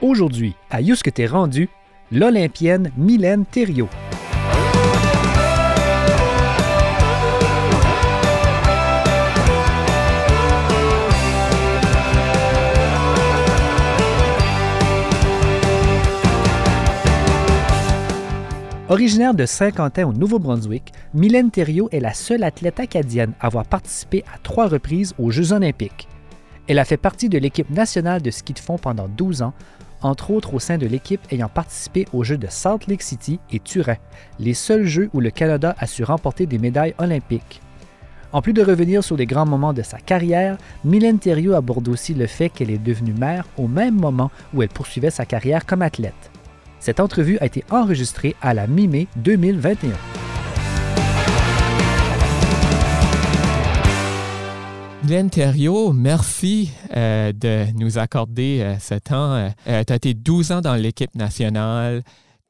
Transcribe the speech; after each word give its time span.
Aujourd'hui, 0.00 0.54
à 0.70 0.80
You 0.80 0.94
que 1.02 1.10
t'es 1.10 1.26
rendu, 1.26 1.68
l'Olympienne 2.12 2.92
Mylène 2.96 3.44
Thériault. 3.44 3.88
Originaire 18.88 19.34
de 19.34 19.46
Saint-Quentin 19.46 20.06
au 20.06 20.12
Nouveau-Brunswick, 20.12 20.92
Mylène 21.12 21.50
Thériault 21.50 21.88
est 21.90 21.98
la 21.98 22.14
seule 22.14 22.44
athlète 22.44 22.78
acadienne 22.78 23.32
à 23.40 23.46
avoir 23.46 23.66
participé 23.66 24.22
à 24.32 24.38
trois 24.38 24.68
reprises 24.68 25.12
aux 25.18 25.32
Jeux 25.32 25.52
olympiques. 25.52 26.06
Elle 26.68 26.78
a 26.78 26.84
fait 26.84 26.96
partie 26.96 27.28
de 27.28 27.38
l'équipe 27.38 27.70
nationale 27.70 28.22
de 28.22 28.30
ski 28.30 28.52
de 28.52 28.58
fond 28.60 28.78
pendant 28.78 29.08
12 29.08 29.42
ans, 29.42 29.54
entre 30.02 30.30
autres 30.30 30.54
au 30.54 30.58
sein 30.58 30.78
de 30.78 30.86
l'équipe 30.86 31.20
ayant 31.30 31.48
participé 31.48 32.06
aux 32.12 32.24
Jeux 32.24 32.38
de 32.38 32.46
Salt 32.48 32.86
Lake 32.86 33.02
City 33.02 33.40
et 33.50 33.60
Turin, 33.60 33.96
les 34.38 34.54
seuls 34.54 34.86
Jeux 34.86 35.10
où 35.12 35.20
le 35.20 35.30
Canada 35.30 35.74
a 35.78 35.86
su 35.86 36.04
remporter 36.04 36.46
des 36.46 36.58
médailles 36.58 36.94
olympiques. 36.98 37.60
En 38.32 38.42
plus 38.42 38.52
de 38.52 38.62
revenir 38.62 39.02
sur 39.02 39.16
les 39.16 39.26
grands 39.26 39.46
moments 39.46 39.72
de 39.72 39.82
sa 39.82 39.98
carrière, 39.98 40.58
Mylène 40.84 41.18
Thériault 41.18 41.54
aborde 41.54 41.88
aussi 41.88 42.12
le 42.12 42.26
fait 42.26 42.50
qu'elle 42.50 42.70
est 42.70 42.78
devenue 42.78 43.14
mère 43.14 43.46
au 43.56 43.68
même 43.68 43.94
moment 43.94 44.30
où 44.52 44.62
elle 44.62 44.68
poursuivait 44.68 45.10
sa 45.10 45.24
carrière 45.24 45.64
comme 45.64 45.82
athlète. 45.82 46.30
Cette 46.78 47.00
entrevue 47.00 47.38
a 47.40 47.46
été 47.46 47.64
enregistrée 47.70 48.36
à 48.42 48.52
la 48.54 48.66
mi-mai 48.66 49.08
2021. 49.16 50.27
Glenn 55.08 55.30
Thériault, 55.30 55.94
merci 55.94 56.70
euh, 56.94 57.32
de 57.32 57.64
nous 57.78 57.96
accorder 57.96 58.60
euh, 58.60 58.78
ce 58.78 58.92
temps. 58.92 59.36
Euh, 59.66 59.82
tu 59.86 59.90
as 59.90 59.96
été 59.96 60.12
12 60.12 60.52
ans 60.52 60.60
dans 60.60 60.74
l'équipe 60.74 61.14
nationale 61.14 62.02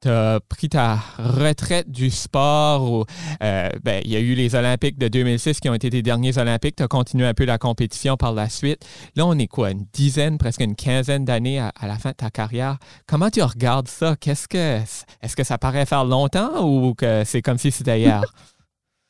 tu 0.03 0.09
as 0.09 0.41
pris 0.49 0.69
ta 0.69 0.99
retraite 1.19 1.91
du 1.91 2.11
sport. 2.11 3.05
Ben, 3.41 4.01
il 4.05 4.11
y 4.11 4.17
a 4.17 4.21
eu 4.21 4.35
les 4.35 4.55
Olympiques 4.55 4.97
de 4.97 5.09
2006 5.09 5.59
qui 5.59 5.69
ont 5.69 5.75
été 5.75 5.91
tes 5.91 6.03
derniers 6.03 6.39
Olympiques. 6.39 6.77
Tu 6.77 6.85
as 6.85 6.89
continué 6.89 7.27
un 7.27 7.35
peu 7.35 7.45
la 7.45 7.59
compétition 7.59 8.17
par 8.17 8.33
la 8.33 8.49
suite. 8.49 8.85
Là, 9.17 9.27
on 9.27 9.37
est 9.39 9.49
quoi, 9.49 9.73
une 9.73 9.87
dizaine, 9.93 10.39
presque 10.39 10.61
une 10.61 10.77
quinzaine 10.77 11.25
d'années 11.25 11.59
à, 11.59 11.73
la 11.83 11.99
fin 11.99 12.11
de 12.11 12.17
ta 12.17 12.31
carrière. 12.31 12.79
Comment 13.09 13.29
tu 13.29 13.43
regardes 13.43 13.89
ça? 13.89 14.15
Qu'est-ce 14.21 14.47
que 14.47 14.79
est-ce 15.21 15.35
que 15.35 15.43
ça 15.43 15.59
paraît 15.59 15.87
faire 15.87 16.05
longtemps 16.05 16.65
ou 16.65 16.95
que 16.95 17.25
c'est 17.25 17.43
comme 17.43 17.59
si 17.59 17.73
c'était 17.73 17.99
hier? 18.01 18.23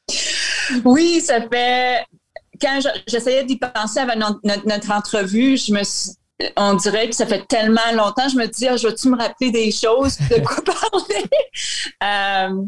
Oui, 0.84 1.22
ça 1.22 1.40
fait. 1.50 2.04
Quand 2.60 2.80
j'essayais 3.06 3.44
d'y 3.44 3.56
penser 3.56 4.00
avant 4.00 4.36
notre, 4.44 4.92
entrevue, 4.92 5.56
je 5.56 5.72
me 5.72 5.82
suis 5.82 6.12
on 6.56 6.74
dirait 6.74 7.08
que 7.08 7.16
ça 7.16 7.26
fait 7.26 7.44
tellement 7.48 7.80
longtemps, 7.94 8.28
je 8.28 8.36
me 8.36 8.46
dis, 8.46 8.68
ah, 8.68 8.76
je 8.76 8.86
vais-tu 8.86 9.08
me 9.08 9.16
rappeler 9.16 9.50
des 9.50 9.72
choses, 9.72 10.18
de 10.30 10.40
quoi 10.40 10.62
parler? 10.64 11.24
Euh, 12.04 12.62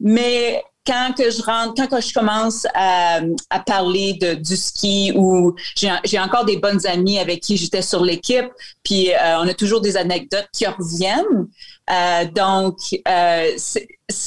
mais 0.00 0.64
quand 0.86 1.12
que 1.16 1.30
je 1.30 1.42
rentre, 1.42 1.74
quand 1.76 1.98
que 1.98 2.00
je 2.00 2.14
commence 2.14 2.66
à, 2.74 3.20
parler 3.66 4.14
de, 4.14 4.34
du 4.34 4.56
ski 4.56 5.12
ou 5.14 5.54
j'ai 5.76 6.18
encore 6.18 6.44
des 6.44 6.56
bonnes 6.56 6.84
amies 6.86 7.18
avec 7.18 7.40
qui 7.40 7.56
j'étais 7.56 7.82
sur 7.82 8.02
l'équipe, 8.02 8.50
puis 8.82 9.12
euh, 9.12 9.38
on 9.40 9.48
a 9.48 9.54
toujours 9.54 9.80
des 9.80 9.96
anecdotes 9.96 10.48
qui 10.52 10.66
reviennent. 10.66 11.48
Euh, 11.90 12.24
donc, 12.26 12.76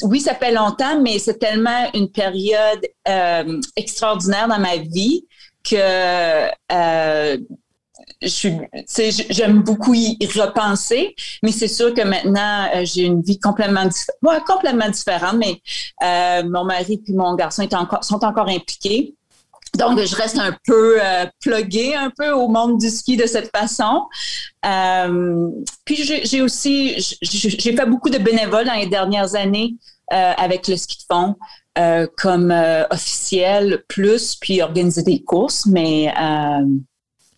oui, 0.04 0.20
ça 0.20 0.36
fait 0.36 0.52
longtemps, 0.52 1.02
mais 1.02 1.20
c'est 1.20 1.40
tellement 1.40 1.90
une 1.94 2.10
période 2.12 2.82
extraordinaire 3.76 4.48
dans 4.48 4.60
ma 4.60 4.78
vie 4.78 5.26
que 5.64 6.50
j'aime 8.22 9.64
beaucoup 9.64 9.94
y 9.94 10.18
repenser, 10.36 11.16
mais 11.42 11.52
c'est 11.52 11.68
sûr 11.68 11.94
que 11.94 12.02
maintenant, 12.02 12.68
euh, 12.76 12.86
j'ai 12.86 13.04
une 13.04 13.22
vie 13.22 13.40
complètement, 13.40 13.88
complètement 14.46 14.90
différente, 14.90 15.36
mais 15.38 15.62
euh, 16.04 16.48
mon 16.50 16.66
mari 16.66 17.02
et 17.06 17.14
mon 17.14 17.36
garçon 17.36 17.68
sont 18.02 18.24
encore 18.24 18.50
impliqués. 18.50 19.16
Donc, 19.78 20.00
je 20.00 20.16
reste 20.16 20.38
un 20.38 20.56
peu 20.66 20.98
euh, 21.02 21.26
pluguée 21.42 21.96
un 21.96 22.12
peu 22.16 22.32
au 22.32 22.48
monde 22.48 22.80
du 22.80 22.90
ski 22.90 23.18
de 23.18 23.26
cette 23.26 23.50
façon. 23.56 24.04
Euh, 24.66 25.50
puis, 25.86 26.04
j'ai 26.24 26.42
aussi, 26.42 26.96
j'ai 27.22 27.76
fait 27.76 27.86
beaucoup 27.86 28.10
de 28.10 28.20
bénévoles 28.20 28.66
dans 28.66 28.76
les 28.76 28.88
dernières 28.88 29.36
années 29.36 29.76
avec 30.10 30.68
le 30.68 30.78
ski 30.78 30.98
de 30.98 31.16
fond. 31.16 31.36
comme 32.18 32.54
officiel 32.92 33.84
plus 33.88 34.36
puis 34.36 34.62
organiser 34.62 35.02
des 35.02 35.24
courses 35.24 35.66
mais 35.66 36.14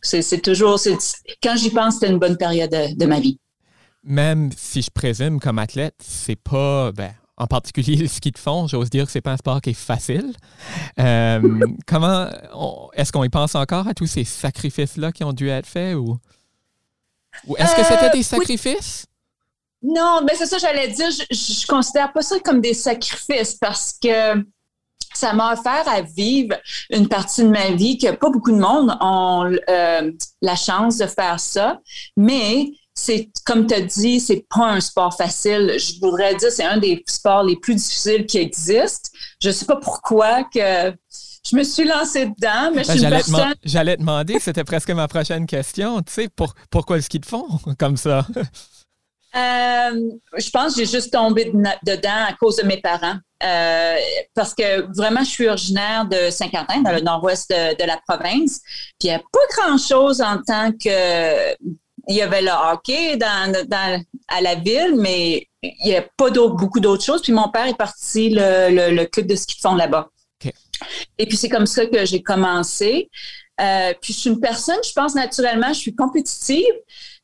c'est 0.06 0.42
toujours, 0.42 0.80
quand 1.42 1.56
j'y 1.56 1.70
pense, 1.70 1.96
c'était 1.96 2.10
une 2.10 2.20
bonne 2.20 2.38
période 2.38 2.72
de, 2.72 3.06
ma 3.06 3.20
vie. 3.20 3.40
Même 4.04 4.52
si 4.56 4.82
je 4.82 4.92
présume 4.92 5.40
comme 5.40 5.60
athlète, 5.60 5.96
c'est 6.00 6.36
pas, 6.36 6.92
ben, 6.92 7.12
en 7.38 7.48
particulier 7.48 7.96
le 7.98 8.08
ski 8.08 8.32
de 8.32 8.38
fond, 8.38 8.68
j'ose 8.68 8.90
dire 8.90 9.06
que 9.06 9.12
c'est 9.12 9.22
pas 9.22 9.32
un 9.32 9.38
sport 9.38 9.62
qui 9.62 9.72
est 9.72 9.74
facile. 9.74 10.34
Euh, 11.00 11.42
comment 11.88 12.30
est-ce 12.94 13.12
qu'on 13.12 13.24
y 13.24 13.30
pense 13.30 13.56
encore 13.56 13.88
à 13.88 13.94
tous 13.94 14.08
ces 14.08 14.24
sacrifices-là 14.24 15.12
qui 15.12 15.24
ont 15.24 15.34
dû 15.34 15.50
être 15.50 15.68
faits 15.68 15.96
ou, 15.96 16.18
est-ce 17.58 17.76
que 17.76 17.84
c'était 17.84 18.10
des 18.12 18.20
euh, 18.20 18.24
sacrifices? 18.24 19.06
Non, 19.84 20.22
mais 20.26 20.36
c'est 20.36 20.46
ça 20.46 20.58
j'allais 20.58 20.88
dire. 20.88 21.10
Je, 21.12 21.36
je, 21.36 21.68
considère 21.68 22.14
pas 22.14 22.22
ça 22.22 22.40
comme 22.40 22.62
des 22.62 22.74
sacrifices 22.74 23.56
parce 23.56 23.94
que 24.02 24.42
ça 25.14 25.34
m'a 25.34 25.54
offert 25.54 25.88
à 25.88 26.02
vivre 26.02 26.56
une 26.90 27.08
partie 27.08 27.44
de 27.44 27.50
ma 27.50 27.72
vie 27.72 27.98
que 27.98 28.12
pas 28.12 28.30
beaucoup 28.30 28.52
de 28.52 28.58
monde 28.58 28.96
ont 29.02 29.52
euh, 29.70 30.12
la 30.42 30.56
chance 30.56 30.98
de 30.98 31.08
faire 31.08 31.40
ça, 31.40 31.80
mais 32.18 32.72
c'est 32.96 33.30
comme 33.46 33.68
tu 33.68 33.74
as 33.74 33.82
dit, 33.82 34.20
c'est 34.20 34.46
pas 34.50 34.72
un 34.72 34.80
sport 34.80 35.16
facile. 35.16 35.76
Je 35.78 36.00
voudrais 36.00 36.34
dire 36.36 36.52
c'est 36.52 36.64
un 36.64 36.78
des 36.78 37.04
sports 37.08 37.44
les 37.44 37.58
plus 37.58 37.76
difficiles 37.76 38.26
qui 38.26 38.38
existent. 38.38 39.10
Je 39.42 39.52
sais 39.52 39.66
pas 39.66 39.76
pourquoi 39.76 40.46
que 40.46 40.94
je 41.48 41.56
me 41.56 41.64
suis 41.64 41.84
lancée 41.84 42.26
dedans, 42.26 42.72
mais 42.74 42.84
je 42.84 42.92
suis 42.92 43.00
j'allais, 43.00 43.18
personne... 43.18 43.54
j'allais 43.64 43.98
demander, 43.98 44.40
c'était 44.40 44.64
presque 44.64 44.90
ma 44.90 45.08
prochaine 45.08 45.46
question, 45.46 46.02
tu 46.02 46.12
sais, 46.12 46.30
pour, 46.30 46.56
pourquoi 46.72 46.96
le 46.96 47.04
ski 47.04 47.20
de 47.20 47.26
fond 47.26 47.46
comme 47.80 47.98
ça? 47.98 48.26
Euh, 49.36 50.00
je 50.38 50.50
pense 50.50 50.76
que 50.76 50.80
j'ai 50.80 50.92
juste 50.92 51.12
tombé 51.12 51.52
dedans 51.86 52.26
à 52.28 52.34
cause 52.40 52.56
de 52.56 52.64
mes 52.64 52.80
parents. 52.80 53.18
Euh, 53.44 53.96
parce 54.34 54.56
que 54.56 54.90
vraiment, 54.98 55.24
je 55.24 55.30
suis 55.30 55.48
originaire 55.50 56.06
de 56.06 56.30
Saint-Quentin, 56.30 56.82
dans 56.82 56.94
le 56.94 57.02
nord-ouest 57.02 57.50
de, 57.50 57.86
la 57.86 58.00
province. 58.08 58.62
Puis 58.98 59.04
il 59.04 59.08
n'y 59.10 59.14
a 59.14 59.20
pas 59.20 59.40
grand-chose 59.58 60.22
en 60.22 60.42
tant 60.42 60.72
que... 60.72 61.54
Il 62.08 62.16
y 62.16 62.22
avait 62.22 62.42
le 62.42 62.52
hockey 62.52 63.18
dans, 63.18 63.54
à 64.28 64.42
la 64.42 64.56
ville, 64.56 64.96
mais 64.98 65.48
il 65.62 65.86
n'y 65.86 65.96
a 65.96 66.06
pas 66.18 66.30
beaucoup 66.30 66.80
d'autres 66.80 67.04
choses. 67.04 67.22
Puis 67.22 67.34
mon 67.34 67.50
père 67.50 67.68
est 67.68 67.78
parti 67.78 68.30
le, 68.30 68.92
le, 68.92 69.06
club 69.06 69.28
de 69.28 69.36
ski 69.36 69.56
de 69.56 69.62
fond 69.62 69.76
là-bas. 69.76 70.10
Et 71.18 71.26
puis 71.26 71.38
c'est 71.38 71.50
comme 71.50 71.66
ça 71.66 71.86
que 71.86 72.06
j'ai 72.06 72.22
commencé. 72.22 73.10
Euh, 73.62 73.94
puis 74.02 74.14
je 74.14 74.20
suis 74.20 74.30
une 74.30 74.40
personne, 74.40 74.80
je 74.84 74.92
pense 74.94 75.16
naturellement, 75.16 75.70
je 75.70 75.80
suis 75.80 75.96
compétitive. 75.96 76.74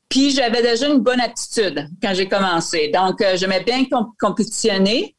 Puis 0.10 0.32
j'avais 0.32 0.62
déjà 0.62 0.88
une 0.90 1.00
bonne 1.00 1.22
attitude 1.22 1.88
quand 2.02 2.14
j'ai 2.14 2.28
commencé. 2.28 2.90
Donc, 2.90 3.22
euh, 3.22 3.38
j'aimais 3.38 3.64
bien 3.64 3.86
compétitionner. 4.20 5.16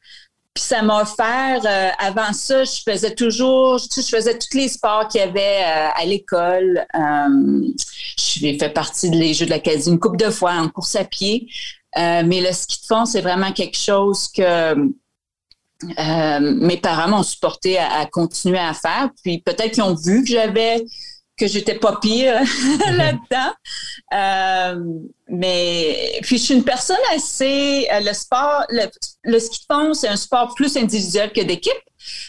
Puis 0.53 0.63
ça 0.63 0.83
m'a 0.83 1.01
offert, 1.01 1.61
euh, 1.65 1.89
avant 1.97 2.31
ça, 2.31 2.63
je 2.63 2.81
faisais 2.85 3.15
toujours, 3.15 3.79
je, 3.79 4.01
faisais 4.01 4.37
tous 4.37 4.55
les 4.55 4.67
sports 4.67 5.07
qu'il 5.07 5.21
y 5.21 5.23
avait 5.23 5.63
euh, 5.63 5.89
à 5.95 6.05
l'école. 6.05 6.85
j'ai 8.17 8.57
fait 8.59 8.69
partie 8.69 9.09
des 9.09 9.33
Jeux 9.33 9.45
de 9.45 9.49
l'Acadie 9.49 9.89
une 9.89 9.99
couple 9.99 10.17
de 10.17 10.29
fois 10.29 10.53
en 10.53 10.69
course 10.69 10.95
à 10.95 11.05
pied. 11.05 11.47
mais 11.95 12.41
le 12.41 12.51
ski 12.51 12.81
de 12.81 12.85
fond, 12.85 13.05
c'est 13.05 13.21
vraiment 13.21 13.51
quelque 13.51 13.77
chose 13.77 14.27
que 14.27 14.75
mes 16.39 16.77
parents 16.77 17.09
m'ont 17.09 17.23
supporté 17.23 17.79
à, 17.79 18.05
continuer 18.05 18.59
à 18.59 18.73
faire. 18.73 19.09
Puis 19.23 19.39
peut-être 19.39 19.71
qu'ils 19.71 19.83
ont 19.83 19.95
vu 19.95 20.23
que 20.23 20.29
j'avais 20.29 20.85
que 21.43 21.49
j'étais 21.49 21.75
pas 21.75 21.97
pire 22.01 22.35
là-dedans. 22.91 23.53
Euh, 24.13 24.83
mais 25.27 26.19
puis 26.21 26.37
je 26.37 26.43
suis 26.43 26.53
une 26.53 26.63
personne 26.63 26.95
assez 27.13 27.87
euh, 27.91 27.99
le 27.99 28.13
sport 28.13 28.63
le, 28.69 29.39
ski 29.39 29.59
de 29.59 29.73
fond 29.73 29.93
c'est 29.93 30.07
un 30.07 30.15
sport 30.15 30.53
plus 30.55 30.77
individuel 30.77 31.31
que 31.33 31.41
d'équipe. 31.41 31.73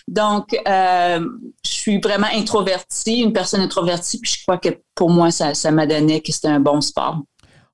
Donc 0.08 0.56
euh, 0.66 1.20
je 1.64 1.70
suis 1.70 2.00
vraiment 2.00 2.28
introvertie, 2.32 3.20
une 3.20 3.32
personne 3.32 3.60
introvertie 3.60 4.18
puis 4.18 4.32
je 4.36 4.42
crois 4.42 4.58
que 4.58 4.70
pour 4.96 5.10
moi 5.10 5.30
ça 5.30 5.54
ça 5.54 5.70
m'a 5.70 5.86
donné 5.86 6.20
que 6.20 6.32
c'était 6.32 6.48
un 6.48 6.60
bon 6.60 6.80
sport. 6.80 7.20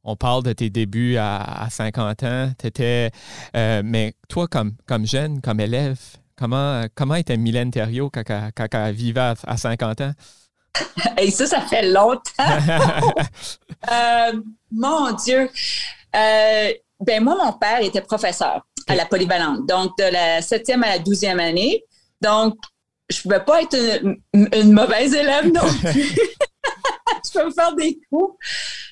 On 0.04 0.16
parle 0.16 0.42
de 0.42 0.52
tes 0.52 0.70
débuts 0.70 1.16
à, 1.18 1.68
50 1.70 2.22
ans. 2.22 2.52
Mais 3.84 4.14
toi, 4.30 4.48
comme, 4.48 4.72
comme 4.86 5.06
jeune, 5.06 5.42
comme 5.42 5.60
élève, 5.60 5.98
comment, 6.36 6.84
comment 6.94 7.16
était 7.16 7.36
Mylène 7.36 7.70
Thériault 7.70 8.08
quand, 8.08 8.24
quand, 8.24 8.68
elle 8.72 8.94
vivait 8.94 9.34
à 9.46 9.56
50 9.58 10.00
ans? 10.00 10.12
Et 11.18 11.30
ça, 11.30 11.46
ça 11.46 11.60
fait 11.62 11.88
longtemps. 11.88 12.22
Euh, 13.90 14.32
mon 14.70 15.10
Dieu. 15.12 15.48
Euh, 16.14 16.72
ben 17.00 17.24
moi, 17.24 17.34
mon 17.42 17.54
père 17.54 17.80
était 17.80 18.02
professeur 18.02 18.66
à 18.86 18.94
la 18.94 19.06
polyvalente, 19.06 19.66
donc 19.66 19.96
de 19.96 20.04
la 20.04 20.42
septième 20.42 20.84
à 20.84 20.88
la 20.90 20.98
douzième 20.98 21.40
année. 21.40 21.82
Donc, 22.20 22.56
je 23.08 23.18
ne 23.18 23.22
pouvais 23.22 23.44
pas 23.44 23.62
être 23.62 24.02
une, 24.34 24.72
mauvaise 24.72 25.14
élève 25.14 25.46
non 25.46 25.62
plus. 25.80 26.14
je 27.24 27.32
peux 27.32 27.46
me 27.46 27.50
faire 27.52 27.74
des 27.74 27.98
coups. 28.10 28.36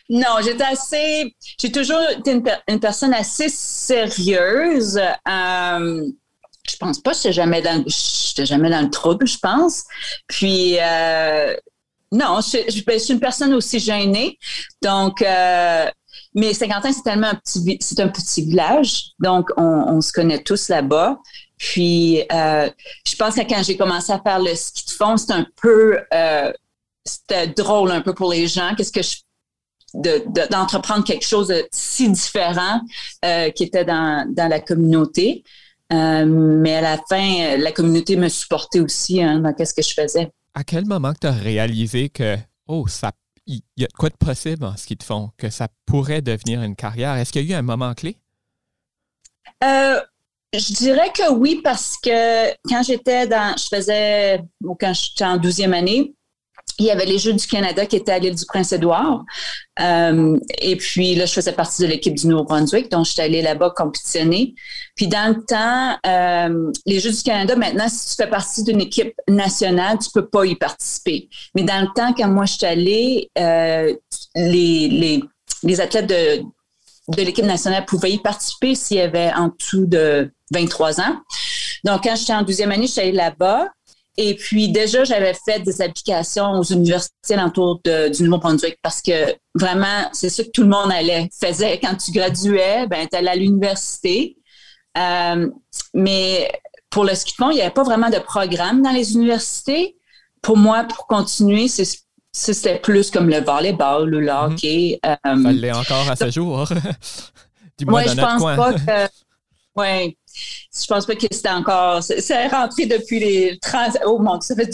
Non, 0.09 0.37
j'étais 0.43 0.65
assez. 0.65 1.37
J'ai 1.61 1.71
toujours 1.71 2.01
été 2.19 2.41
une, 2.67 2.81
personne 2.81 3.13
assez 3.13 3.51
sérieuse. 3.51 4.99
Euh, 5.29 6.07
je 6.69 6.77
pense 6.77 7.01
pas 7.01 7.13
j'étais 7.13 7.33
jamais 7.33 7.63
dans, 7.63 7.85
jamais 7.87 8.71
dans 8.71 8.83
le 8.83 8.91
trouble, 8.91 9.27
je 9.27 9.39
pense. 9.39 9.85
Puis 10.27 10.77
euh, 10.79 11.55
non, 12.13 12.41
je, 12.41 12.85
ben, 12.85 12.99
je, 12.99 13.05
suis 13.05 13.15
une 13.15 13.21
personne 13.21 13.55
aussi 13.55 13.79
gênée. 13.79 14.39
Donc, 14.83 15.23
euh, 15.23 15.87
mais 16.35 16.55
Saint-Quentin, 16.55 16.93
c'est 16.93 17.03
tellement 17.03 17.29
un 17.29 17.35
petit, 17.35 17.79
c'est 17.81 18.01
un 18.01 18.09
petit 18.09 18.43
village. 18.43 19.11
Donc, 19.19 19.49
on, 19.57 20.01
se 20.01 20.13
connaît 20.13 20.43
tous 20.43 20.69
là-bas. 20.69 21.19
Puis, 21.59 22.23
euh, 22.33 22.71
je 23.07 23.17
pense 23.17 23.35
que 23.35 23.41
quand 23.41 23.63
j'ai 23.63 23.77
commencé 23.77 24.13
à 24.13 24.21
faire 24.21 24.39
le 24.39 24.55
ski 24.55 24.87
de 24.87 24.91
fond, 24.91 25.17
c'était 25.17 25.35
un 25.35 25.47
peu, 25.61 25.99
c'était 27.05 27.49
drôle 27.49 27.91
un 27.91 28.01
peu 28.01 28.15
pour 28.15 28.31
les 28.31 28.47
gens. 28.47 28.75
Qu'est-ce 28.77 28.93
que 28.93 29.03
je 29.03 29.17
d'entreprendre 30.51 31.03
quelque 31.03 31.25
chose 31.25 31.49
de 31.49 31.67
si 31.73 32.11
différent 32.11 32.81
qui 33.57 33.65
était 33.65 33.87
dans, 33.87 34.31
dans 34.31 34.47
la 34.47 34.61
communauté. 34.61 35.45
Euh, 35.93 36.25
mais 36.27 36.75
à 36.75 36.81
la 36.81 36.99
fin, 37.09 37.57
la 37.57 37.73
communauté 37.73 38.17
me 38.17 38.29
supportait 38.29 38.81
aussi 38.81 39.23
hein, 39.23 39.41
dans 39.41 39.55
ce 39.65 39.73
que 39.73 39.83
je 39.83 39.95
faisais. 39.95 40.31
À 40.55 40.65
quel 40.65 40.87
moment 40.87 41.13
tu 41.19 41.27
as 41.27 41.33
réalisé 41.33 42.09
que, 42.11 42.37
oh, 42.67 42.87
ça 42.89 43.13
il 43.49 43.63
y 43.79 43.85
a 43.85 43.87
de 43.87 43.93
quoi 43.95 44.11
de 44.11 44.17
possible 44.17 44.65
en 44.65 44.77
ski 44.77 44.95
de 44.95 45.03
fond, 45.03 45.31
que 45.39 45.51
ça 45.51 45.69
pourrait 45.87 46.23
devenir 46.23 46.63
une 46.63 46.77
carrière? 46.77 47.15
Est-ce 47.15 47.33
qu'il 47.33 47.49
y 47.49 47.53
a 47.53 47.57
eu 47.57 47.59
un 47.59 47.63
moment 47.63 47.95
clé? 47.95 48.17
Euh, 49.65 50.01
je 50.53 50.75
dirais 50.75 51.11
que 51.15 51.33
oui, 51.33 51.61
parce 51.65 51.97
que 51.97 52.51
quand 52.69 52.83
j'étais 52.83 53.27
dans, 53.27 53.57
je 53.57 53.65
faisais, 53.75 54.43
ou 54.63 54.75
quand 54.75 54.93
j'étais 54.93 55.25
en 55.25 55.39
12e 55.39 55.73
année, 55.73 56.15
il 56.79 56.87
y 56.87 56.91
avait 56.91 57.07
les 57.07 57.19
Jeux 57.19 57.33
du 57.33 57.47
Canada 57.47 57.87
qui 57.87 57.97
étaient 57.97 58.13
à 58.13 58.19
l'île 58.19 58.35
du 58.35 58.47
Prince-Édouard. 58.47 59.25
Euh, 59.81 60.39
et 60.61 60.77
puis 60.77 61.15
là, 61.15 61.27
je 61.27 61.33
faisais 61.33 61.53
partie 61.53 61.83
de 61.83 61.89
l'équipe 61.89 62.15
du 62.15 62.27
Nouveau-Brunswick, 62.27 62.91
donc 62.91 63.07
j'étais 63.07 63.23
allée 63.23 63.43
là-bas 63.43 63.73
compétitionner. 63.77 64.55
Puis 64.95 65.09
dans 65.09 65.35
le 65.35 65.45
temps, 65.45 65.99
euh, 66.07 66.71
les 66.87 67.01
Jeux 67.01 67.11
du 67.11 67.23
Canada, 67.23 67.57
maintenant, 67.57 67.89
si 67.89 68.11
tu 68.11 68.15
fais 68.23 68.31
partie 68.31 68.63
d'une 68.63 68.81
équipe 68.81 69.13
nationale, 69.29 69.99
tu 69.99 70.11
peux 70.13 70.27
pas 70.27 70.47
y 70.47 70.55
participer. 70.55 71.29
Mais 71.55 71.63
dans 71.63 71.81
le 71.81 71.89
temps, 71.95 72.13
quand 72.13 72.29
moi 72.29 72.45
je 72.45 72.55
suis 72.55 72.67
allée, 72.67 73.31
euh, 73.39 73.95
les, 74.37 74.89
les, 74.89 75.25
les 75.65 75.81
athlètes 75.81 76.07
de, 76.07 76.43
de 77.09 77.23
l'équipe 77.23 77.45
nationale 77.45 77.85
pouvaient 77.87 78.13
y 78.13 78.19
participer 78.19 78.75
s'il 78.75 78.99
y 78.99 79.01
avait 79.01 79.33
en 79.33 79.49
dessous 79.59 79.87
de 79.87 80.31
23 80.53 81.01
ans. 81.01 81.17
Donc, 81.85 82.05
quand 82.05 82.17
j'étais 82.17 82.35
en 82.35 82.43
deuxième 82.43 82.73
année, 82.73 82.87
je 82.87 82.93
suis 82.93 83.01
allée 83.01 83.13
là-bas. 83.13 83.69
Et 84.21 84.35
puis 84.35 84.69
déjà, 84.69 85.05
j'avais 85.05 85.33
fait 85.33 85.61
des 85.61 85.81
applications 85.81 86.59
aux 86.59 86.65
universités 86.65 87.35
alentour 87.35 87.81
du 87.85 88.25
Nouveau-Brunswick 88.25 88.77
parce 88.83 89.01
que 89.01 89.37
vraiment, 89.55 90.11
c'est 90.13 90.29
ça 90.29 90.43
que 90.43 90.51
tout 90.51 90.63
le 90.63 90.69
monde 90.69 90.91
allait, 90.91 91.31
faisait. 91.41 91.79
Quand 91.79 91.95
tu 91.95 92.11
graduais, 92.11 92.89
ben, 92.89 93.07
tu 93.09 93.17
allais 93.17 93.31
à 93.31 93.37
l'université. 93.37 94.37
Euh, 94.99 95.49
mais 95.95 96.51
pour 96.91 97.05
le 97.05 97.15
ski 97.15 97.31
de 97.31 97.37
fond, 97.37 97.51
il 97.51 97.55
n'y 97.55 97.61
avait 97.61 97.71
pas 97.71 97.85
vraiment 97.85 98.11
de 98.11 98.19
programme 98.19 98.83
dans 98.83 98.91
les 98.91 99.15
universités. 99.15 99.97
Pour 100.43 100.57
moi, 100.57 100.83
pour 100.83 101.07
continuer, 101.07 101.69
c'était 102.33 102.81
plus 102.81 103.13
comme 103.13 103.29
le 103.29 103.41
volleyball 103.41 104.03
ou 104.13 104.19
le 104.19 104.33
mhm. 104.33 104.53
hockey. 104.53 104.99
Euh, 105.07 105.15
Ça 105.25 105.53
l'est 105.53 105.73
encore 105.73 106.11
à 106.11 106.17
ce 106.17 106.29
jour. 106.33 106.67
Dis-moi 107.79 108.03
dans 108.03 108.11
je 108.11 108.21
pense 108.21 108.43
pas 108.43 108.73
que. 108.73 109.11
Ouais, 109.77 110.18
je 110.81 110.87
pense 110.87 111.07
pas 111.07 111.15
que 111.15 111.27
c'était 111.31 111.49
encore. 111.51 112.03
C'est 112.03 112.47
rentré 112.49 112.87
depuis 112.87 113.19
les 113.19 113.59
30. 113.61 113.99
Oh 114.07 114.19
mon 114.19 114.41
ça 114.41 114.55
fait 114.55 114.71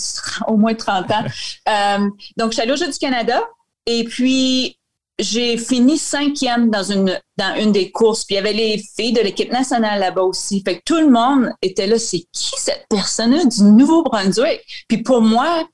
au 0.47 0.57
moins 0.57 0.75
30 0.75 1.11
ans. 1.11 1.25
euh, 1.69 2.11
donc, 2.37 2.51
je 2.51 2.55
suis 2.55 2.63
allée 2.63 2.73
au 2.73 2.77
Jeux 2.77 2.91
du 2.91 2.99
Canada 2.99 3.43
et 3.87 4.05
puis 4.05 4.79
j'ai 5.19 5.57
fini 5.59 5.97
cinquième 5.97 6.71
dans 6.71 6.83
une 6.83 7.21
dans 7.37 7.55
une 7.57 7.73
des 7.73 7.91
courses. 7.91 8.25
Puis 8.25 8.35
il 8.35 8.37
y 8.37 8.41
avait 8.41 8.53
les 8.53 8.83
filles 8.97 9.13
de 9.13 9.21
l'équipe 9.21 9.53
nationale 9.53 10.01
là-bas 10.01 10.23
aussi. 10.23 10.63
Fait 10.65 10.79
que 10.79 10.83
tout 10.85 10.99
le 10.99 11.11
monde 11.11 11.53
était 11.63 11.87
là. 11.87 11.99
C'est 11.99 12.25
qui 12.33 12.53
cette 12.57 12.87
personne-là 12.89 13.45
du 13.45 13.63
Nouveau-Brunswick? 13.63 14.61
Puis 14.89 15.03
pour 15.03 15.21
moi, 15.21 15.69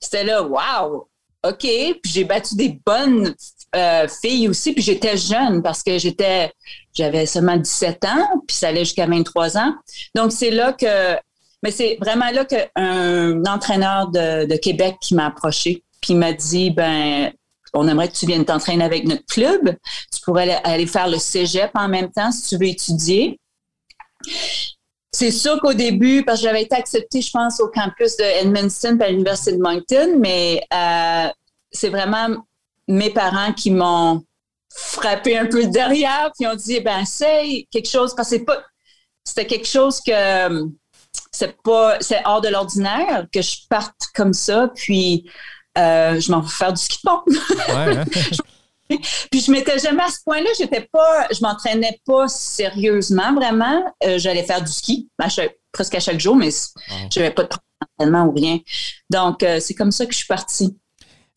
c'était 0.00 0.24
là, 0.24 0.42
wow, 0.42 1.08
OK. 1.44 1.58
Puis 1.58 2.12
j'ai 2.12 2.24
battu 2.24 2.54
des 2.54 2.80
bonnes 2.84 3.34
euh, 3.74 4.08
filles 4.08 4.48
aussi. 4.48 4.72
Puis 4.72 4.82
j'étais 4.82 5.16
jeune 5.16 5.62
parce 5.62 5.82
que 5.82 5.98
j'étais, 5.98 6.52
j'avais 6.94 7.26
seulement 7.26 7.56
17 7.56 8.04
ans, 8.04 8.42
puis 8.46 8.56
ça 8.56 8.68
allait 8.68 8.84
jusqu'à 8.84 9.06
23 9.06 9.58
ans. 9.58 9.74
Donc 10.14 10.32
c'est 10.32 10.50
là 10.50 10.72
que, 10.72 11.14
mais 11.62 11.70
c'est 11.70 11.96
vraiment 12.00 12.30
là 12.30 12.44
qu'un 12.44 13.44
entraîneur 13.46 14.08
de, 14.08 14.46
de 14.46 14.56
Québec 14.56 14.96
qui 15.00 15.14
m'a 15.14 15.26
approché, 15.26 15.82
puis 16.00 16.14
m'a 16.14 16.32
dit, 16.32 16.70
ben, 16.70 17.32
on 17.74 17.88
aimerait 17.88 18.08
que 18.08 18.14
tu 18.16 18.26
viennes 18.26 18.44
t'entraîner 18.44 18.84
avec 18.84 19.04
notre 19.04 19.26
club. 19.26 19.76
Tu 20.12 20.20
pourrais 20.22 20.60
aller 20.64 20.86
faire 20.86 21.08
le 21.08 21.18
cégep 21.18 21.70
en 21.74 21.88
même 21.88 22.10
temps 22.10 22.30
si 22.30 22.48
tu 22.48 22.56
veux 22.56 22.68
étudier. 22.70 23.40
C'est 25.12 25.30
sûr 25.30 25.60
qu'au 25.60 25.74
début, 25.74 26.24
parce 26.24 26.40
que 26.40 26.46
j'avais 26.46 26.62
été 26.62 26.74
acceptée, 26.74 27.20
je 27.20 27.30
pense, 27.30 27.60
au 27.60 27.68
campus 27.68 28.16
de 28.16 28.24
Edmundston 28.24 28.98
à 29.00 29.08
l'Université 29.08 29.52
de 29.52 29.62
Moncton, 29.62 30.18
mais 30.18 30.64
euh, 30.72 31.28
c'est 31.70 31.88
vraiment 31.88 32.28
mes 32.88 33.10
parents 33.10 33.52
qui 33.52 33.70
m'ont 33.70 34.24
frappé 34.74 35.38
un 35.38 35.46
peu 35.46 35.66
derrière, 35.66 36.30
puis 36.36 36.46
ont 36.46 36.54
dit, 36.54 36.80
ben, 36.80 37.04
c'est 37.04 37.66
quelque 37.70 37.88
chose, 37.88 38.14
parce 38.14 38.30
que 38.30 38.44
pas, 38.44 38.62
c'était 39.24 39.46
quelque 39.46 39.68
chose 39.68 40.00
que 40.00 40.68
c'est 41.30 41.56
pas, 41.62 41.98
c'est 42.00 42.22
hors 42.24 42.40
de 42.40 42.48
l'ordinaire 42.48 43.26
que 43.32 43.42
je 43.42 43.56
parte 43.68 44.08
comme 44.14 44.32
ça, 44.32 44.68
puis 44.74 45.30
euh, 45.78 46.20
je 46.20 46.30
m'en 46.30 46.40
vais 46.40 46.48
faire 46.48 46.72
du 46.72 46.82
ski 46.82 46.98
de 47.04 47.10
fond. 47.10 47.22
Hein? 48.90 48.98
Puis 49.30 49.40
je 49.40 49.50
m'étais 49.50 49.78
jamais 49.78 50.02
à 50.02 50.08
ce 50.08 50.18
point-là, 50.24 50.50
j'étais 50.58 50.86
pas, 50.92 51.26
je 51.32 51.40
m'entraînais 51.40 51.98
pas 52.04 52.28
sérieusement 52.28 53.32
vraiment. 53.34 53.82
Euh, 54.04 54.18
j'allais 54.18 54.44
faire 54.44 54.62
du 54.62 54.70
ski 54.70 55.08
presque 55.72 55.94
à 55.94 56.00
chaque 56.00 56.20
jour, 56.20 56.36
mais 56.36 56.50
je 56.50 57.18
n'avais 57.18 57.32
pas 57.32 57.44
de 57.44 57.48
entraînement 57.98 58.26
ou 58.26 58.32
rien. 58.32 58.58
Donc 59.10 59.42
euh, 59.42 59.58
c'est 59.58 59.74
comme 59.74 59.90
ça 59.90 60.04
que 60.04 60.12
je 60.12 60.18
suis 60.18 60.26
partie. 60.26 60.76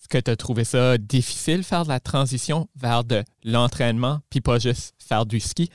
Que 0.09 0.17
tu 0.17 0.31
as 0.31 0.35
trouvé 0.35 0.63
ça 0.63 0.97
difficile 0.97 1.63
faire 1.63 1.83
de 1.83 1.89
la 1.89 1.99
transition 1.99 2.67
vers 2.75 3.03
de 3.03 3.23
l'entraînement, 3.43 4.19
puis 4.29 4.41
pas 4.41 4.59
juste 4.59 4.93
faire 5.05 5.25
du 5.25 5.39
ski? 5.39 5.69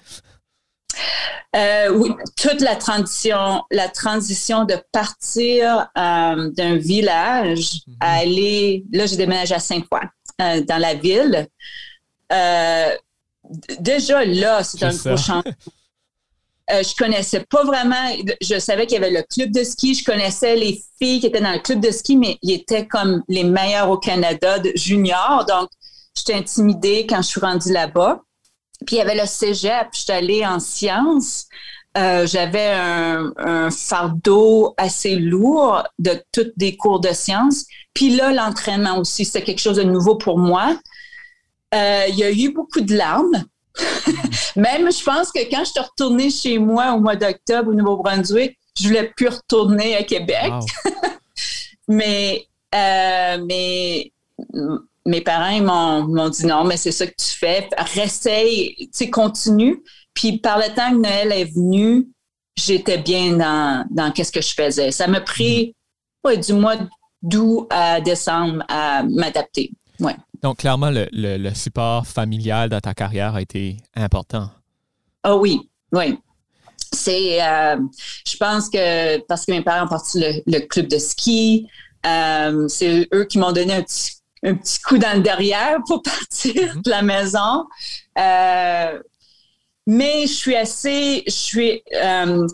Euh, 1.55 1.91
oui, 1.91 2.11
toute 2.37 2.63
la 2.63 2.77
transition, 2.77 3.63
la 3.71 3.89
transition 3.89 4.65
de 4.65 4.77
partir 4.91 5.87
d'un 5.95 6.77
village 6.77 7.83
à 8.01 8.15
mhm. 8.15 8.21
aller, 8.21 8.85
là 8.93 9.07
j'ai 9.07 9.17
déménagé 9.17 9.55
à 9.55 9.59
Saint-Foy. 9.59 10.01
Euh, 10.41 10.63
dans 10.63 10.79
la 10.79 10.95
ville. 10.95 11.47
Euh, 12.33 12.97
déjà 13.79 14.25
là, 14.25 14.65
c'est 14.65 14.83
un 14.83 14.95
gros 14.95 15.17
changement. 15.17 15.43
Euh, 16.73 16.83
je 16.83 16.95
connaissais 16.97 17.45
pas 17.51 17.65
vraiment, 17.65 18.15
je 18.41 18.59
savais 18.59 18.87
qu'il 18.87 18.95
y 18.95 19.05
avait 19.05 19.11
le 19.13 19.23
club 19.23 19.51
de 19.51 19.63
ski, 19.63 19.95
je 19.95 20.05
connaissais 20.05 20.57
les 20.57 20.83
filles 20.99 21.21
qui 21.21 21.27
étaient 21.27 21.41
dans 21.41 21.53
le 21.53 21.59
club 21.59 21.81
de 21.81 21.91
ski, 21.91 22.17
mais 22.17 22.39
ils 22.43 22.53
étaient 22.53 22.87
comme 22.87 23.23
les 23.29 23.45
meilleurs 23.45 23.91
au 23.91 23.99
Canada 23.99 24.59
de 24.59 24.73
junior. 24.75 25.45
Donc, 25.47 25.69
j'étais 26.17 26.35
intimidée 26.35 27.07
quand 27.09 27.21
je 27.23 27.29
suis 27.29 27.41
rendue 27.41 27.73
là-bas. 27.73 28.23
Puis 28.87 28.97
il 28.97 28.99
y 28.99 29.03
avait 29.03 29.21
le 29.21 29.27
cégep, 29.27 29.89
je 29.93 30.01
suis 30.01 30.13
allée 30.13 30.47
en 30.47 30.59
sciences. 30.59 31.47
j'avais 31.95 32.73
un, 32.73 33.33
un, 33.37 33.71
fardeau 33.71 34.75
assez 34.77 35.15
lourd 35.15 35.85
de 35.99 36.21
toutes 36.33 36.53
des 36.57 36.77
cours 36.77 37.01
de 37.01 37.13
sciences. 37.13 37.67
Puis 37.95 38.17
là, 38.17 38.33
l'entraînement 38.33 38.99
aussi, 38.99 39.25
c'était 39.25 39.43
quelque 39.43 39.61
chose 39.61 39.77
de 39.77 39.83
nouveau 39.83 40.17
pour 40.17 40.39
moi. 40.39 40.77
Euh, 41.75 42.05
il 42.09 42.17
y 42.17 42.25
a 42.25 42.31
eu 42.31 42.53
beaucoup 42.53 42.81
de 42.81 42.95
larmes. 42.95 43.45
Même, 44.57 44.93
je 44.93 45.03
pense 45.03 45.33
que 45.33 45.41
quand 45.51 45.65
je 45.65 45.71
suis 45.71 45.81
retournée 45.81 46.31
chez 46.31 46.59
moi 46.59 46.93
au 46.93 47.01
mois 47.01 47.17
d'octobre 47.17 47.71
au 47.71 47.75
Nouveau-Brunswick, 47.75 48.59
je 48.79 48.89
voulais 48.89 49.13
plus 49.17 49.29
retourner 49.29 49.97
à 49.97 50.03
Québec. 50.03 50.53
mais, 51.89 52.47
euh, 52.75 53.45
mais 53.47 54.13
mes 55.07 55.21
parents 55.21 56.05
m'ont 56.07 56.29
dit 56.29 56.47
non, 56.47 56.65
mais 56.65 56.77
c'est 56.77 56.93
ça 56.93 57.07
que 57.07 57.15
tu 57.17 57.27
fais. 57.27 57.69
Ressaye, 57.97 58.75
tu 58.79 58.89
sais, 58.93 59.11
continue. 59.11 59.83
Puis 60.15 60.39
par 60.39 60.59
le 60.59 60.75
temps 60.75 60.91
que 60.91 61.03
Noël 61.03 61.33
est 61.33 61.53
venu, 61.53 62.09
j'étais 62.57 62.99
bien 62.99 63.37
dans, 63.37 63.87
dans 63.91 64.13
qu'est-ce 64.13 64.33
que 64.33 64.43
je 64.43 64.55
faisais. 64.55 64.91
Ça 64.91 65.07
m'a 65.07 65.21
pris 65.21 65.75
ouais, 66.25 66.37
du 66.37 66.53
mois 66.53 66.77
d'où 67.23 67.67
à 67.71 68.01
décembre 68.01 68.65
à 68.69 69.03
m'adapter. 69.05 69.73
Ouais. 70.03 70.17
Donc, 70.43 70.59
clairement, 70.59 70.91
le, 70.91 71.55
support 71.55 72.07
familial 72.07 72.69
dans 72.69 72.81
ta 72.81 72.93
carrière 72.93 73.37
a 73.37 73.41
été 73.41 73.77
important. 73.95 74.51
Ah 75.23 75.37
oui, 75.37 75.71
oui. 75.93 76.19
C'est, 76.93 77.43
euh, 77.43 77.77
je 78.27 78.37
pense 78.37 78.69
que 78.69 79.19
parce 79.27 79.47
que 79.47 79.53
mes 79.53 79.63
parents 79.63 79.87
ont 79.87 79.89
parti 79.89 80.23
le, 80.47 80.59
club 80.67 80.89
de 80.89 80.99
ski, 80.99 81.69
euh, 82.05 82.67
c'est 82.69 83.09
eux 83.15 83.25
qui 83.25 83.39
m'ont 83.39 83.53
donné 83.53 83.75
un 83.75 83.83
petit, 83.83 84.17
un 84.45 84.55
petit 84.57 84.81
coup 84.81 84.99
dans 84.99 85.17
le 85.17 85.23
derrière 85.23 85.79
pour 85.87 86.03
partir 86.03 86.53
mm-hmm. 86.55 86.83
de 86.83 86.91
la 86.91 87.03
maison. 87.03 87.67
Euh, 88.19 89.01
mais 89.87 90.27
je 90.27 90.33
suis 90.33 90.57
assez, 90.57 91.23
je 91.27 91.33
suis, 91.33 91.83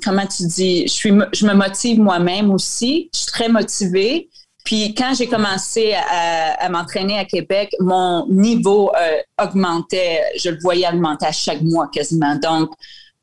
comment 0.04 0.26
tu 0.26 0.46
dis, 0.46 0.82
je 0.82 0.92
suis, 0.92 1.12
je 1.32 1.46
me 1.46 1.54
motive 1.54 1.98
moi-même 1.98 2.50
aussi. 2.50 3.10
Je 3.12 3.18
suis 3.20 3.26
très 3.26 3.48
motivée. 3.48 4.28
Puis 4.68 4.94
quand 4.94 5.14
j'ai 5.14 5.28
commencé 5.28 5.94
à, 5.94 6.68
m'entraîner 6.68 7.18
à 7.18 7.24
Québec, 7.24 7.74
mon 7.80 8.28
niveau 8.28 8.92
euh, 8.94 9.16
augmentait. 9.42 10.22
Je 10.38 10.50
le 10.50 10.58
voyais 10.60 10.86
augmenter 10.86 11.24
à 11.24 11.32
chaque 11.32 11.62
mois 11.62 11.88
quasiment. 11.90 12.34
Donc, 12.34 12.70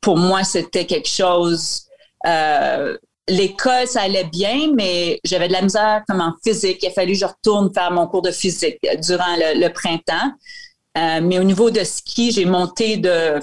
pour 0.00 0.16
moi, 0.16 0.42
c'était 0.42 0.86
quelque 0.86 1.08
chose. 1.08 1.82
Euh, 2.26 2.98
l'école, 3.28 3.86
ça 3.86 4.02
allait 4.02 4.24
bien, 4.24 4.72
mais 4.74 5.20
j'avais 5.22 5.46
de 5.46 5.52
la 5.52 5.62
misère 5.62 6.02
comme 6.08 6.20
en 6.20 6.34
physique. 6.44 6.78
Il 6.82 6.88
a 6.88 6.90
fallu 6.90 7.12
que 7.12 7.20
je 7.20 7.26
retourne 7.26 7.72
faire 7.72 7.92
mon 7.92 8.08
cours 8.08 8.22
de 8.22 8.32
physique 8.32 8.80
durant 9.00 9.36
le, 9.36 9.68
printemps. 9.68 10.32
Euh, 10.98 11.20
mais 11.22 11.38
au 11.38 11.44
niveau 11.44 11.70
de 11.70 11.84
ski, 11.84 12.32
j'ai 12.32 12.44
monté 12.44 12.96
de 12.96 13.38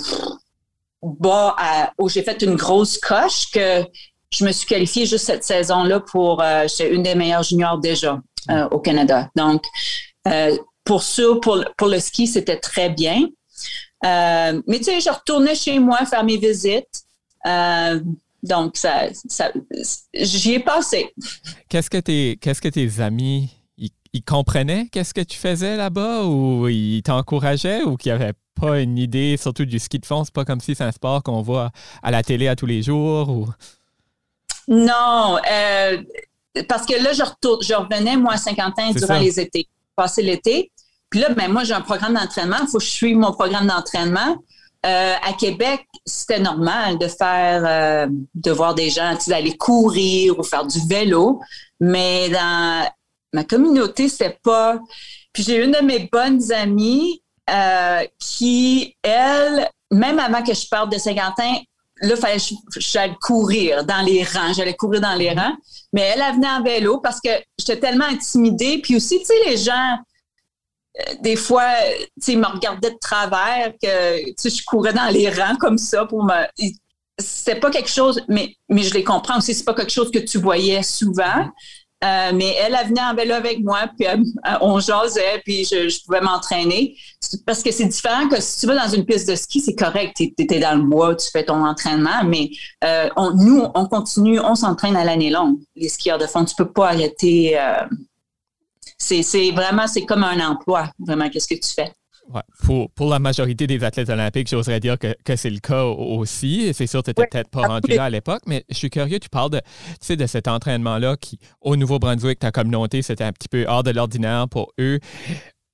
bas 1.01 1.55
à 1.57 1.93
où 1.97 2.09
j'ai 2.09 2.23
fait 2.23 2.41
une 2.41 2.55
grosse 2.55 2.97
coche 2.97 3.49
que 3.49 3.85
je 4.33 4.43
me 4.43 4.51
suis 4.51 4.65
qualifiée 4.65 5.05
juste 5.05 5.25
cette 5.25 5.43
saison-là 5.43 5.99
pour 5.99 6.41
euh, 6.41 6.67
une 6.91 7.03
des 7.03 7.15
meilleures 7.15 7.43
juniors 7.43 7.77
déjà 7.77 8.19
euh, 8.49 8.67
au 8.69 8.79
Canada. 8.79 9.29
Donc, 9.35 9.63
euh, 10.27 10.57
pour 10.83 11.03
ça, 11.03 11.23
pour, 11.41 11.63
pour 11.77 11.87
le 11.87 11.99
ski, 11.99 12.27
c'était 12.27 12.59
très 12.59 12.89
bien. 12.89 13.27
Mais 14.03 14.77
tu 14.77 14.83
sais, 14.83 14.99
je 14.99 15.09
retournais 15.09 15.55
chez 15.55 15.79
moi 15.79 16.05
faire 16.05 16.23
mes 16.23 16.37
visites. 16.37 17.05
donc, 18.43 18.75
ça, 18.75 19.07
j'y 20.13 20.53
ai 20.53 20.59
passé. 20.59 21.13
Qu'est-ce 21.69 21.89
que 21.89 21.99
tes, 21.99 22.37
qu'est-ce 22.41 22.61
que 22.61 22.67
tes 22.67 22.99
amis, 22.99 23.49
ils, 23.77 24.23
comprenaient 24.23 24.87
qu'est-ce 24.91 25.13
que 25.13 25.21
tu 25.21 25.37
faisais 25.37 25.75
là-bas 25.75 26.25
ou 26.25 26.67
ils 26.67 27.01
t'encourageaient 27.01 27.83
ou 27.83 27.95
qu'ils 27.95 28.11
n'avaient 28.11 28.33
pas 28.59 28.79
une 28.81 28.97
idée, 28.97 29.37
surtout 29.37 29.65
du 29.65 29.79
ski 29.79 29.99
de 29.99 30.05
fond? 30.05 30.25
C'est 30.25 30.33
pas 30.33 30.45
comme 30.45 30.59
si 30.59 30.75
c'est 30.75 30.83
un 30.83 30.91
sport 30.91 31.23
qu'on 31.23 31.41
voit 31.41 31.71
à 32.03 32.11
la 32.11 32.23
télé 32.23 32.47
à 32.47 32.55
tous 32.55 32.65
les 32.65 32.81
jours 32.81 33.29
ou... 33.29 33.47
Non, 34.67 35.37
euh, 35.51 35.97
parce 36.67 36.85
que 36.85 37.01
là, 37.01 37.13
je, 37.13 37.23
retourne, 37.23 37.61
je 37.61 37.73
revenais, 37.73 38.15
moi, 38.17 38.33
à 38.33 38.37
Saint-Quentin 38.37 38.91
durant 38.91 39.19
les 39.19 39.39
étés, 39.39 39.67
passer 39.95 40.21
l'été. 40.21 40.71
Puis 41.09 41.19
là, 41.19 41.29
ben, 41.29 41.51
moi, 41.51 41.63
j'ai 41.63 41.73
un 41.73 41.81
programme 41.81 42.13
d'entraînement. 42.13 42.57
Il 42.61 42.67
faut 42.67 42.77
que 42.77 42.83
je 42.83 42.89
suive 42.89 43.17
mon 43.17 43.31
programme 43.31 43.67
d'entraînement. 43.67 44.37
Euh, 44.85 45.13
à 45.21 45.33
Québec, 45.33 45.85
c'était 46.05 46.39
normal 46.39 46.97
de 46.97 47.07
faire, 47.07 47.63
euh, 47.65 48.07
de 48.35 48.51
voir 48.51 48.75
des 48.75 48.89
gens, 48.89 49.17
d'aller 49.27 49.55
courir 49.55 50.37
ou 50.37 50.43
faire 50.43 50.65
du 50.65 50.79
vélo. 50.87 51.39
Mais 51.79 52.29
dans 52.29 52.89
ma 53.33 53.43
communauté, 53.43 54.09
c'est 54.09 54.39
pas. 54.43 54.79
Puis 55.31 55.43
j'ai 55.43 55.63
une 55.63 55.71
de 55.71 55.83
mes 55.83 56.09
bonnes 56.11 56.51
amies 56.51 57.21
qui, 58.19 58.95
elle, 59.01 59.69
même 59.91 60.19
avant 60.19 60.41
que 60.41 60.53
je 60.53 60.67
parte 60.67 60.91
de 60.91 60.97
Saint-Quentin, 60.97 61.53
là, 62.03 62.15
fallait 62.15 62.37
j'allais 62.77 63.15
courir 63.21 63.85
dans 63.85 64.01
les 64.01 64.23
rangs. 64.23 64.53
J'allais 64.53 64.75
courir 64.75 65.01
dans 65.01 65.15
les 65.15 65.31
rangs. 65.31 65.55
Mais 65.91 66.01
elle, 66.01 66.21
elle 66.21 66.35
venait 66.35 66.49
en 66.49 66.63
vélo 66.63 66.99
parce 66.99 67.19
que 67.19 67.29
j'étais 67.57 67.79
tellement 67.79 68.05
intimidée. 68.05 68.79
Puis 68.79 68.95
aussi, 68.95 69.19
tu 69.19 69.25
sais, 69.25 69.33
les 69.47 69.57
gens, 69.57 69.97
euh, 70.99 71.13
des 71.21 71.35
fois, 71.35 71.67
tu 71.97 72.07
sais, 72.19 72.35
me 72.35 72.45
regardaient 72.45 72.91
de 72.91 72.99
travers 72.99 73.73
que, 73.81 74.25
tu 74.25 74.33
sais, 74.37 74.49
je 74.49 74.63
courais 74.65 74.93
dans 74.93 75.09
les 75.09 75.29
rangs 75.29 75.57
comme 75.57 75.77
ça 75.77 76.05
pour 76.05 76.23
me. 76.23 76.45
C'était 77.19 77.59
pas 77.59 77.69
quelque 77.69 77.89
chose, 77.89 78.21
mais, 78.27 78.55
mais 78.69 78.81
je 78.81 78.93
les 78.93 79.03
comprends 79.03 79.37
aussi, 79.37 79.53
c'est 79.53 79.63
pas 79.63 79.75
quelque 79.75 79.91
chose 79.91 80.09
que 80.09 80.19
tu 80.19 80.39
voyais 80.39 80.81
souvent. 80.81 81.47
Euh, 82.03 82.31
mais 82.33 82.55
elle, 82.59 82.77
elle 82.79 82.87
venait 82.87 83.01
en 83.01 83.15
vélo 83.15 83.33
avec 83.33 83.63
moi, 83.63 83.87
puis 83.97 84.07
on 84.61 84.79
jasait, 84.79 85.41
puis 85.45 85.63
je, 85.63 86.03
pouvais 86.05 86.19
m'entraîner. 86.19 86.97
Parce 87.45 87.63
que 87.63 87.71
c'est 87.71 87.85
différent 87.85 88.27
que 88.27 88.41
si 88.41 88.59
tu 88.59 88.67
vas 88.67 88.75
dans 88.75 88.93
une 88.93 89.05
piste 89.05 89.29
de 89.29 89.35
ski, 89.35 89.61
c'est 89.61 89.75
correct, 89.75 90.17
tu 90.17 90.33
es, 90.37 90.59
dans 90.59 90.75
le 90.75 90.83
bois, 90.83 91.15
tu 91.15 91.29
fais 91.31 91.45
ton 91.45 91.65
entraînement, 91.65 92.23
mais 92.25 92.49
euh, 92.83 93.09
nous, 93.35 93.65
on 93.73 93.85
continue, 93.87 94.39
on 94.39 94.55
s'entraîne 94.55 94.97
à 94.97 95.05
l'année 95.05 95.29
longue, 95.29 95.59
les 95.75 95.87
skieurs 95.87 96.17
de 96.17 96.27
fond. 96.27 96.43
Tu 96.43 96.55
peux 96.55 96.71
pas 96.71 96.89
arrêter. 96.89 97.57
Euh, 97.57 97.85
c'est 98.97 99.51
vraiment, 99.51 99.87
c'est 99.87 100.05
comme 100.05 100.23
un 100.23 100.45
emploi, 100.45 100.89
vraiment, 100.99 101.29
qu'est-ce 101.29 101.47
que 101.47 101.55
tu 101.55 101.73
fais. 101.73 101.91
Pour, 102.63 102.89
pour, 102.91 103.09
la 103.09 103.19
majorité 103.19 103.67
des 103.67 103.83
athlètes 103.83 104.09
olympiques, 104.09 104.47
j'oserais 104.49 104.79
dire 104.79 104.97
que, 104.97 105.13
que 105.25 105.35
c'est 105.35 105.49
le 105.49 105.59
cas 105.59 105.83
aussi. 105.83 106.73
C'est 106.73 106.87
sûr, 106.87 107.03
tu 107.03 107.09
n'étais 107.09 107.27
peut-être 107.27 107.49
pas 107.49 107.67
rendu 107.67 107.91
là 107.91 108.05
à 108.05 108.09
l'époque, 108.09 108.41
mais 108.47 108.63
je 108.69 108.75
suis 108.75 108.89
curieux, 108.89 109.19
tu 109.19 109.29
parles 109.29 109.51
de, 109.51 109.59
tu 109.59 109.97
sais, 110.01 110.15
de 110.15 110.25
cet 110.25 110.47
entraînement-là 110.47 111.17
qui, 111.17 111.37
au 111.61 111.75
Nouveau-Brunswick, 111.75 112.39
ta 112.39 112.51
communauté, 112.51 113.01
c'était 113.01 113.23
un 113.25 113.33
petit 113.33 113.49
peu 113.49 113.65
hors 113.67 113.83
de 113.83 113.91
l'ordinaire 113.91 114.47
pour 114.49 114.71
eux. 114.79 114.99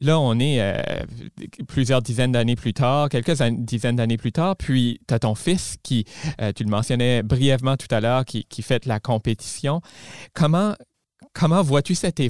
Là, 0.01 0.17
on 0.17 0.39
est 0.39 0.61
euh, 0.61 0.81
plusieurs 1.67 2.01
dizaines 2.01 2.31
d'années 2.31 2.55
plus 2.55 2.73
tard, 2.73 3.09
quelques 3.09 3.41
dizaines 3.51 3.97
d'années 3.97 4.17
plus 4.17 4.31
tard, 4.31 4.55
puis 4.55 5.01
tu 5.05 5.13
as 5.13 5.19
ton 5.19 5.35
fils 5.35 5.75
qui, 5.83 6.05
euh, 6.39 6.53
tu 6.55 6.63
le 6.63 6.69
mentionnais 6.69 7.21
brièvement 7.21 7.75
tout 7.75 7.93
à 7.93 7.99
l'heure, 7.99 8.23
qui, 8.23 8.45
qui 8.45 8.61
fait 8.61 8.85
la 8.85 9.01
compétition. 9.01 9.81
Comment, 10.33 10.73
comment 11.39 11.61
vois-tu 11.61 11.95
cette, 11.95 12.21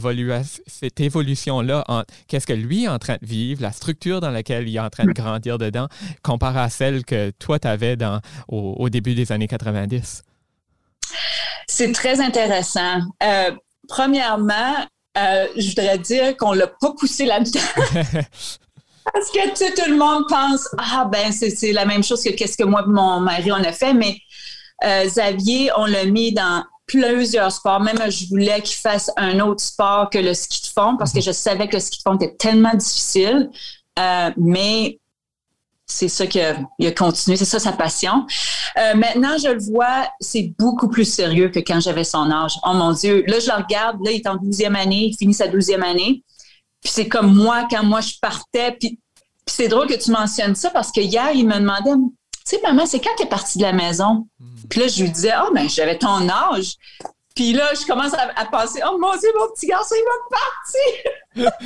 cette 0.67 0.99
évolution-là 0.99 1.83
qu'est-ce 2.27 2.45
que 2.45 2.53
lui 2.53 2.83
est 2.83 2.87
en 2.87 2.99
train 2.99 3.17
de 3.21 3.25
vivre, 3.25 3.61
la 3.61 3.71
structure 3.71 4.21
dans 4.21 4.29
laquelle 4.29 4.67
il 4.67 4.75
est 4.75 4.79
en 4.79 4.89
train 4.89 5.05
de 5.05 5.11
grandir 5.13 5.57
dedans, 5.57 5.87
comparé 6.21 6.59
à 6.59 6.69
celle 6.69 7.03
que 7.03 7.31
toi, 7.31 7.59
tu 7.59 7.67
avais 7.67 7.95
dans, 7.95 8.21
au, 8.47 8.89
début 8.89 9.15
des 9.15 9.31
années 9.31 9.47
90? 9.47 10.23
C'est 11.67 11.91
très 11.91 12.19
intéressant. 12.21 13.01
Euh, 13.23 13.51
premièrement, 13.87 14.75
euh, 15.17 15.47
je 15.57 15.69
voudrais 15.69 15.97
dire 15.97 16.37
qu'on 16.37 16.53
ne 16.53 16.59
l'a 16.59 16.67
pas 16.67 16.93
poussé 16.97 17.25
là-dedans. 17.25 17.59
Parce 19.11 19.31
que 19.31 19.75
tout 19.75 19.89
le 19.89 19.97
monde 19.97 20.25
pense, 20.29 20.67
ah 20.77 21.09
ben 21.11 21.31
c'est 21.31 21.71
la 21.71 21.85
même 21.85 22.03
chose 22.03 22.21
que 22.21 22.29
qu'est-ce 22.29 22.55
que 22.55 22.63
moi 22.63 22.83
et 22.85 22.89
mon 22.89 23.19
mari 23.21 23.51
on 23.51 23.55
a 23.55 23.71
fait, 23.71 23.93
mais 23.93 24.17
euh, 24.85 25.05
Xavier, 25.05 25.71
on 25.77 25.85
l'a 25.85 26.05
mis 26.05 26.31
dans 26.31 26.63
plusieurs 26.89 27.51
sports. 27.51 27.79
Même 27.79 27.99
je 28.09 28.27
voulais 28.27 28.61
qu'il 28.61 28.77
fasse 28.77 29.11
un 29.15 29.39
autre 29.39 29.61
sport 29.61 30.09
que 30.09 30.17
le 30.17 30.33
ski 30.33 30.61
de 30.63 30.67
fond 30.67 30.97
parce 30.97 31.13
que 31.13 31.21
je 31.21 31.31
savais 31.31 31.67
que 31.67 31.75
le 31.75 31.79
ski 31.79 31.99
de 31.99 32.01
fond 32.01 32.15
était 32.15 32.35
tellement 32.35 32.73
difficile. 32.73 33.49
Euh, 33.97 34.31
mais 34.37 34.99
c'est 35.85 36.07
ça 36.07 36.27
qu'il 36.27 36.41
a 36.41 36.91
continué, 36.91 37.35
c'est 37.35 37.45
ça 37.45 37.59
sa 37.59 37.71
passion. 37.71 38.25
Euh, 38.77 38.93
maintenant, 38.95 39.37
je 39.37 39.49
le 39.49 39.59
vois, 39.59 40.07
c'est 40.19 40.53
beaucoup 40.57 40.87
plus 40.87 41.05
sérieux 41.05 41.49
que 41.49 41.59
quand 41.59 41.79
j'avais 41.79 42.03
son 42.03 42.29
âge. 42.31 42.53
Oh 42.63 42.73
mon 42.73 42.91
Dieu, 42.91 43.23
là, 43.27 43.39
je 43.39 43.47
le 43.47 43.63
regarde, 43.63 43.97
là, 44.03 44.11
il 44.11 44.17
est 44.17 44.27
en 44.27 44.37
12e 44.37 44.75
année, 44.75 45.07
il 45.07 45.17
finit 45.17 45.33
sa 45.33 45.47
12e 45.47 45.81
année. 45.81 46.23
Puis 46.81 46.91
c'est 46.93 47.07
comme 47.07 47.35
moi, 47.35 47.67
quand 47.69 47.83
moi, 47.83 48.01
je 48.01 48.13
partais. 48.21 48.77
Puis, 48.79 48.99
c'est 49.47 49.67
drôle 49.67 49.87
que 49.87 49.97
tu 49.97 50.11
mentionnes 50.11 50.55
ça 50.55 50.69
parce 50.69 50.91
que 50.91 51.01
hier, 51.01 51.31
il 51.33 51.47
me 51.47 51.55
demandait, 51.55 51.91
sais, 52.49 52.61
maman, 52.61 52.85
c'est 52.85 52.99
quand 52.99 53.15
tu 53.17 53.23
es 53.23 53.27
partie 53.27 53.57
de 53.57 53.63
la 53.63 53.73
maison? 53.73 54.27
Puis 54.69 54.79
là, 54.79 54.87
je 54.87 55.03
lui 55.03 55.09
disais, 55.09 55.33
oh, 55.43 55.51
ben, 55.53 55.69
j'avais 55.69 55.97
ton 55.97 56.27
âge. 56.29 56.75
Puis 57.35 57.53
là, 57.53 57.73
je 57.73 57.85
commence 57.85 58.13
à, 58.13 58.31
à 58.35 58.45
penser, 58.45 58.81
oh 58.85 58.97
mon 58.99 59.15
Dieu, 59.17 59.29
mon 59.39 59.47
petit 59.53 59.67
garçon, 59.67 59.95
il 59.95 60.03
va 61.37 61.45
partir. 61.45 61.59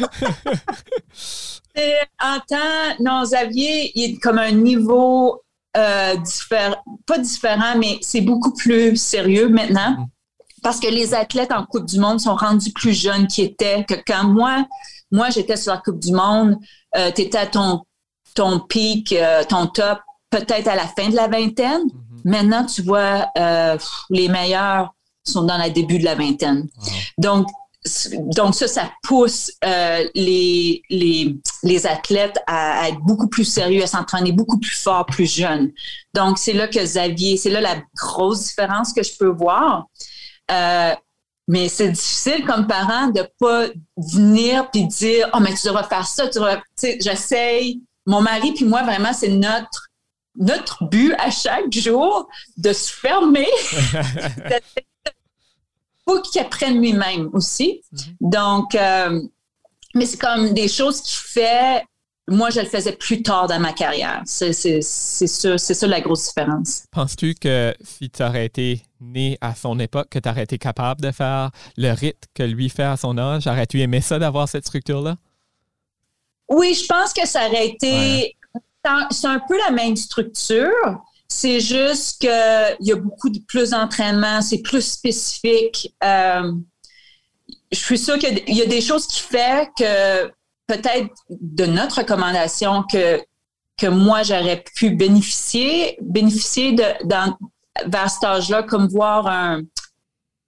Et 1.75 1.96
en 2.22 2.40
temps, 2.40 2.96
non, 3.00 3.24
Xavier, 3.24 3.92
il 3.96 4.16
est 4.16 4.18
comme 4.20 4.38
un 4.38 4.52
niveau 4.52 5.42
euh, 5.75 6.16
différent, 6.18 6.75
pas 7.08 7.18
différent, 7.18 7.78
mais 7.78 7.98
c'est 8.02 8.22
beaucoup 8.22 8.54
plus 8.54 8.96
sérieux 8.96 9.50
maintenant. 9.50 9.92
Mm. 9.92 10.08
Parce 10.62 10.80
que 10.80 10.88
les 10.88 11.13
athlètes 11.13 11.52
en 11.52 11.66
Coupe 11.66 11.86
du 11.86 12.00
Monde 12.00 12.20
sont 12.20 12.36
rendus 12.36 12.72
plus 12.72 12.94
jeunes 12.94 13.28
qu'ils 13.28 13.46
étaient 13.46 13.84
que 13.84 13.96
quand 14.06 14.24
moi, 14.25 14.66
moi 15.12 15.30
j'étais 15.32 15.58
sur 15.58 15.74
la 15.74 15.80
Coupe 15.80 16.00
du 16.00 16.13
Monde, 16.13 16.58
euh, 16.96 17.12
tu 17.13 17.24
étais 17.24 17.40
à 17.40 17.48
ton, 17.48 17.82
ton 18.36 18.60
pic, 18.60 19.12
euh, 19.13 19.44
ton 19.44 19.66
top, 19.66 20.00
peut-être 20.38 20.68
à 20.68 20.75
la 20.75 20.88
fin 20.88 21.10
de 21.10 21.16
la 21.16 21.28
vingtaine. 21.28 21.84
Mm-hmm. 21.84 22.22
Maintenant, 22.25 22.66
tu 22.66 22.82
vois, 22.82 23.28
euh, 23.38 23.78
les 24.10 24.30
meilleurs 24.30 24.94
sont 25.24 25.44
dans 25.44 25.62
le 25.62 25.70
début 25.70 26.00
de 26.00 26.06
la 26.06 26.16
vingtaine. 26.16 26.68
Donc, 27.18 27.48
donc 28.36 28.56
ça, 28.56 28.68
ça 28.68 28.92
pousse 29.04 29.52
euh, 29.66 30.06
les, 30.16 30.82
les, 30.90 31.36
les, 31.63 31.86
athlètes 31.86 32.40
à, 32.48 32.88
être 32.88 33.00
beaucoup 33.02 33.28
plus 33.28 33.44
sérieux, 33.44 33.84
à 33.84 33.88
s'entraîner 33.88 34.32
beaucoup 34.32 34.58
plus 34.58 34.75
fort, 34.75 35.06
plus 35.06 35.25
jeunes. 35.25 35.72
Donc, 36.13 36.38
c'est 36.38 36.54
là 36.54 36.68
que 36.68 36.80
Xavier, 36.80 37.36
c'est 37.36 37.50
là 37.50 37.60
la 37.60 37.75
grosse 37.96 38.46
différence 38.46 38.94
que 38.94 39.04
je 39.04 39.12
peux 39.18 39.28
voir. 39.28 39.88
Euh, 40.50 40.94
mais 41.50 41.68
c'est 41.68 41.90
difficile 41.90 42.46
comme 42.46 42.68
parent 42.68 43.08
de 43.08 43.28
pas 43.38 43.68
venir 43.98 44.70
puis 44.72 44.88
dire, 44.88 45.30
oh, 45.34 45.40
mais 45.42 45.54
tu 45.54 45.68
devrais 45.68 45.84
faire 45.84 46.08
ça, 46.08 46.28
tu 46.28 46.40
devrais, 46.40 46.58
tu 46.58 46.63
sais, 46.78 46.98
j'essaye. 47.02 47.82
Mon 48.06 48.22
mari 48.22 48.54
puis 48.54 48.63
moi, 48.63 48.84
vraiment, 48.84 49.12
c'est 49.12 49.30
notre 49.30 49.90
notre 50.36 50.86
but 50.86 51.13
à 51.20 51.30
chaque 51.30 51.72
jour 51.72 52.28
de 52.58 52.74
se 52.74 52.92
fermer, 52.92 53.48
faut 56.08 56.22
qu'il 56.22 56.42
apprenne 56.42 56.80
lui-même 56.80 57.30
aussi. 57.34 57.82
Mm-hmm. 57.94 58.16
Donc, 58.22 58.75
euh, 58.75 59.22
mais 59.96 60.06
c'est 60.06 60.20
comme 60.20 60.54
des 60.54 60.68
choses 60.68 61.02
qu'il 61.02 61.18
fait. 61.18 61.84
Moi, 62.28 62.50
je 62.52 62.62
le 62.62 62.66
faisais 62.66 62.94
plus 62.94 63.22
tard 63.22 63.48
dans 63.48 63.60
ma 63.60 63.74
carrière. 63.74 64.22
C'est 64.25 64.54
ça, 64.54 65.58
ça 65.58 65.88
la 65.88 66.00
grosse 66.00 66.28
différence. 66.28 66.86
Penses-tu 66.90 67.36
que 67.36 67.75
si 67.84 68.10
tu 68.10 68.24
aurais 68.24 68.46
été 68.46 68.82
né 69.02 69.38
à 69.42 69.54
son 69.56 69.78
époque, 69.78 70.08
que 70.10 70.20
tu 70.20 70.30
aurais 70.30 70.44
été 70.44 70.58
capable 70.58 71.02
de 71.02 71.12
faire 71.12 71.52
le 71.75 71.92
rythme 71.92 72.22
que 72.34 72.44
lui 72.44 72.70
fait 72.70 72.84
à 72.84 72.96
son 72.96 73.18
âge? 73.18 73.46
Aurais-tu 73.46 73.82
aimé 73.82 74.00
ça 74.00 74.20
d'avoir 74.20 74.48
cette 74.48 74.66
structure-là? 74.66 75.18
Oui, 76.50 76.74
je 76.74 76.86
pense 76.86 77.13
que 77.13 77.28
ça 77.28 77.48
aurait 77.48 77.68
été 77.68 78.36
c'est 79.12 79.28
un 79.28 79.40
peu 79.40 79.58
la 79.58 79.72
même 79.72 79.96
structure. 79.96 81.02
C'est 81.28 81.60
juste 81.60 82.22
qu'il 82.22 82.78
y 82.82 82.92
a 82.92 82.96
beaucoup 82.96 83.30
de 83.30 83.40
plus 83.48 83.72
d'entraînement, 83.72 84.42
c'est 84.42 84.62
plus 84.62 84.82
spécifique. 84.82 85.96
Euh, 86.04 86.52
je 87.72 87.78
suis 87.78 87.98
sûre 87.98 88.20
qu'il 88.20 88.44
y 88.48 88.62
a 88.62 88.66
des 88.66 88.82
choses 88.82 89.08
qui 89.08 89.22
font 89.22 89.66
que 89.78 90.28
peut-être 90.68 91.10
de 91.30 91.66
notre 91.66 92.00
recommandation 92.00 92.84
que, 92.84 93.22
que 93.78 93.88
moi, 93.88 94.24
j'aurais 94.24 94.63
pu 94.75 94.92
bénéficier, 94.92 95.98
bénéficier 96.02 96.75
dans, 97.04 97.36
vers 97.88 98.10
cet 98.10 98.24
âge-là, 98.24 98.63
comme 98.63 98.88
voir 98.88 99.28
un, 99.28 99.62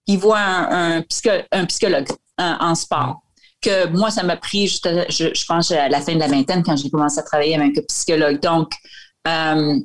il 0.06 0.18
voit 0.18 0.38
un, 0.38 0.98
un, 0.98 1.64
psychologue 1.66 2.08
en 2.38 2.74
sport. 2.74 3.22
Que 3.62 3.88
moi, 3.88 4.10
ça 4.10 4.22
m'a 4.22 4.36
pris, 4.36 4.68
je, 4.68 4.78
je, 5.08 5.46
pense, 5.46 5.70
à 5.70 5.88
la 5.88 6.00
fin 6.00 6.14
de 6.14 6.20
la 6.20 6.28
vingtaine, 6.28 6.62
quand 6.62 6.76
j'ai 6.76 6.90
commencé 6.90 7.18
à 7.18 7.22
travailler 7.22 7.56
avec 7.56 7.78
un 7.78 7.82
psychologue. 7.88 8.40
Donc, 8.40 8.72
euh, 9.26 9.78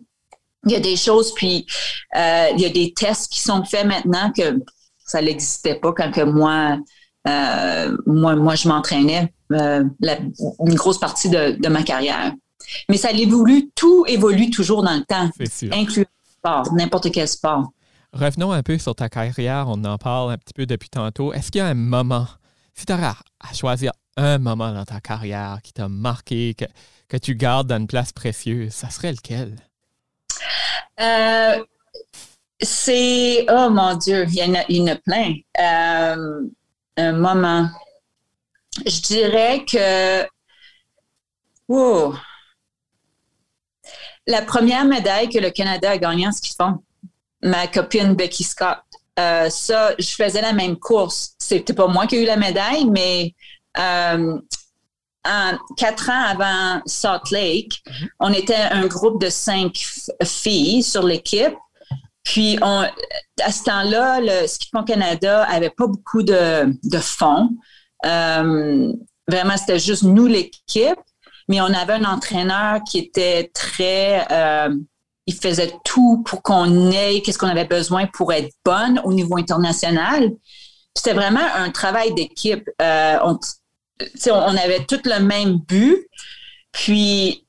il 0.66 0.72
y 0.72 0.76
a 0.76 0.80
des 0.80 0.96
choses, 0.96 1.34
puis 1.34 1.66
euh, 2.16 2.48
il 2.54 2.62
y 2.62 2.66
a 2.66 2.70
des 2.70 2.94
tests 2.94 3.32
qui 3.32 3.40
sont 3.42 3.64
faits 3.64 3.86
maintenant 3.86 4.32
que 4.32 4.60
ça 5.00 5.22
n'existait 5.22 5.76
pas 5.76 5.92
quand 5.94 6.12
que 6.12 6.22
moi, 6.22 6.78
euh, 7.28 7.98
moi, 8.06 8.36
moi, 8.36 8.56
je 8.56 8.68
m'entraînais 8.68 9.34
une 9.50 10.76
grosse 10.76 11.00
partie 11.00 11.30
de, 11.30 11.68
ma 11.68 11.84
carrière. 11.84 12.34
Mais 12.90 12.98
ça 12.98 13.12
évolue, 13.12 13.72
tout 13.76 14.06
évolue 14.08 14.52
toujours 14.52 14.84
dans 14.84 14.96
le 14.96 15.04
temps, 15.04 15.30
incluant 15.72 16.06
le 16.08 16.32
sport, 16.38 16.74
n'importe 16.74 17.12
quel 17.12 17.28
sport. 17.28 17.72
Revenons 18.14 18.52
un 18.52 18.62
peu 18.62 18.78
sur 18.78 18.94
ta 18.94 19.10
carrière, 19.10 19.66
on 19.68 19.84
en 19.84 19.98
parle 19.98 20.32
un 20.34 20.38
petit 20.38 20.54
peu 20.54 20.66
depuis 20.66 20.90
tantôt. 20.90 21.34
Est-ce 21.34 21.50
qu'il 21.50 21.60
y 21.60 21.62
a 21.62 21.68
un 21.68 21.74
moment, 21.74 22.28
si 22.74 22.86
tu 22.86 22.94
as 22.94 23.16
à 23.40 23.54
choisir 23.54 23.92
un 24.18 24.38
moment 24.38 24.72
dans 24.72 24.86
ta 24.86 25.00
carrière 25.00 25.60
qui 25.64 25.74
t'a 25.74 25.88
marqué, 25.88 26.56
que, 26.56 27.18
tu 27.18 27.36
gardes 27.36 27.68
dans 27.68 27.78
une 27.78 27.88
place 27.88 28.12
précieuse, 28.12 28.72
ça 28.72 28.90
serait 28.90 29.12
lequel? 29.12 29.58
Euh, 31.00 31.64
c'est, 32.62 33.46
oh 33.50 33.70
mon 33.70 33.96
Dieu, 33.96 34.26
il 34.28 34.36
y 34.36 34.82
en 34.82 34.88
a, 34.88 34.96
plein. 34.96 35.34
Euh, 35.60 36.48
un 36.98 37.12
moment. 37.14 37.70
Je 38.86 39.02
dirais 39.02 39.66
que, 39.66 40.26
oh, 41.68 42.16
la 44.28 44.42
première 44.44 44.86
médaille 44.86 45.30
que 45.30 45.40
le 45.40 45.50
Canada 45.50 45.92
a 45.92 45.98
gagnée 45.98 46.28
en 46.28 46.32
ski 46.32 46.54
font, 46.56 46.84
ma 47.42 47.68
copine 47.68 48.14
Becky 48.14 48.44
Scott. 48.44 48.80
Euh, 49.20 49.50
ça, 49.50 49.94
je 50.00 50.10
faisais 50.10 50.42
la 50.42 50.54
même 50.54 50.78
course. 50.78 51.36
C'était 51.40 51.74
pas 51.74 51.88
moi 51.88 52.08
qui 52.08 52.16
ai 52.16 52.24
eu 52.24 52.26
la 52.26 52.38
médaille, 52.38 52.86
mais 52.86 53.34
euh, 53.78 54.38
quatre 55.78 56.10
ans 56.10 56.24
avant 56.24 56.82
Salt 56.86 57.32
Lake, 57.32 57.82
mhm. 57.88 58.10
on 58.20 58.34
était 58.34 58.56
un 58.56 58.88
groupe 58.88 59.22
de 59.22 59.30
cinq 59.30 59.86
filles 60.24 60.84
sur 60.84 61.04
l'équipe. 61.04 61.56
Puis, 62.24 62.58
on, 62.62 62.88
à 63.44 63.52
ce 63.52 63.64
temps-là, 63.64 64.20
le 64.22 64.48
Ski 64.48 64.70
Canada 64.86 65.44
avait 65.44 65.72
pas 65.72 65.88
beaucoup 65.88 66.22
de, 66.22 66.78
fonds. 67.00 67.50
Euh, 68.06 68.94
vraiment, 69.28 69.58
c'était 69.58 69.80
juste 69.80 70.04
nous, 70.04 70.28
l'équipe. 70.28 71.00
Mais 71.48 71.60
on 71.60 71.66
avait 71.66 71.94
un 71.94 72.06
entraîneur 72.06 72.80
qui 72.88 73.00
était 73.00 73.52
très 73.54 74.26
il 75.32 75.36
faisait 75.36 75.74
tout 75.84 76.24
pour 76.26 76.42
qu'on 76.42 76.92
ait 76.92 77.22
qu'est-ce 77.22 77.38
qu'on 77.38 77.48
avait 77.48 77.66
besoin 77.66 78.08
pour 78.08 78.34
être 78.34 78.52
bonne 78.66 79.00
au 79.06 79.14
niveau 79.14 79.38
international. 79.38 80.32
C'était 80.96 81.14
vraiment 81.14 81.46
un 81.56 81.70
travail 81.70 82.14
d'équipe. 82.14 82.70
Euh, 82.82 83.18
on, 83.24 83.40
on, 84.28 84.58
avait 84.58 84.84
tout 84.86 85.00
le 85.06 85.20
même 85.20 85.60
but. 85.60 86.06
Puis, 86.74 87.46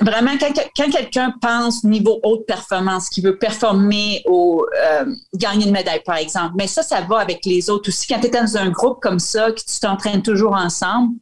vraiment, 0.00 0.32
quand, 0.38 0.52
quelqu'un 0.90 1.34
pense 1.40 1.82
niveau 1.82 2.20
haute 2.22 2.46
performance, 2.46 3.08
qui 3.08 3.20
veut 3.20 3.38
performer 3.38 4.22
au 4.26 4.64
euh, 4.80 5.06
gagner 5.34 5.66
une 5.66 5.72
médaille, 5.72 6.02
par 6.04 6.16
exemple, 6.16 6.54
mais 6.56 6.68
ça, 6.68 6.82
ça 6.82 7.00
va 7.00 7.18
avec 7.18 7.44
les 7.44 7.70
autres 7.70 7.88
aussi. 7.88 8.06
Quand 8.06 8.20
tu 8.20 8.26
es 8.26 8.30
dans 8.30 8.56
un 8.56 8.70
groupe 8.70 9.00
comme 9.00 9.18
ça, 9.18 9.50
que 9.50 9.60
tu 9.60 9.80
t'entraînes 9.80 10.22
toujours 10.22 10.54
ensemble. 10.54 11.14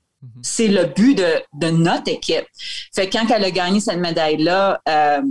C'est 0.43 0.69
le 0.69 0.85
but 0.85 1.17
de, 1.17 1.71
notre 1.71 2.11
équipe. 2.11 2.47
Fait 2.95 3.09
quand 3.09 3.29
elle 3.31 3.45
a 3.45 3.51
gagné 3.51 3.81
cette 3.81 3.99
médaille-là, 3.99 4.81
euh, 4.89 5.23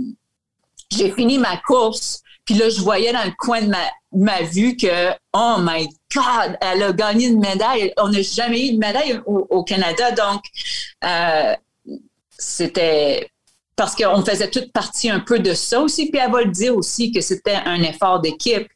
j'ai 0.90 1.10
fini 1.12 1.38
ma 1.38 1.56
course, 1.58 2.22
puis 2.44 2.54
là, 2.54 2.68
je 2.68 2.80
voyais 2.80 3.12
dans 3.12 3.24
le 3.24 3.32
coin 3.38 3.62
de 3.62 3.72
ma, 4.12 4.42
vue 4.42 4.76
que, 4.76 5.10
oh 5.32 5.56
my 5.60 5.88
God, 6.14 6.58
elle 6.60 6.82
a 6.82 6.92
gagné 6.92 7.26
une 7.26 7.40
médaille. 7.40 7.92
On 7.96 8.08
n'a 8.08 8.22
jamais 8.22 8.68
eu 8.68 8.72
de 8.72 8.78
médaille 8.78 9.20
au, 9.26 9.64
Canada, 9.64 10.10
donc 10.12 10.42
euh, 11.04 11.54
c'était 12.38 13.30
parce 13.76 13.94
qu'on 13.94 14.24
faisait 14.24 14.50
toute 14.50 14.72
partie 14.72 15.08
un 15.08 15.20
peu 15.20 15.38
de 15.38 15.54
ça 15.54 15.80
aussi. 15.80 16.10
Puis 16.10 16.20
elle 16.22 16.30
va 16.30 16.42
le 16.42 16.50
dire 16.50 16.76
aussi 16.76 17.12
que 17.12 17.20
c'était 17.20 17.54
un 17.54 17.82
effort 17.82 18.20
d'équipe. 18.20 18.68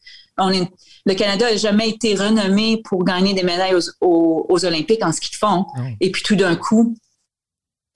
Le 1.07 1.15
Canada 1.15 1.51
n'a 1.51 1.57
jamais 1.57 1.89
été 1.89 2.15
renommé 2.15 2.83
pour 2.85 3.05
gagner 3.05 3.33
des 3.33 3.45
médailles 3.45 3.75
aux, 4.01 4.65
Olympiques 4.65 5.05
en 5.05 5.13
ski 5.13 5.31
de 5.31 5.37
fond. 5.37 5.65
Et 6.01 6.11
puis 6.11 6.23
tout 6.23 6.37
d'un 6.37 6.57
coup, 6.57 6.95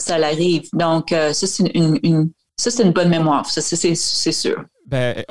ça 0.01 0.17
l'arrive. 0.17 0.69
Donc, 0.73 1.13
euh, 1.13 1.33
ça, 1.33 1.47
c'est 1.47 1.65
une, 1.75 2.31
ça, 2.57 2.71
c'est 2.71 2.85
une 2.85 2.93
bonne 2.93 3.09
mémoire. 3.09 3.45
Ça, 3.47 3.61
c'est 3.61 4.33
sûr. 4.33 4.65
Ben, 4.91 5.23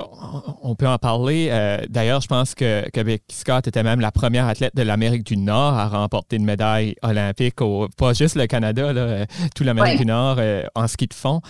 on 0.64 0.74
peut 0.76 0.88
en 0.88 0.98
parler. 0.98 1.50
Euh, 1.52 1.80
d'ailleurs, 1.90 2.22
je 2.22 2.28
pense 2.28 2.56
que, 2.56 2.90
que 2.92 3.02
Becky 3.02 3.36
Scott 3.36 3.68
était 3.68 3.84
même 3.84 4.00
la 4.00 4.10
première 4.10 4.48
athlète 4.48 4.74
de 4.74 4.84
l'Amérique 4.84 5.26
du 5.26 5.36
Nord 5.36 5.74
à 5.74 5.90
remporter 5.90 6.38
une 6.38 6.46
médaille 6.46 6.96
olympique, 7.02 7.60
au, 7.60 7.90
pas 7.98 8.14
juste 8.14 8.38
le 8.38 8.48
Canada, 8.48 8.94
là, 8.94 9.02
euh, 9.02 9.26
tout 9.54 9.66
l'Amérique 9.66 10.00
du 10.00 10.06
Nord 10.06 10.38
euh, 10.40 10.64
en 10.76 10.88
ski 10.88 11.08
de 11.08 11.14
fond. 11.14 11.42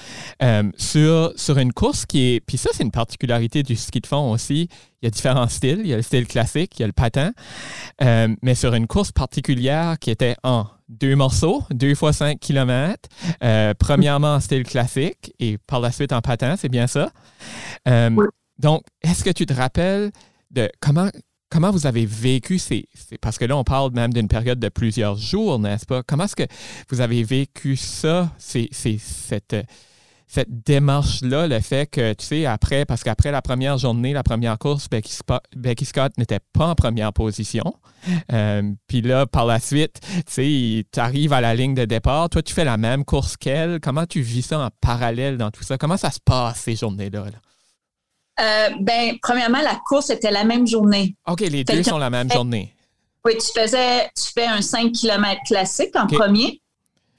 sur, 0.76 1.34
sur 1.36 1.60
une 1.60 1.72
course 1.72 2.08
qui 2.08 2.34
est. 2.34 2.40
Puis 2.40 2.58
ça, 2.58 2.72
c'est 2.74 2.82
une 2.84 2.92
particularité 2.92 3.62
du 3.62 3.76
ski 3.76 4.00
de 4.00 4.08
fond 4.08 4.32
aussi. 4.32 4.70
Il 5.02 5.06
y 5.06 5.08
a 5.08 5.12
différents 5.12 5.48
styles. 5.48 5.80
Il 5.82 5.88
y 5.88 5.94
a 5.94 5.98
le 5.98 6.02
style 6.02 6.28
classique, 6.28 6.78
il 6.78 6.82
y 6.82 6.84
a 6.84 6.88
le 6.88 6.94
patin. 6.94 7.32
mais 8.02 8.56
sur 8.56 8.74
une 8.74 8.88
course 8.88 9.12
particulière 9.12 9.98
qui 10.00 10.12
était 10.12 10.36
en 10.44 10.68
deux 10.90 11.16
morceaux, 11.16 11.64
deux 11.72 11.96
fois 11.96 12.12
cinq 12.12 12.40
kilomètres. 12.40 13.08
Euh, 13.44 13.74
premièrement 13.78 14.36
en 14.36 14.40
style 14.40 14.64
classique 14.64 15.34
et 15.40 15.58
par 15.58 15.80
la 15.80 15.92
suite 15.92 16.12
en 16.12 16.22
patin, 16.22 16.56
c'est 16.58 16.70
bien 16.70 16.88
ça. 16.88 17.12
Euh, 17.88 18.10
donc, 18.58 18.84
est-ce 19.02 19.24
que 19.24 19.30
tu 19.30 19.46
te 19.46 19.54
rappelles 19.54 20.12
de 20.52 20.70
comment, 20.82 21.10
comment 21.50 21.72
vous 21.72 21.86
avez 21.86 22.06
vécu 22.06 22.58
ces, 22.58 22.90
Parce 23.22 23.38
que 23.38 23.46
là, 23.46 23.56
on 23.56 23.64
parle 23.64 23.92
même 23.94 24.12
d'une 24.12 24.28
période 24.28 24.60
de 24.60 24.70
plusieurs 24.70 25.16
jours, 25.16 25.60
n'est-ce 25.60 25.86
pas? 25.86 26.02
Comment 26.04 26.26
est-ce 26.26 26.36
que 26.36 26.48
vous 26.90 27.02
avez 27.02 27.24
vécu 27.24 27.76
ça, 27.76 28.32
c'est, 28.38 28.70
cette 28.72 29.56
cette 30.30 30.64
démarche-là, 30.64 31.48
le 31.48 31.60
fait 31.60 31.90
que, 31.90 32.14
tu 32.14 32.24
sais, 32.24 32.46
après, 32.46 32.86
parce 32.86 33.04
qu'après 33.04 33.32
la 33.32 33.42
première 33.42 33.80
journée, 33.80 34.14
la 34.14 34.22
première 34.22 34.60
course, 34.60 34.88
Becky, 34.88 35.86
Scott 35.86 36.18
n'était 36.20 36.40
pas 36.54 36.68
en 36.68 36.76
première 36.76 37.12
position. 37.12 37.64
Euh, 38.32 38.62
puis 38.88 39.02
là, 39.02 39.26
par 39.26 39.46
la 39.46 39.60
suite, 39.60 40.00
tu 40.02 40.24
sais, 40.28 40.86
tu 40.90 41.00
arrives 41.02 41.34
à 41.34 41.42
la 41.42 41.54
ligne 41.54 41.74
de 41.74 41.84
départ. 41.84 42.30
Toi, 42.30 42.42
tu 42.42 42.54
fais 42.54 42.64
la 42.64 42.78
même 42.78 43.04
course 43.04 43.36
qu'elle. 43.36 43.82
Comment 43.82 44.06
tu 44.06 44.22
vis 44.22 44.44
ça 44.44 44.60
en 44.60 44.70
parallèle 44.80 45.36
dans 45.36 45.52
tout 45.52 45.64
ça? 45.64 45.78
Comment 45.78 45.98
ça 45.98 46.10
se 46.10 46.20
passe 46.24 46.62
ces 46.62 46.78
journées-là? 46.78 47.26
Euh, 48.40 48.70
ben, 48.80 49.18
premièrement, 49.22 49.62
la 49.62 49.78
course 49.86 50.12
était 50.12 50.32
la 50.32 50.46
même 50.46 50.66
journée. 50.66 51.18
OK, 51.28 51.42
les 51.42 51.66
deux 51.66 51.84
sont 51.84 51.98
la 51.98 52.10
même 52.10 52.32
journée. 52.32 52.74
Oui, 53.26 53.34
tu 53.34 53.60
faisais, 53.60 54.10
tu 54.16 54.32
fais 54.34 54.48
un 54.48 54.62
5 54.62 54.94
km 54.94 55.42
classique 55.46 55.96
en 55.96 56.08
premier. 56.08 56.62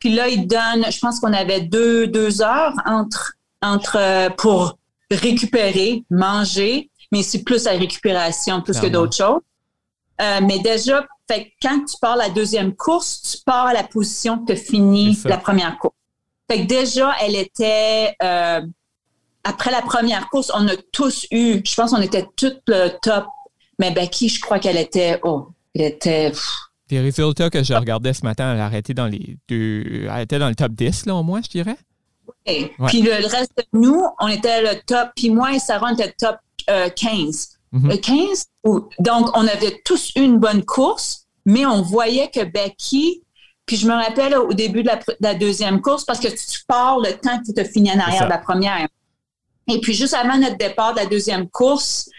Puis 0.00 0.12
là, 0.14 0.28
il 0.28 0.46
donne, 0.46 0.84
je 0.90 0.98
pense 0.98 1.20
qu'on 1.20 1.32
avait 1.32 1.60
deux, 1.60 2.06
deux 2.06 2.42
heures 2.42 2.74
entre, 2.84 3.34
entre 3.62 3.96
euh, 3.96 4.30
pour 4.30 4.78
récupérer, 5.10 6.04
manger, 6.10 6.90
mais 7.12 7.22
c'est 7.22 7.42
plus 7.42 7.64
la 7.64 7.72
récupération 7.72 8.62
plus 8.62 8.80
que 8.80 8.86
d'autres 8.86 9.16
choses. 9.16 9.40
Euh, 10.20 10.40
mais 10.42 10.58
déjà, 10.58 11.06
fait, 11.28 11.52
quand 11.62 11.84
tu 11.84 11.96
pars 12.00 12.16
la 12.16 12.28
deuxième 12.28 12.74
course, 12.74 13.22
tu 13.22 13.42
pars 13.44 13.66
à 13.66 13.72
la 13.72 13.84
position 13.84 14.38
que 14.38 14.52
tu 14.52 14.58
fini 14.58 15.18
la 15.24 15.38
première 15.38 15.78
course. 15.78 15.94
Fait 16.50 16.62
que 16.62 16.66
déjà, 16.66 17.14
elle 17.20 17.36
était 17.36 18.14
euh, 18.22 18.60
après 19.44 19.70
la 19.70 19.82
première 19.82 20.28
course, 20.28 20.50
on 20.54 20.66
a 20.68 20.76
tous 20.92 21.26
eu, 21.30 21.60
je 21.64 21.74
pense 21.74 21.92
qu'on 21.92 22.02
était 22.02 22.26
tout 22.36 22.52
le 22.66 22.88
top. 23.00 23.26
Mais 23.78 23.90
Becky, 23.90 24.28
je 24.28 24.40
crois 24.40 24.58
qu'elle 24.58 24.76
était, 24.76 25.20
oh, 25.22 25.48
elle 25.74 25.82
était. 25.82 26.32
Les 26.90 27.00
résultats 27.00 27.50
que 27.50 27.62
je 27.62 27.72
regardais 27.72 28.12
ce 28.12 28.24
matin, 28.24 28.52
elle 28.52 28.60
a 28.60 28.66
arrêté 28.66 28.94
dans 28.94 29.06
les 29.06 29.36
deux. 29.48 30.08
Elle 30.12 30.22
était 30.22 30.38
dans 30.38 30.48
le 30.48 30.54
top 30.54 30.72
10, 30.72 31.06
là, 31.06 31.14
au 31.14 31.22
moins, 31.22 31.40
je 31.42 31.48
dirais. 31.48 31.76
Oui. 32.46 32.70
Puis 32.88 33.02
le, 33.02 33.26
reste 33.28 33.52
de 33.56 33.64
nous, 33.72 34.04
on 34.20 34.28
était 34.28 34.62
le 34.62 34.80
top. 34.86 35.10
Puis 35.14 35.30
moi 35.30 35.54
et 35.54 35.58
Sarah, 35.58 35.88
on 35.90 35.94
était 35.94 36.12
top 36.12 36.36
15. 36.66 37.58
Euh, 37.74 37.96
15? 37.96 38.46
Mhm. 38.64 38.82
Donc, 38.98 39.36
on 39.36 39.46
avait 39.46 39.80
tous 39.84 40.12
eu 40.16 40.22
une 40.22 40.38
bonne 40.38 40.64
course, 40.64 41.26
mais 41.46 41.64
on 41.66 41.82
voyait 41.82 42.28
que 42.28 42.44
Becky. 42.44 43.22
Puis 43.66 43.76
je 43.76 43.86
me 43.86 43.92
rappelle 43.92 44.36
au 44.36 44.52
début 44.52 44.82
de 44.82 44.90
la, 45.20 45.34
deuxième 45.34 45.80
course, 45.80 46.04
parce 46.04 46.18
que 46.18 46.26
tu 46.26 46.64
pars 46.66 46.98
le 46.98 47.12
temps 47.12 47.38
que 47.38 47.52
tu 47.52 47.60
as 47.60 47.64
fini 47.64 47.92
en 47.92 48.00
arrière 48.00 48.24
de 48.24 48.30
la 48.30 48.38
première. 48.38 48.88
Et 49.68 49.80
puis 49.80 49.94
juste 49.94 50.14
avant 50.14 50.36
notre 50.38 50.56
départ 50.56 50.94
de 50.94 50.98
la 50.98 51.06
deuxième 51.06 51.48
course, 51.48 52.10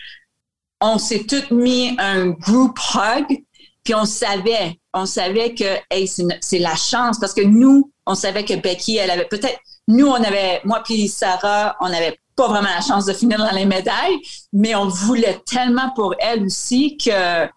on 0.80 0.98
s'est 0.98 1.26
tous 1.26 1.54
mis 1.54 1.94
un 2.00 2.30
group 2.30 2.80
hug 2.96 3.44
puis 3.84 3.96
on 3.96 4.06
savait, 4.06 4.80
on 4.94 5.06
savait 5.06 5.54
que 5.54 5.78
hey, 5.90 6.08
c'est 6.08 6.60
la 6.60 6.76
chance 6.76 7.20
parce 7.20 7.34
que 7.34 7.42
nous, 7.42 7.92
on 8.06 8.16
savait 8.16 8.46
que 8.46 8.56
Becky, 8.56 8.98
elle 8.98 9.12
avait 9.12 9.28
peut-être, 9.28 9.60
nous, 9.88 10.08
on 10.08 10.16
avait, 10.16 10.62
moi 10.64 10.82
puis 10.84 11.08
Sarah, 11.08 11.76
on 11.82 11.90
n'avait 11.90 12.18
pas 12.36 12.48
vraiment 12.48 12.70
la 12.74 12.82
chance 12.82 13.06
de 13.06 13.14
finir 13.14 13.38
dans 13.38 13.52
les 13.52 13.66
médailles, 13.66 14.20
mais 14.54 14.76
on 14.76 14.88
voulait 14.88 15.42
tellement 15.46 15.92
pour 15.96 16.16
elle 16.20 16.46
aussi 16.46 16.98
que 16.98 17.48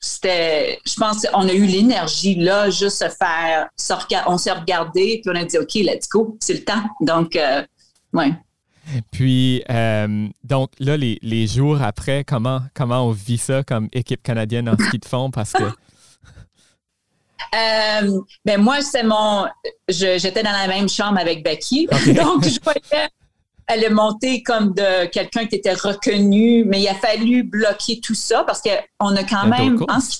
c'était, 0.00 0.78
je 0.86 0.94
pense 0.94 1.26
qu'on 1.26 1.48
a 1.48 1.52
eu 1.52 1.64
l'énergie 1.64 2.36
là, 2.36 2.70
juste 2.70 2.98
se 2.98 3.08
faire, 3.08 3.68
on 4.26 4.38
s'est 4.38 4.52
regardé, 4.52 5.20
puis 5.22 5.32
on 5.34 5.40
a 5.40 5.44
dit, 5.44 5.58
OK, 5.58 5.74
let's 5.74 6.08
go, 6.08 6.36
c'est 6.40 6.54
le 6.54 6.64
temps. 6.64 6.84
Donc, 7.00 7.36
euh, 7.36 7.64
ouais. 8.12 8.32
Puis, 9.10 9.62
euh, 9.70 10.28
donc 10.44 10.70
là, 10.78 10.96
les, 10.96 11.18
les, 11.22 11.46
jours 11.46 11.82
après, 11.82 12.24
comment, 12.24 12.60
comment 12.74 13.06
on 13.06 13.10
vit 13.10 13.38
ça 13.38 13.62
comme 13.62 13.88
équipe 13.92 14.22
canadienne 14.22 14.68
en 14.68 14.76
ski 14.78 14.98
de 14.98 15.04
fond? 15.04 15.30
Parce 15.30 15.52
que. 15.52 15.64
Euh, 17.54 18.20
ben 18.44 18.60
moi, 18.60 18.82
c'est 18.82 19.04
mon. 19.04 19.46
J'étais 19.88 20.42
dans 20.42 20.52
la 20.52 20.66
même 20.66 20.86
chambre 20.88 21.18
avec 21.18 21.42
Becky. 21.42 21.86
Donc, 22.06 22.44
je 22.44 22.58
voyais 22.62 23.08
elle 23.68 23.84
est 23.84 23.90
montée 23.90 24.42
comme 24.42 24.72
de 24.72 25.06
quelqu'un 25.06 25.46
qui 25.46 25.56
était 25.56 25.74
reconnu, 25.74 26.64
mais 26.64 26.80
il 26.80 26.88
a 26.88 26.94
fallu 26.94 27.42
bloquer 27.42 28.00
tout 28.00 28.14
ça 28.14 28.42
parce 28.44 28.62
qu'on 28.62 29.16
a 29.16 29.24
quand 29.24 29.46
même, 29.46 29.82
en 29.88 30.00
ce 30.00 30.18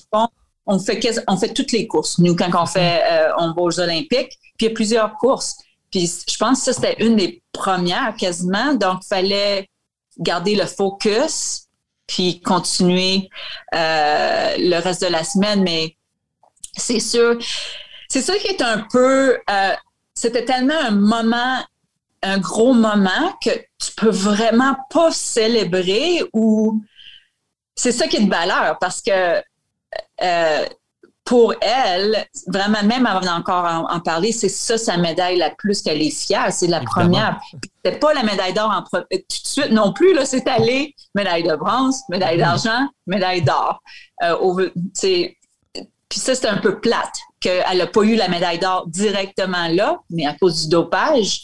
on 0.66 0.78
fait, 0.78 1.00
on 1.26 1.36
fait 1.38 1.54
toutes 1.54 1.72
les 1.72 1.86
courses. 1.86 2.18
Nous, 2.18 2.36
quand 2.36 2.50
on 2.54 2.66
fait, 2.66 3.02
euh, 3.10 3.32
on 3.38 3.52
va 3.54 3.62
aux 3.62 3.80
Olympiques, 3.80 4.38
puis 4.58 4.66
il 4.66 4.68
y 4.68 4.70
a 4.70 4.74
plusieurs 4.74 5.14
courses. 5.16 5.56
Puis 5.90 6.10
je 6.28 6.36
pense 6.36 6.58
que 6.58 6.64
ça, 6.66 6.72
c'était 6.72 7.04
une 7.04 7.16
des 7.16 7.42
premières 7.52 8.14
quasiment. 8.16 8.74
Donc, 8.74 9.00
il 9.04 9.08
fallait 9.08 9.68
garder 10.18 10.54
le 10.54 10.66
focus, 10.66 11.66
puis 12.06 12.40
continuer 12.40 13.28
euh, 13.74 14.56
le 14.58 14.80
reste 14.80 15.02
de 15.02 15.08
la 15.08 15.24
semaine. 15.24 15.62
Mais 15.62 15.96
c'est 16.76 17.00
sûr, 17.00 17.38
c'est 18.08 18.22
ça 18.22 18.36
qui 18.38 18.48
est 18.48 18.62
un 18.62 18.86
peu, 18.90 19.38
euh, 19.50 19.74
c'était 20.14 20.44
tellement 20.44 20.78
un 20.78 20.90
moment 20.90 21.58
un 22.22 22.38
gros 22.38 22.74
moment 22.74 23.32
que 23.42 23.50
tu 23.50 23.92
peux 23.96 24.10
vraiment 24.10 24.76
pas 24.90 25.10
célébrer 25.12 26.22
ou 26.32 26.82
c'est 27.76 27.92
ça 27.92 28.08
qui 28.08 28.16
est 28.16 28.24
de 28.24 28.30
valeur 28.30 28.76
parce 28.80 29.00
que 29.00 29.40
euh, 30.22 30.66
pour 31.28 31.52
elle, 31.60 32.26
vraiment, 32.46 32.82
même 32.82 33.04
avant 33.04 33.20
d'encore 33.20 33.86
en, 33.90 34.00
parler, 34.00 34.32
c'est 34.32 34.48
ça 34.48 34.78
sa 34.78 34.96
médaille 34.96 35.36
la 35.36 35.50
plus 35.50 35.82
qu'elle 35.82 36.00
est 36.00 36.08
fière. 36.08 36.50
C'est 36.50 36.68
la 36.68 36.80
première. 36.80 37.38
C'est 37.84 38.00
pas 38.00 38.14
la 38.14 38.22
médaille 38.22 38.54
d'or 38.54 38.70
en 38.70 38.82
tout 38.82 39.04
de 39.10 39.24
suite 39.28 39.70
non 39.70 39.92
plus. 39.92 40.14
Là, 40.14 40.24
c'est 40.24 40.48
allé 40.48 40.94
médaille 41.14 41.42
de 41.42 41.54
bronze, 41.54 42.00
médaille 42.08 42.38
d'argent, 42.38 42.88
médaille 43.06 43.42
d'or. 43.42 43.82
Euh, 44.22 44.70
puis 45.02 46.18
ça, 46.18 46.34
c'est 46.34 46.48
un 46.48 46.56
peu 46.56 46.80
plate 46.80 47.18
qu'elle 47.40 47.76
n'a 47.76 47.86
pas 47.86 48.02
eu 48.04 48.14
la 48.14 48.28
médaille 48.28 48.58
d'or 48.58 48.86
directement 48.86 49.68
là, 49.68 50.00
mais 50.08 50.24
à 50.24 50.32
cause 50.32 50.62
du 50.62 50.68
dopage 50.70 51.42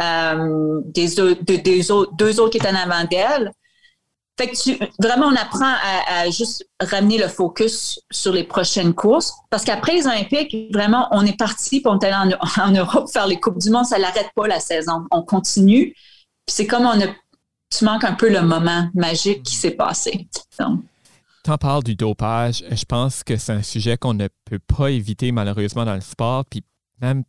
euh, 0.00 0.80
des, 0.84 1.08
deux 1.16 2.40
autres 2.40 2.50
qui 2.50 2.58
étaient 2.58 2.68
en 2.68 2.76
avant 2.76 3.02
d'elle. 3.10 3.50
Fait 4.36 4.48
que 4.48 4.56
tu, 4.56 4.76
vraiment, 4.98 5.26
on 5.26 5.36
apprend 5.36 5.72
à, 6.08 6.28
juste 6.28 6.66
ramener 6.80 7.18
le 7.18 7.28
focus 7.28 8.00
sur 8.10 8.32
les 8.32 8.42
prochaines 8.42 8.92
courses. 8.92 9.32
Parce 9.48 9.64
qu'après 9.64 9.94
les 9.94 10.06
Olympiques, 10.06 10.72
vraiment, 10.72 11.06
on 11.12 11.24
est 11.24 11.38
parti 11.38 11.80
pour 11.80 11.98
aller 12.02 12.12
en, 12.12 12.62
en, 12.62 12.72
Europe 12.72 13.08
faire 13.12 13.26
les 13.28 13.38
Coupes 13.38 13.58
du 13.58 13.70
Monde. 13.70 13.86
Ça 13.86 13.98
n'arrête 13.98 14.30
pas 14.34 14.48
la 14.48 14.58
saison. 14.58 15.06
On 15.12 15.22
continue. 15.22 15.94
C'est 16.48 16.66
comme 16.66 16.82
on 16.82 17.00
a, 17.00 17.06
tu 17.70 17.84
manques 17.84 18.04
un 18.04 18.14
peu 18.14 18.28
le 18.28 18.42
moment 18.42 18.88
magique 18.94 19.44
qui 19.44 19.54
s'est 19.54 19.72
passé. 19.72 20.26
Tu 21.44 21.50
en 21.50 21.58
parles 21.58 21.84
du 21.84 21.94
dopage. 21.94 22.64
Je 22.70 22.84
pense 22.84 23.22
que 23.22 23.36
c'est 23.36 23.52
un 23.52 23.62
sujet 23.62 23.96
qu'on 23.96 24.14
ne 24.14 24.28
peut 24.44 24.58
pas 24.58 24.90
éviter 24.90 25.30
malheureusement 25.30 25.84
dans 25.84 25.94
le 25.94 26.00
sport. 26.00 26.44
Puis 26.44 26.64
même 27.00 27.22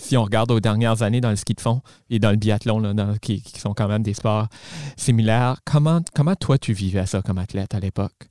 si 0.00 0.16
on 0.16 0.24
regarde 0.24 0.50
aux 0.50 0.60
dernières 0.60 1.02
années 1.02 1.20
dans 1.20 1.30
le 1.30 1.36
ski 1.36 1.54
de 1.54 1.60
fond 1.60 1.80
et 2.10 2.18
dans 2.18 2.30
le 2.30 2.36
biathlon, 2.36 2.94
qui, 3.20 3.42
sont 3.58 3.74
quand 3.74 3.88
même 3.88 4.02
des 4.02 4.14
sports 4.14 4.48
similaires, 4.96 5.56
comment, 5.64 6.00
comment 6.14 6.34
toi 6.34 6.58
tu 6.58 6.72
vivais 6.72 7.06
ça 7.06 7.22
comme 7.22 7.38
athlète 7.38 7.74
à 7.74 7.80
l'époque? 7.80 8.28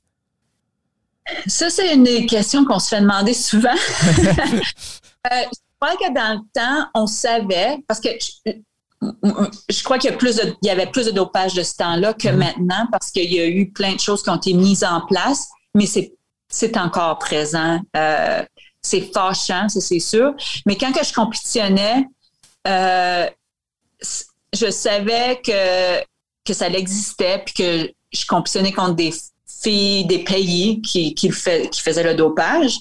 Ça, 1.48 1.70
c'est 1.70 1.94
une 1.94 2.04
des 2.04 2.26
questions 2.26 2.66
qu'on 2.66 2.80
se 2.80 2.90
fait 2.90 3.02
demander 3.02 3.34
souvent. 3.34 3.76
Euh, 5.32 5.36
je 5.54 5.80
crois 5.80 5.96
que 5.96 6.14
dans 6.14 6.34
le 6.34 6.40
temps, 6.54 6.90
on 6.94 7.08
savait, 7.08 7.78
parce 7.88 8.02
que 8.02 8.10
je, 9.70 9.84
crois 9.86 9.98
qu'il 9.98 10.10
y, 10.10 10.14
a 10.14 10.18
plus 10.18 10.36
de, 10.36 10.54
il 10.62 10.68
y 10.68 10.70
avait 10.70 10.88
plus 10.88 11.06
de 11.06 11.12
dopage 11.12 11.54
de 11.54 11.64
ce 11.64 11.78
temps-là 11.78 12.14
que 12.14 12.28
mm-hmm. 12.28 12.36
maintenant, 12.36 12.88
parce 12.92 13.10
qu'il 13.10 13.32
y 13.32 13.40
a 13.40 13.48
eu 13.48 13.72
plein 13.72 13.94
de 13.96 14.02
choses 14.02 14.22
qui 14.22 14.30
ont 14.30 14.36
été 14.36 14.54
mises 14.54 14.84
en 14.84 15.00
place, 15.06 15.48
mais 15.74 15.86
c'est 15.86 16.78
encore 16.78 17.20
présent. 17.20 17.80
Euh, 17.96 18.44
c'est 18.84 19.14
fâchant, 19.14 19.70
ça 19.70 19.82
c'est 19.82 20.00
sûr. 20.00 20.34
Mais 20.66 20.78
quand 20.78 20.92
que 20.92 21.04
je 21.04 21.14
compétitionnais, 21.14 22.08
euh, 22.68 23.28
je 24.54 24.70
savais 24.70 25.42
que, 25.44 26.02
que 26.46 26.54
ça 26.54 26.68
existait, 26.68 27.42
puis 27.46 27.54
que 27.54 27.94
je 28.12 28.26
compétitionnais 28.28 28.74
contre 28.74 28.96
des 28.96 29.14
filles 29.64 30.06
des 30.06 30.20
pays 30.20 30.82
qui, 30.82 31.16
qui, 31.16 31.32
fait, 31.32 31.70
qui 31.70 31.82
faisaient 31.82 32.04
le 32.04 32.16
dopage. 32.16 32.78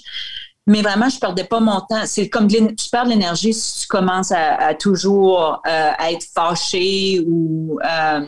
Mais 0.67 0.83
vraiment, 0.83 1.09
je 1.09 1.19
perdais 1.19 1.45
pas 1.45 1.61
mon 1.61 1.81
temps. 1.81 2.05
C'est 2.05 2.29
comme 2.29 2.47
tu 2.47 2.88
perds 2.91 3.05
de 3.05 3.11
l'énergie 3.11 3.53
si 3.53 3.81
tu 3.81 3.87
commences 3.88 4.33
à, 4.33 4.75
toujours 4.75 5.61
euh, 5.67 5.91
être 6.09 6.25
fâché 6.35 7.21
ou. 7.27 7.79
Euh, 7.85 8.27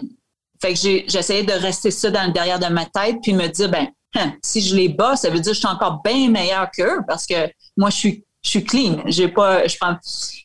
fait 0.61 0.75
que 0.75 0.81
j'essayais 1.09 1.43
de 1.43 1.53
rester 1.53 1.91
ça 1.91 2.11
dans 2.11 2.25
le 2.25 2.33
derrière 2.33 2.59
de 2.59 2.67
ma 2.67 2.87
tête 2.87 3.17
puis 3.23 3.35
me 3.35 3.47
dire, 3.49 3.69
ben, 3.69 3.87
hein, 4.17 4.33
si 4.43 4.63
je 4.63 4.75
les 4.75 4.89
bats, 4.89 5.15
ça 5.15 5.29
veut 5.29 5.39
dire 5.39 5.51
que 5.51 5.55
je 5.55 5.61
suis 5.61 5.69
encore 5.69 6.01
bien 6.03 6.29
meilleur 6.31 6.71
qu'eux 6.71 7.01
parce 7.07 7.27
que 7.27 7.35
moi, 7.77 7.91
je 7.91 7.97
suis, 8.43 8.65
clean. 8.65 9.03
J'ai 9.07 9.29
pas, 9.29 9.67
je 9.67 9.77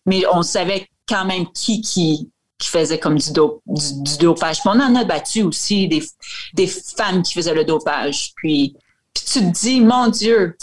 mais 0.06 0.24
on 0.32 0.42
savait 0.42 0.88
quand 1.08 1.26
même 1.26 1.46
qui, 1.54 1.82
qui, 1.82 2.30
qui 2.58 2.68
faisait 2.68 3.00
comme 3.00 3.18
du, 3.18 3.32
du, 3.32 4.18
dopage. 4.20 4.60
on 4.66 4.80
en 4.80 4.96
a 4.96 5.04
battu 5.04 5.44
aussi 5.44 5.88
des, 5.88 6.04
des 6.54 6.68
femmes 6.68 7.24
qui 7.24 7.34
faisaient 7.34 7.56
le 7.56 7.66
dopage. 7.66 8.32
Puis, 8.36 8.76
puis 9.14 9.24
tu 9.26 9.40
te 9.40 9.60
dis, 9.60 9.82
mon 9.82 10.08
Dieu, 10.08 10.56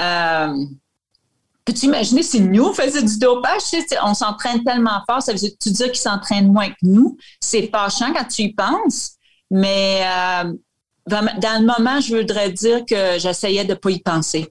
euh, 0.00 0.54
peux-tu 1.64 1.86
imaginer 1.86 2.22
si 2.22 2.40
nous 2.40 2.72
faisions 2.72 3.02
du 3.02 3.18
dopage? 3.18 3.62
on 4.02 4.14
s'entraîne 4.14 4.62
tellement 4.64 5.02
fort, 5.08 5.22
ça 5.22 5.32
veut 5.32 5.38
dire, 5.38 5.50
tu 5.60 5.70
dis 5.70 5.84
qu'ils 5.84 5.96
s'entraînent 5.96 6.52
moins 6.52 6.70
que 6.70 6.76
nous. 6.82 7.16
C'est 7.40 7.68
fâchant 7.68 8.12
quand 8.14 8.24
tu 8.24 8.42
y 8.42 8.54
penses, 8.54 9.12
mais 9.50 10.02
euh, 10.04 10.52
dans 11.06 11.60
le 11.60 11.66
moment, 11.66 12.00
je 12.00 12.16
voudrais 12.16 12.50
dire 12.50 12.84
que 12.86 13.18
j'essayais 13.18 13.64
de 13.64 13.70
ne 13.70 13.74
pas 13.74 13.90
y 13.90 13.98
penser. 13.98 14.48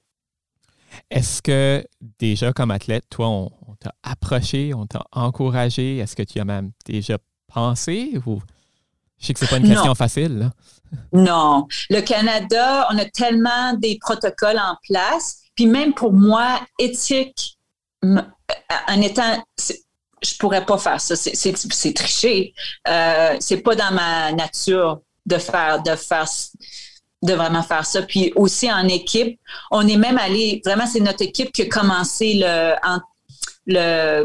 Est-ce 1.10 1.42
que 1.42 1.84
déjà 2.18 2.52
comme 2.52 2.70
athlète, 2.70 3.04
toi, 3.10 3.28
on, 3.28 3.50
t'a 3.80 3.94
approché, 4.02 4.74
on 4.74 4.86
t'a 4.86 5.04
encouragé? 5.12 5.98
Est-ce 5.98 6.14
que 6.14 6.22
tu 6.22 6.38
as 6.38 6.44
même 6.44 6.70
déjà 6.84 7.18
pensé 7.52 8.18
ou 8.26 8.40
je 9.18 9.26
sais 9.26 9.34
que 9.34 9.40
c'est 9.40 9.48
pas 9.48 9.58
une 9.58 9.68
question 9.68 9.94
facile. 9.94 10.50
Non. 11.12 11.68
Le 11.88 12.00
Canada, 12.00 12.88
on 12.90 12.98
a 12.98 13.04
tellement 13.04 13.74
des 13.74 13.96
protocoles 14.00 14.58
en 14.58 14.76
place. 14.88 15.36
Puis 15.54 15.66
même 15.66 15.94
pour 15.94 16.12
moi, 16.12 16.60
éthique, 16.80 17.58
en 18.02 19.00
étant 19.00 19.40
je 20.22 20.34
pourrais 20.36 20.66
pas 20.66 20.78
faire 20.78 21.00
ça. 21.00 21.16
C'est 21.16 21.94
tricher. 21.94 22.54
Euh, 22.88 23.36
c'est 23.40 23.58
pas 23.58 23.76
dans 23.76 23.92
ma 23.92 24.32
nature 24.32 25.00
de 25.26 25.38
faire 25.38 25.82
de 25.82 25.94
faire 25.94 26.26
de 27.22 27.34
vraiment 27.34 27.62
faire 27.62 27.84
ça. 27.84 28.02
Puis 28.02 28.32
aussi 28.36 28.70
en 28.70 28.88
équipe, 28.88 29.38
on 29.70 29.86
est 29.86 29.96
même 29.96 30.18
allé, 30.18 30.62
vraiment, 30.64 30.86
c'est 30.86 31.00
notre 31.00 31.22
équipe 31.22 31.52
qui 31.52 31.62
a 31.62 31.66
commencé 31.66 32.34
le, 32.42 32.74
le 33.66 34.24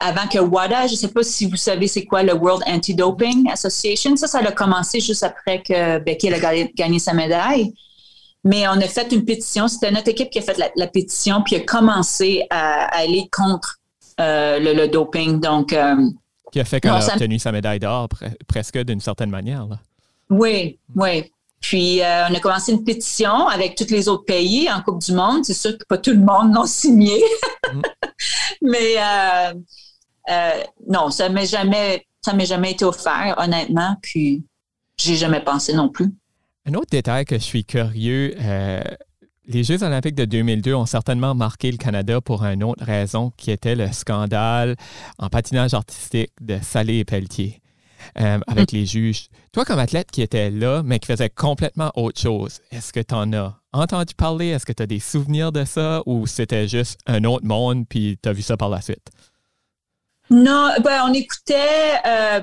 avant 0.00 0.26
que 0.26 0.38
WADA, 0.38 0.86
je 0.86 0.92
ne 0.92 0.96
sais 0.96 1.08
pas 1.08 1.22
si 1.22 1.46
vous 1.46 1.56
savez 1.56 1.86
c'est 1.86 2.06
quoi 2.06 2.22
le 2.22 2.32
World 2.32 2.62
Anti-Doping 2.66 3.50
Association. 3.50 4.16
Ça, 4.16 4.26
ça 4.26 4.38
a 4.38 4.52
commencé 4.52 4.98
juste 4.98 5.22
après 5.22 5.62
que 5.62 5.98
Becky 5.98 6.32
a 6.32 6.38
gagné, 6.74 6.98
sa 6.98 7.12
médaille. 7.12 7.74
Mais 8.42 8.66
on 8.66 8.72
a 8.72 8.88
fait 8.88 9.12
une 9.12 9.26
pétition. 9.26 9.68
C'était 9.68 9.90
notre 9.90 10.08
équipe 10.08 10.30
qui 10.30 10.38
a 10.38 10.42
fait 10.42 10.58
la, 10.74 10.86
pétition 10.86 11.42
puis 11.42 11.56
a 11.56 11.60
commencé 11.60 12.46
à, 12.48 12.86
aller 12.96 13.28
contre 13.30 13.78
euh, 14.18 14.58
le, 14.58 14.88
doping. 14.88 15.38
Donc, 15.38 15.74
euh, 15.74 15.96
qui 16.50 16.60
a 16.60 16.64
fait 16.64 16.80
qu'elle 16.80 16.92
a 16.92 17.06
obtenu 17.06 17.38
sa 17.38 17.52
médaille 17.52 17.78
d'or 17.78 18.08
presque 18.48 18.78
d'une 18.78 19.00
certaine 19.00 19.30
manière. 19.30 19.66
Là. 19.66 19.78
Oui, 20.30 20.78
oui. 20.96 21.30
Puis, 21.60 22.02
euh, 22.02 22.28
on 22.28 22.34
a 22.34 22.40
commencé 22.40 22.72
une 22.72 22.84
pétition 22.84 23.46
avec 23.46 23.76
tous 23.76 23.90
les 23.90 24.08
autres 24.08 24.24
pays 24.24 24.70
en 24.70 24.80
Coupe 24.82 25.00
du 25.00 25.12
Monde. 25.12 25.44
C'est 25.44 25.54
sûr 25.54 25.76
que 25.76 25.84
pas 25.84 25.98
tout 25.98 26.12
le 26.12 26.18
monde 26.18 26.52
n'a 26.52 26.66
signé. 26.66 27.22
Mm. 27.72 27.82
Mais 28.62 28.96
euh, 28.98 29.54
euh, 30.30 30.62
non, 30.88 31.10
ça 31.10 31.28
m'est 31.28 31.46
jamais, 31.46 32.06
ça 32.22 32.32
m'est 32.32 32.46
jamais 32.46 32.72
été 32.72 32.84
offert, 32.84 33.34
honnêtement. 33.38 33.96
Puis, 34.02 34.42
j'ai 34.96 35.16
jamais 35.16 35.42
pensé 35.42 35.74
non 35.74 35.90
plus. 35.90 36.10
Un 36.66 36.74
autre 36.74 36.90
détail 36.90 37.24
que 37.24 37.36
je 37.36 37.44
suis 37.44 37.64
curieux, 37.64 38.34
les 39.46 39.64
Jeux 39.64 39.82
olympiques 39.82 40.14
de 40.14 40.26
2002 40.26 40.74
ont 40.74 40.86
certainement 40.86 41.34
marqué 41.34 41.72
le 41.72 41.78
Canada 41.78 42.20
pour 42.20 42.44
une 42.44 42.62
autre 42.62 42.84
raison, 42.84 43.32
qui 43.36 43.50
était 43.50 43.74
le 43.74 43.90
scandale 43.92 44.76
en 45.18 45.28
patinage 45.28 45.74
artistique 45.74 46.32
de 46.40 46.58
Salé 46.62 46.98
et 46.98 47.04
Pelletier. 47.04 47.60
Euh, 48.18 48.38
avec 48.46 48.72
mm. 48.72 48.76
les 48.76 48.86
juges. 48.86 49.28
Toi, 49.52 49.64
comme 49.64 49.78
athlète 49.78 50.10
qui 50.10 50.22
était 50.22 50.50
là, 50.50 50.82
mais 50.84 50.98
qui 50.98 51.06
faisait 51.06 51.30
complètement 51.30 51.92
autre 51.94 52.20
chose, 52.20 52.60
est-ce 52.72 52.92
que 52.92 53.00
tu 53.00 53.14
en 53.14 53.32
as 53.32 53.56
entendu 53.72 54.14
parler? 54.14 54.48
Est-ce 54.48 54.66
que 54.66 54.72
tu 54.72 54.82
as 54.82 54.86
des 54.86 54.98
souvenirs 54.98 55.52
de 55.52 55.64
ça 55.64 56.02
ou 56.06 56.26
c'était 56.26 56.66
juste 56.66 56.98
un 57.06 57.24
autre 57.24 57.44
monde 57.44 57.86
puis 57.88 58.18
tu 58.22 58.28
as 58.28 58.32
vu 58.32 58.42
ça 58.42 58.56
par 58.56 58.68
la 58.68 58.80
suite? 58.80 59.06
Non, 60.30 60.70
ben, 60.82 61.02
on 61.08 61.12
écoutait. 61.12 62.00
Euh, 62.06 62.40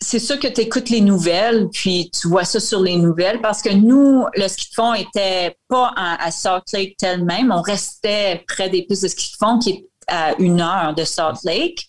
c'est 0.00 0.18
sûr 0.18 0.38
que 0.38 0.48
tu 0.48 0.62
écoutes 0.62 0.88
les 0.88 1.00
nouvelles, 1.00 1.68
puis 1.72 2.10
tu 2.10 2.28
vois 2.28 2.44
ça 2.44 2.58
sur 2.58 2.80
les 2.80 2.96
nouvelles, 2.96 3.40
parce 3.40 3.60
que 3.60 3.70
nous, 3.70 4.24
le 4.34 4.48
ski 4.48 4.70
de 4.70 4.74
fond 4.74 4.94
était 4.94 5.56
pas 5.68 5.92
à, 5.96 6.30
Salt 6.30 6.72
Lake 6.72 6.96
tel-même. 6.96 7.52
On 7.52 7.60
restait 7.60 8.44
près 8.48 8.70
des 8.70 8.82
pistes 8.82 9.02
de 9.02 9.08
ski 9.08 9.32
de 9.32 9.36
fond 9.36 9.58
qui 9.58 9.70
est 9.70 9.86
à 10.06 10.34
une 10.38 10.60
heure 10.60 10.94
de 10.94 11.04
Salt 11.04 11.40
Lake. 11.44 11.86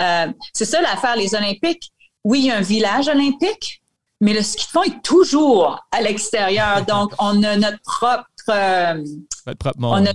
Euh, 0.00 0.26
c'est 0.52 0.64
ça 0.64 0.80
l'affaire, 0.80 1.16
les 1.16 1.34
Olympiques. 1.34 1.92
Oui, 2.24 2.40
il 2.40 2.46
y 2.46 2.50
a 2.50 2.56
un 2.56 2.62
village 2.62 3.08
olympique, 3.08 3.82
mais 4.20 4.32
le 4.32 4.42
ski 4.42 4.64
de 4.66 4.70
fond 4.70 4.82
est 4.82 5.02
toujours 5.02 5.84
à 5.92 6.00
l'extérieur. 6.00 6.84
Donc, 6.88 7.12
on 7.18 7.42
a 7.42 7.56
notre 7.56 7.80
propre. 7.82 8.24
Euh, 8.48 9.04
votre 9.46 9.58
propre 9.58 9.80
monde. 9.80 10.08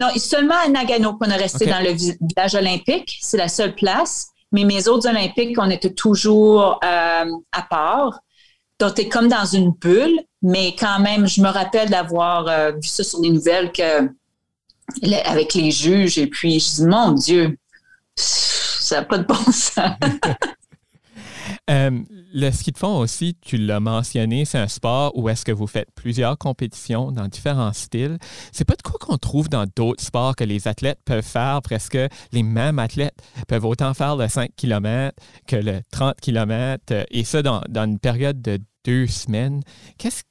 non, 0.00 0.08
seulement 0.16 0.56
à 0.64 0.68
Nagano 0.68 1.16
qu'on 1.16 1.30
est 1.30 1.36
resté 1.36 1.66
dans 1.66 1.80
le 1.80 1.92
village 1.92 2.54
olympique. 2.54 3.18
C'est 3.20 3.38
la 3.38 3.48
seule 3.48 3.74
place. 3.74 4.28
Mais 4.52 4.64
mes 4.64 4.86
autres 4.86 5.08
Olympiques, 5.08 5.56
on 5.58 5.68
était 5.68 5.92
toujours 5.92 6.78
euh, 6.84 7.24
à 7.52 7.62
part. 7.68 8.20
Donc, 8.78 8.94
tu 8.94 9.08
comme 9.08 9.28
dans 9.28 9.44
une 9.44 9.72
bulle, 9.72 10.20
mais 10.42 10.76
quand 10.78 11.00
même, 11.00 11.26
je 11.26 11.40
me 11.40 11.48
rappelle 11.48 11.90
d'avoir 11.90 12.46
euh, 12.48 12.72
vu 12.72 12.88
ça 12.88 13.02
sur 13.02 13.20
les 13.20 13.30
nouvelles 13.30 13.72
que 13.72 14.08
avec 15.24 15.54
les 15.54 15.70
juges, 15.70 16.18
et 16.18 16.26
puis 16.26 16.60
je 16.60 16.74
dis, 16.74 16.86
mon 16.86 17.12
Dieu, 17.12 17.56
ça 18.14 19.00
n'a 19.00 19.04
pas 19.04 19.18
de 19.18 19.24
bon 19.24 19.34
sens. 19.34 19.74
Euh, 21.70 22.02
le 22.34 22.50
ski 22.50 22.72
de 22.72 22.78
fond 22.78 22.98
aussi, 22.98 23.38
tu 23.40 23.56
l'as 23.56 23.80
mentionné, 23.80 24.44
c'est 24.44 24.58
un 24.58 24.68
sport 24.68 25.16
où 25.16 25.30
est-ce 25.30 25.46
que 25.46 25.52
vous 25.52 25.66
faites 25.66 25.88
plusieurs 25.94 26.36
compétitions 26.36 27.10
dans 27.10 27.26
différents 27.26 27.72
styles. 27.72 28.18
C'est 28.52 28.66
pas 28.66 28.74
de 28.74 28.82
quoi 28.82 28.98
qu'on 29.00 29.16
trouve 29.16 29.48
dans 29.48 29.64
d'autres 29.74 30.04
sports 30.04 30.36
que 30.36 30.44
les 30.44 30.68
athlètes 30.68 30.98
peuvent 31.06 31.24
faire 31.24 31.62
presque 31.62 31.98
les 32.32 32.42
mêmes 32.42 32.78
athlètes 32.78 33.16
peuvent 33.48 33.64
autant 33.64 33.94
faire 33.94 34.16
le 34.16 34.28
5 34.28 34.50
km 34.56 35.16
que 35.46 35.56
le 35.56 35.80
30 35.90 36.20
km 36.20 37.06
et 37.10 37.24
ça 37.24 37.42
dans, 37.42 37.62
une 37.74 37.98
période 37.98 38.42
de 38.42 38.60
deux 38.84 39.06
semaines. 39.06 39.62
Qu'est-ce 39.96 40.22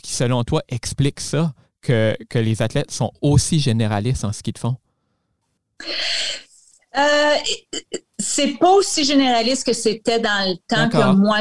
qui, 0.00 0.12
selon 0.12 0.44
toi, 0.44 0.62
explique 0.68 1.18
ça, 1.18 1.54
que, 1.80 2.16
que 2.28 2.38
les 2.38 2.62
athlètes 2.62 2.92
sont 2.92 3.10
aussi 3.20 3.58
généralistes 3.58 4.24
en 4.24 4.32
ski 4.32 4.52
de 4.52 4.58
fond? 4.58 4.76
Euh, 6.96 7.34
c'est 8.18 8.58
pas 8.58 8.70
aussi 8.72 9.04
généraliste 9.04 9.66
que 9.66 9.72
c'était 9.72 10.18
dans 10.18 10.48
le 10.48 10.56
temps 10.66 10.88
que 10.88 11.12
moi 11.12 11.38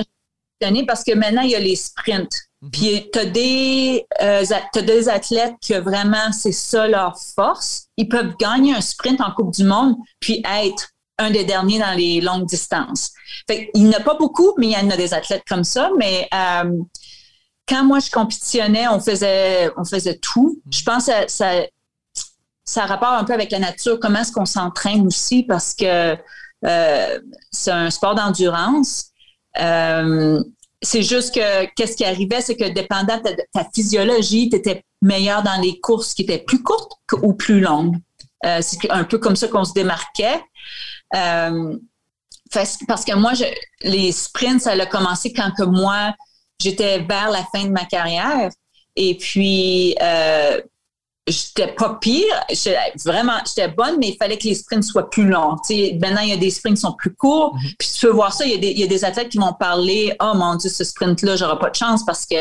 j'ai 0.62 0.86
parce 0.86 1.04
que 1.04 1.14
maintenant 1.14 1.42
il 1.42 1.52
y 1.52 1.56
a 1.56 1.60
les 1.60 1.76
sprints. 1.76 2.36
Mhm. 2.62 2.72
Puis 2.72 3.10
tu 3.12 3.20
as 3.20 3.26
des, 3.26 4.06
euh, 4.22 4.44
des 4.76 5.10
athlètes 5.10 5.56
que 5.68 5.80
vraiment 5.80 6.32
c'est 6.32 6.52
ça 6.52 6.88
leur 6.88 7.18
force. 7.36 7.88
Ils 7.98 8.10
peuvent 8.10 8.36
gagner 8.40 8.74
un 8.74 8.82
sprint 8.82 9.22
en 9.22 9.32
Coupe 9.32 9.54
du 9.54 9.64
Monde 9.64 9.96
puis 10.20 10.44
être 10.64 10.90
un 11.20 11.32
des 11.32 11.44
derniers 11.44 11.80
dans 11.80 11.94
les 11.94 12.22
longues 12.22 12.46
distances. 12.46 13.12
Fait, 13.48 13.72
il 13.74 13.86
n'y 13.86 13.96
en 13.96 14.00
a 14.00 14.04
pas 14.04 14.16
beaucoup, 14.16 14.54
mais 14.58 14.68
il 14.68 14.72
y 14.74 14.78
en 14.78 14.90
a 14.90 14.98
des 14.98 15.14
athlètes 15.14 15.44
comme 15.48 15.64
ça. 15.64 15.90
Mais 15.98 16.28
euh, 16.34 16.72
quand 17.68 17.84
moi 17.84 18.00
je 18.00 18.12
compétitionnais, 18.12 18.88
on 18.88 19.00
faisait, 19.00 19.72
on 19.78 19.84
faisait 19.84 20.18
tout. 20.18 20.62
Je 20.72 20.84
pense 20.84 21.08
que 21.08 21.12
ça, 21.28 21.52
ça 22.68 22.86
rapporte 22.86 23.14
un 23.14 23.24
peu 23.24 23.34
avec 23.34 23.50
la 23.52 23.60
nature, 23.60 23.98
comment 24.00 24.20
est-ce 24.20 24.34
qu'on 24.34 24.46
s'entraîne 24.46 25.08
aussi, 25.08 25.44
parce 25.44 25.74
que 25.74 26.18
euh, 26.66 27.20
c'est 27.50 27.72
un 27.72 27.90
sport 27.90 28.14
d'endurance. 28.14 29.06
Euh, 29.60 30.44
c'est 30.82 31.02
juste 31.02 31.34
que 31.34 31.66
qu'est-ce 31.76 31.96
qui 31.96 32.04
arrivait, 32.04 32.42
c'est 32.42 32.58
que 32.58 32.68
dépendant 32.68 33.18
de 33.18 33.36
ta, 33.54 33.66
physiologie, 33.74 34.50
tu 34.50 34.58
étais 34.58 34.84
meilleur 35.02 35.44
dans 35.44 35.60
les 35.62 35.80
courses 35.80 36.14
qui 36.14 36.24
étaient 36.24 36.44
plus 36.44 36.62
courtes 36.62 36.92
ou 37.22 37.34
plus 37.34 37.62
longues. 37.62 37.96
Euh, 38.46 38.60
c'est 38.62 38.92
un 38.92 39.06
peu 39.06 39.18
comme 39.18 39.38
ça 39.38 39.48
qu'on 39.48 39.64
se 39.64 39.74
démarquait. 39.74 40.42
parce 41.12 41.56
que 43.08 43.16
moi, 43.16 43.34
je, 43.34 43.46
les 43.82 44.12
sprints, 44.12 44.64
ça 44.64 44.72
a 44.72 44.86
commencé 44.86 45.32
quand 45.32 45.52
que 45.58 45.64
moi, 45.64 46.14
j'étais 46.60 47.00
vers 47.00 47.32
la 47.32 47.46
fin 47.46 47.64
de 47.64 47.72
ma 47.72 47.86
carrière. 47.86 48.50
Et 48.98 49.16
puis, 49.16 49.96
j'étais 51.28 51.68
pas 51.68 51.98
pire, 52.00 52.34
vraiment, 53.06 53.34
j'étais 53.46 53.68
bonne, 53.68 53.98
mais 54.00 54.10
il 54.10 54.18
fallait 54.18 54.38
que 54.38 54.48
les 54.48 54.56
sprints 54.56 54.84
soient 54.84 55.10
plus 55.10 55.28
longs. 55.28 55.58
maintenant, 56.00 56.22
il 56.22 56.30
y 56.30 56.34
a 56.34 56.38
des 56.38 56.50
sprints 56.50 56.76
qui 56.76 56.82
sont 56.82 56.94
plus 56.94 57.14
courts. 57.14 57.54
Mhm. 57.56 57.72
Puis 57.78 57.90
tu 57.94 58.06
peux 58.06 58.14
voir 58.14 58.34
ça, 58.34 58.46
il 58.46 58.52
y, 58.52 58.56
a 58.56 58.58
des, 58.58 58.72
il 58.72 58.80
y 58.80 58.84
a 58.84 58.88
des 58.88 59.04
athlètes 59.04 59.30
qui 59.30 59.40
m'ont 59.40 59.54
parlé, 59.54 60.16
oh 60.22 60.34
mon 60.36 60.56
Dieu, 60.56 60.70
ce 60.70 60.84
sprint-là, 60.84 61.36
j'aurai 61.36 61.60
pas 61.60 61.70
de 61.70 61.76
chance 61.76 62.06
parce 62.06 62.26
que 62.26 62.36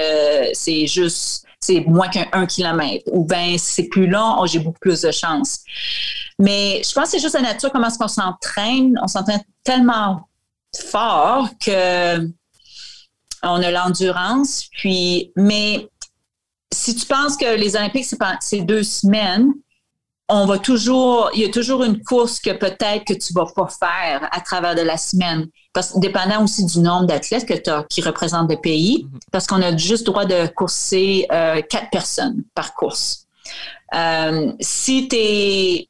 c'est 0.52 0.86
juste, 0.86 1.44
c'est 1.60 1.80
moins 1.80 2.08
qu'un 2.08 2.26
1 2.32 2.46
km. 2.46 3.04
Ou 3.12 3.24
bien 3.24 3.56
c'est 3.58 3.88
plus 3.88 4.06
long, 4.06 4.36
oh, 4.38 4.46
j'ai 4.46 4.60
beaucoup 4.60 4.80
plus 4.80 5.02
de 5.02 5.10
chance. 5.10 5.60
Mais 6.38 6.82
je 6.86 6.92
pense 6.92 7.04
que 7.04 7.10
c'est 7.12 7.18
juste 7.18 7.34
la 7.34 7.42
nature, 7.42 7.72
comment 7.72 7.88
est-ce 7.88 7.98
qu'on 7.98 8.08
s'entraîne. 8.08 8.98
On 9.02 9.08
s'entraîne 9.08 9.42
tellement 9.64 10.28
fort 10.90 11.48
que 11.64 12.18
on 13.42 13.62
a 13.62 13.70
l'endurance. 13.70 14.66
Puis, 14.72 15.32
mais 15.36 15.88
si 16.76 16.94
tu 16.94 17.06
penses 17.06 17.36
que 17.36 17.56
les 17.56 17.74
Olympiques, 17.74 18.06
c'est 18.40 18.60
deux 18.60 18.82
semaines, 18.82 19.52
on 20.28 20.44
va 20.44 20.58
toujours, 20.58 21.30
il 21.34 21.40
y 21.40 21.44
a 21.44 21.48
toujours 21.48 21.84
une 21.84 22.02
course 22.02 22.40
que 22.40 22.50
peut-être 22.50 23.04
que 23.04 23.14
tu 23.14 23.32
vas 23.32 23.46
pas 23.46 23.68
faire 23.68 24.28
à 24.30 24.40
travers 24.40 24.74
de 24.74 24.82
la 24.82 24.96
semaine. 24.96 25.46
Parce 25.72 25.98
dépendant 25.98 26.44
aussi 26.44 26.64
du 26.64 26.80
nombre 26.80 27.06
d'athlètes 27.06 27.46
que 27.46 27.54
tu 27.54 27.70
as 27.70 27.84
qui 27.88 28.02
représentent 28.02 28.50
le 28.50 28.60
pays, 28.60 29.06
mm-hmm. 29.06 29.20
parce 29.30 29.46
qu'on 29.46 29.62
a 29.62 29.76
juste 29.76 30.04
droit 30.04 30.24
de 30.24 30.48
courser 30.48 31.26
euh, 31.30 31.62
quatre 31.62 31.90
personnes 31.90 32.42
par 32.54 32.74
course. 32.74 33.26
Euh, 33.94 34.52
si 34.60 35.08
tu 35.08 35.16
es 35.16 35.88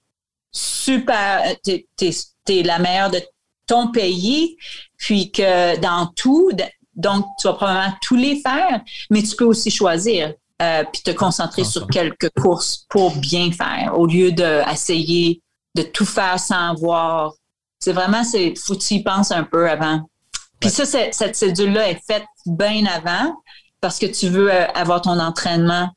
super, 0.53 1.55
tu 1.64 1.85
es, 2.03 2.62
la 2.62 2.79
meilleure 2.79 3.11
de 3.11 3.20
ton 3.66 3.90
pays, 3.90 4.57
puis 4.99 5.33
que 5.33 5.79
dans 5.81 6.07
tout, 6.14 6.51
donc 6.94 7.25
tu 7.40 7.49
vas 7.49 7.55
probablement 7.55 7.94
tous 8.03 8.16
les 8.16 8.40
faire, 8.40 8.83
mais 9.11 9.22
tu 9.22 9.35
peux 9.35 9.44
aussi 9.44 9.70
choisir. 9.70 10.35
Euh, 10.62 10.85
puis 10.90 11.03
te 11.03 11.11
concentrer 11.11 11.64
sur 11.64 11.87
quelques 11.87 12.31
courses 12.40 12.87
pour 12.88 13.14
bien 13.16 13.53
faire, 13.53 13.92
au 13.99 14.07
lieu 14.07 14.33
d'essayer 14.33 15.42
de, 15.75 15.83
tout 15.83 16.07
faire 16.07 16.40
sans 16.40 16.75
voir. 16.77 17.35
C'est 17.79 17.92
vraiment, 17.92 18.25
c'est 18.25 18.55
faut 18.57 18.75
que 18.75 18.81
tu 18.81 18.95
y 18.95 19.03
penses 19.03 19.33
un 19.33 19.45
peu 19.45 19.69
avant. 19.69 20.09
Puis 20.59 20.71
ça, 20.71 20.87
cette 20.87 21.37
cédule-là 21.37 21.90
est 21.90 22.01
faite 22.07 22.25
bien 22.47 22.87
avant 22.87 23.37
parce 23.83 23.99
que 23.99 24.07
tu 24.07 24.31
veux 24.31 24.51
euh, 24.51 24.66
avoir 24.69 25.03
ton 25.03 25.21
entraînement 25.21 25.90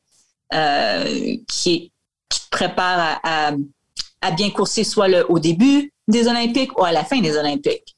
euh, 0.54 1.38
qui, 1.48 1.94
te 2.28 2.50
prépare 2.52 3.22
à, 3.24 4.32
bien 4.32 4.50
courser 4.50 4.84
soit 4.84 5.08
le, 5.08 5.26
au 5.32 5.40
début 5.40 5.94
des 6.10 6.28
Olympiques 6.28 6.78
ou 6.78 6.84
à 6.84 6.92
la 6.92 7.06
fin 7.06 7.22
des 7.22 7.38
Olympiques. 7.38 7.96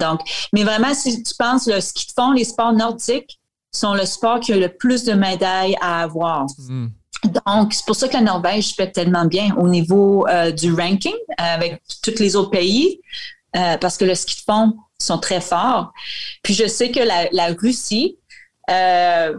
donc, 0.00 0.20
mais 0.52 0.64
vraiment, 0.64 0.94
si 0.94 1.22
tu 1.22 1.34
penses 1.38 1.68
le 1.68 1.80
ski 1.80 2.06
de 2.08 2.12
fond, 2.12 2.32
les 2.32 2.44
sports 2.44 2.72
nordiques, 2.72 3.38
sont 3.72 3.94
le 3.94 4.04
sport 4.04 4.40
qui 4.40 4.52
a 4.52 4.56
le 4.56 4.68
plus 4.68 5.04
de 5.04 5.14
médailles 5.14 5.76
à 5.80 6.02
avoir. 6.02 6.46
Hmm. 6.58 6.88
Donc, 7.46 7.72
c'est 7.72 7.86
pour 7.86 7.96
ça 7.96 8.08
que 8.08 8.14
la 8.14 8.20
Norvège 8.20 8.74
fait 8.74 8.90
tellement 8.90 9.24
bien 9.24 9.54
au 9.56 9.68
niveau 9.68 10.26
euh, 10.28 10.50
du 10.50 10.72
ranking 10.72 11.14
avec 11.38 11.80
tous 12.02 12.18
les 12.18 12.34
autres 12.36 12.50
pays, 12.50 13.00
euh, 13.56 13.76
parce 13.78 13.96
que 13.96 14.04
le 14.04 14.14
ski 14.14 14.36
de 14.36 14.52
fond 14.52 14.76
sont 14.98 15.18
très 15.18 15.40
forts. 15.40 15.92
Puis 16.42 16.54
je 16.54 16.66
sais 16.66 16.90
que 16.90 17.00
la, 17.00 17.54
Russie, 17.54 18.18
euh, 18.70 19.34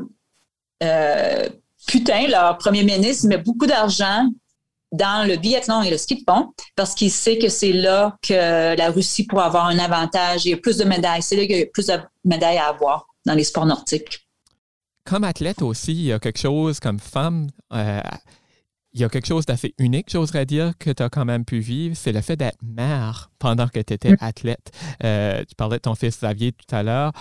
putain, 1.88 2.28
leur 2.28 2.58
premier 2.58 2.84
ministre 2.84 3.28
met 3.28 3.38
beaucoup 3.38 3.66
d'argent 3.66 4.30
dans 4.94 5.28
le 5.28 5.36
biathlon 5.38 5.82
et 5.82 5.90
le 5.90 5.98
ski 5.98 6.16
de 6.16 6.24
fond 6.28 6.54
parce 6.76 6.94
qu'il 6.94 7.12
sait 7.12 7.38
que 7.38 7.50
c'est 7.50 7.74
là 7.74 8.16
que 8.22 8.78
la 8.78 8.92
Russie 8.92 9.26
pourra 9.26 9.46
avoir 9.46 9.66
un 9.66 9.80
avantage. 9.80 10.46
Il 10.46 10.52
y 10.52 10.54
a 10.54 10.58
plus 10.58 10.78
de 10.78 10.86
médailles. 10.86 11.24
C'est 11.24 11.36
là 11.36 11.48
qu'il 11.48 11.58
y 11.58 11.62
a 11.64 11.66
plus 11.66 11.88
de 11.88 11.98
médailles 12.24 12.60
à 12.60 12.68
avoir 12.68 13.08
dans 13.26 13.34
les 13.34 13.44
sports 13.44 13.66
nordiques 13.66 14.23
comme 15.06 15.24
athlète 15.24 15.62
aussi, 15.62 15.94
il 15.94 16.04
y 16.04 16.14
a 16.14 16.20
quelque 16.20 16.40
chose 16.40 16.80
comme 16.80 17.00
femme, 17.00 17.48
euh, 17.74 18.02
il 18.94 19.02
y 19.02 19.04
a 19.04 19.10
quelque 19.10 19.26
chose 19.26 19.46
d'assez 19.46 19.74
unique, 19.78 20.10
j'oserais 20.10 20.46
dire, 20.46 20.74
que 20.78 20.92
tu 20.92 21.02
as 21.04 21.10
quand 21.10 21.26
même 21.26 21.46
pu 21.46 21.60
vivre, 21.60 21.96
c'est 21.96 22.12
le 22.12 22.22
fait 22.22 22.36
d'être 22.36 22.60
mère 22.62 23.32
pendant 23.40 23.68
que 23.68 23.80
tu 23.80 23.94
étais 23.94 24.16
athlète. 24.20 24.72
Euh, 25.04 25.44
tu 25.48 25.56
parlais 25.56 25.78
de 25.78 25.82
ton 25.82 25.96
fils 25.96 26.18
Xavier 26.18 26.52
tout 26.52 26.76
à 26.76 26.84
l'heure. 26.84 27.12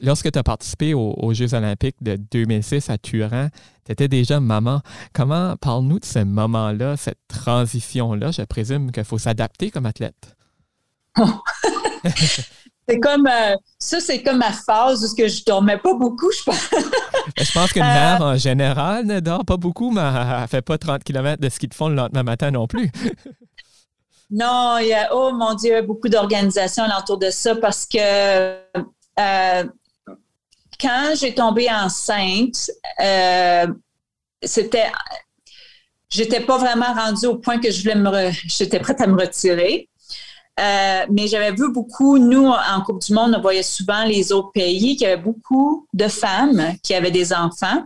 Lorsque 0.00 0.30
tu 0.30 0.38
as 0.38 0.44
participé 0.44 0.94
aux, 0.94 1.34
Jeux 1.34 1.54
olympiques 1.54 2.00
de 2.02 2.16
2006 2.16 2.88
à 2.88 2.98
Turin, 2.98 3.48
tu 3.84 3.92
étais 3.92 4.06
déjà 4.06 4.38
maman. 4.38 4.80
Comment, 5.12 5.56
parle-nous 5.56 5.98
de 5.98 6.04
ce 6.04 6.20
moment-là, 6.20 6.96
cette 6.96 7.18
transition-là? 7.26 8.30
Je 8.30 8.42
présume 8.42 8.92
qu'il 8.92 9.02
faut 9.02 9.18
s'adapter 9.18 9.72
comme 9.72 9.86
athlète. 9.86 10.36
C'est 12.88 13.00
comme 13.00 13.26
euh, 13.26 13.54
ça, 13.78 14.00
c'est 14.00 14.22
comme 14.22 14.38
ma 14.38 14.52
phase 14.52 15.04
où 15.04 15.16
je 15.16 15.44
dormais 15.44 15.76
pas 15.76 15.92
beaucoup, 15.92 16.30
je 16.32 16.42
pense. 16.42 16.70
je 17.36 17.52
pense 17.52 17.72
qu'une 17.72 17.82
mère 17.82 18.22
en 18.22 18.36
général 18.36 19.04
ne 19.04 19.20
dort 19.20 19.44
pas 19.44 19.58
beaucoup, 19.58 19.90
mais 19.90 20.00
elle 20.00 20.42
ne 20.42 20.46
fait 20.46 20.62
pas 20.62 20.78
30 20.78 21.04
km 21.04 21.40
de 21.40 21.48
ski 21.50 21.68
de 21.68 21.74
fond 21.74 21.88
le 21.88 21.96
lendemain 21.96 22.22
matin 22.22 22.50
non 22.50 22.66
plus. 22.66 22.90
non, 24.30 24.78
il 24.80 24.88
y 24.88 24.94
a, 24.94 25.14
oh 25.14 25.32
mon 25.34 25.54
Dieu, 25.54 25.82
beaucoup 25.82 26.08
d'organisations 26.08 26.84
autour 26.98 27.18
de 27.18 27.28
ça 27.28 27.56
parce 27.56 27.84
que 27.84 27.98
euh, 27.98 29.64
quand 30.80 31.12
j'ai 31.14 31.34
tombé 31.34 31.68
enceinte, 31.70 32.70
euh, 33.02 33.66
c'était 34.42 34.90
j'étais 36.08 36.40
pas 36.40 36.56
vraiment 36.56 36.94
rendue 36.94 37.26
au 37.26 37.36
point 37.36 37.58
que 37.58 37.70
je 37.70 37.82
voulais 37.82 37.96
me 37.96 38.30
j'étais 38.46 38.80
prête 38.80 39.00
à 39.02 39.06
me 39.06 39.20
retirer. 39.20 39.90
Euh, 40.58 41.06
mais 41.10 41.28
j'avais 41.28 41.52
vu 41.52 41.72
beaucoup, 41.72 42.18
nous, 42.18 42.48
en 42.48 42.80
Coupe 42.82 43.00
du 43.02 43.12
Monde, 43.12 43.34
on 43.36 43.40
voyait 43.40 43.62
souvent 43.62 44.04
les 44.04 44.32
autres 44.32 44.50
pays 44.52 44.96
qui 44.96 45.06
avaient 45.06 45.22
beaucoup 45.22 45.86
de 45.92 46.08
femmes 46.08 46.74
qui 46.82 46.94
avaient 46.94 47.12
des 47.12 47.32
enfants. 47.32 47.84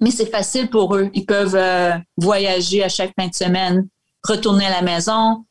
Mais 0.00 0.10
c'est 0.10 0.30
facile 0.30 0.70
pour 0.70 0.96
eux. 0.96 1.10
Ils 1.12 1.26
peuvent 1.26 1.54
euh, 1.54 1.92
voyager 2.16 2.82
à 2.82 2.88
chaque 2.88 3.12
fin 3.18 3.28
de 3.28 3.34
semaine, 3.34 3.88
retourner 4.26 4.66
à 4.66 4.70
la 4.70 4.82
maison, 4.82 5.44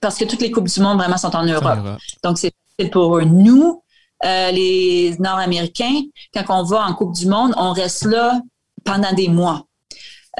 parce 0.00 0.16
que 0.16 0.24
toutes 0.24 0.40
les 0.40 0.50
Coupes 0.50 0.68
du 0.68 0.80
Monde 0.80 0.98
vraiment 0.98 1.16
sont 1.18 1.34
en 1.34 1.44
Europe. 1.44 1.98
Donc, 2.22 2.38
c'est 2.38 2.52
facile 2.76 2.90
pour 2.90 3.18
eux. 3.18 3.24
Nous, 3.24 3.82
euh, 4.24 4.50
les 4.50 5.14
Nord-Américains, 5.18 6.02
quand 6.34 6.44
on 6.48 6.64
va 6.64 6.86
en 6.86 6.94
Coupe 6.94 7.14
du 7.14 7.26
Monde, 7.26 7.54
on 7.56 7.72
reste 7.72 8.04
là 8.06 8.40
pendant 8.84 9.12
des 9.12 9.28
mois. 9.28 9.66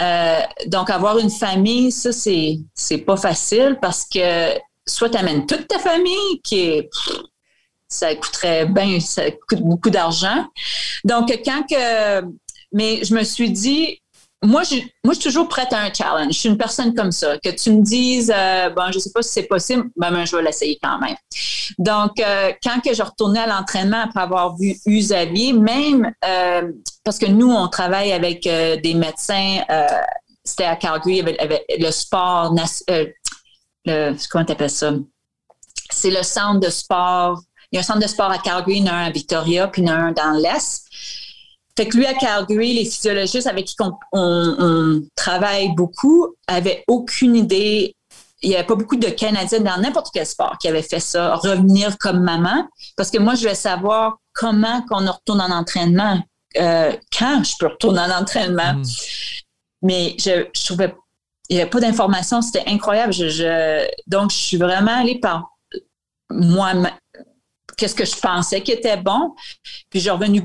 Euh, 0.01 0.41
donc, 0.67 0.91
avoir 0.91 1.19
une 1.19 1.31
famille, 1.31 1.93
ça, 1.93 2.11
c'est, 2.11 2.59
c'est 2.75 2.99
pas 2.99 3.17
facile 3.17 3.79
parce 3.81 4.05
que 4.05 4.59
soit 4.87 5.11
tu 5.11 5.19
amènes 5.19 5.47
toute 5.47 5.69
ta 5.69 5.79
famille, 5.79 6.41
qui 6.43 6.61
est, 6.61 6.91
ça 7.89 8.15
coûterait 8.15 8.67
bien, 8.67 9.01
ça 9.01 9.31
coûte 9.31 9.61
beaucoup 9.61 9.91
d'argent. 9.91 10.47
Donc, 11.05 11.31
quand 11.45 11.63
que, 11.69 12.23
mais 12.73 13.05
je 13.05 13.15
me 13.15 13.23
suis 13.23 13.51
dit, 13.51 14.01
moi, 14.45 14.63
je, 14.63 14.77
moi, 15.03 15.15
je 15.15 15.21
suis 15.21 15.31
toujours 15.31 15.49
prête 15.49 15.73
à 15.73 15.79
un 15.79 15.93
challenge. 15.93 16.35
Je 16.35 16.39
suis 16.39 16.49
une 16.49 16.59
personne 16.59 16.95
comme 16.95 17.13
ça. 17.13 17.39
Que 17.39 17.49
tu 17.49 17.71
me 17.73 17.83
dises, 17.83 18.33
euh, 18.35 18.69
bon, 18.71 18.93
je 18.93 18.99
sais 18.99 19.11
pas 19.11 19.23
si 19.23 19.31
c'est 19.31 19.45
possible, 19.45 19.89
ben, 19.97 20.11
ben, 20.11 20.27
je 20.27 20.37
vais 20.37 20.43
l'essayer 20.43 20.79
quand 20.83 20.99
même. 20.99 21.17
Donc, 21.79 22.21
euh, 22.21 22.53
quand 22.63 22.81
que 22.81 22.95
je 22.95 23.03
retournais 23.03 23.41
à 23.41 23.47
l'entraînement 23.47 24.03
après 24.05 24.21
avoir 24.21 24.57
vu 24.57 24.77
Xavier, 24.87 25.55
même 25.55 26.13
euh, 26.25 26.71
parce 27.05 27.19
que 27.19 27.27
nous, 27.27 27.51
on 27.51 27.69
travaille 27.69 28.13
avec 28.13 28.43
des 28.43 28.95
médecins, 28.95 29.63
c'était 30.45 30.65
à 30.65 30.77
Calgary, 30.77 31.21
avec, 31.21 31.41
avec 31.41 31.65
le 31.79 31.91
sport, 31.91 32.53
le, 33.85 34.17
comment 34.31 34.45
t'appelles 34.45 34.71
ça? 34.71 34.93
C'est 35.91 36.11
le 36.11 36.23
centre 36.23 36.61
de 36.61 36.71
sport. 36.71 37.41
Il 37.71 37.77
y 37.77 37.79
a 37.79 37.81
un 37.81 37.85
centre 37.85 38.01
de 38.01 38.07
sport 38.07 38.31
à 38.31 38.39
Calgary, 38.39 38.79
il 38.79 38.87
y 38.87 38.91
en 38.91 38.93
a 38.93 38.97
un 38.97 39.07
à 39.07 39.11
Victoria, 39.11 39.69
puis 39.69 39.83
il 39.83 39.89
y 39.89 39.91
en 39.91 39.95
a 39.95 39.99
un 39.99 40.13
dans 40.13 40.33
l'Est. 40.33 40.85
Fait 41.77 41.89
que 41.89 41.97
lui, 41.97 42.07
à 42.07 42.15
Calgary, 42.15 42.75
les 42.75 42.85
physiologistes 42.85 43.49
avec 43.49 43.65
qui 43.65 43.75
on, 44.13 45.03
travaille 45.17 45.75
beaucoup 45.75 46.35
avaient 46.47 46.85
aucune 46.87 47.35
idée. 47.35 47.97
Il 48.43 48.51
n'y 48.51 48.57
avait 48.57 48.67
pas 48.67 48.77
beaucoup 48.77 48.97
de 48.97 49.09
Canadiens 49.09 49.61
dans 49.61 49.79
n'importe 49.79 50.11
quel 50.13 50.27
sport 50.27 50.57
qui 50.61 50.69
avaient 50.69 50.83
fait 50.83 51.01
ça, 51.01 51.35
revenir 51.35 51.99
comme 51.99 52.21
maman. 52.21 52.69
Parce 52.97 53.11
que 53.11 53.19
moi, 53.19 53.35
je 53.35 53.41
voulais 53.41 53.55
savoir 53.55 54.19
comment 54.35 54.83
qu'on 54.89 55.11
retourne 55.11 55.41
en 55.41 55.51
entraînement, 55.51 56.23
euh, 56.59 56.93
quand 57.17 57.43
je 57.43 57.55
peux 57.59 57.67
retourner 57.67 58.01
en 58.01 58.21
entraînement. 58.21 58.75
Hmm. 58.75 58.85
Mais 59.83 60.15
je, 60.19 60.47
je 60.55 60.65
trouvais 60.67 60.95
il 61.49 61.57
n'y 61.57 61.63
avait 61.63 61.71
pas 61.71 61.81
d'informations, 61.81 62.41
c'était 62.43 62.65
incroyable. 62.67 63.13
Je, 63.13 63.87
donc, 64.07 64.31
je 64.31 64.37
suis 64.37 64.57
vraiment 64.57 64.99
allée 65.01 65.19
par 65.19 65.51
moi, 66.31 66.73
qu'est-ce 67.77 67.95
que 67.95 68.05
je 68.05 68.17
pensais 68.17 68.63
qui 68.63 68.73
était 68.73 68.97
bon. 68.97 69.35
Puis, 69.91 70.01
j'ai 70.01 70.11
revenu 70.11 70.43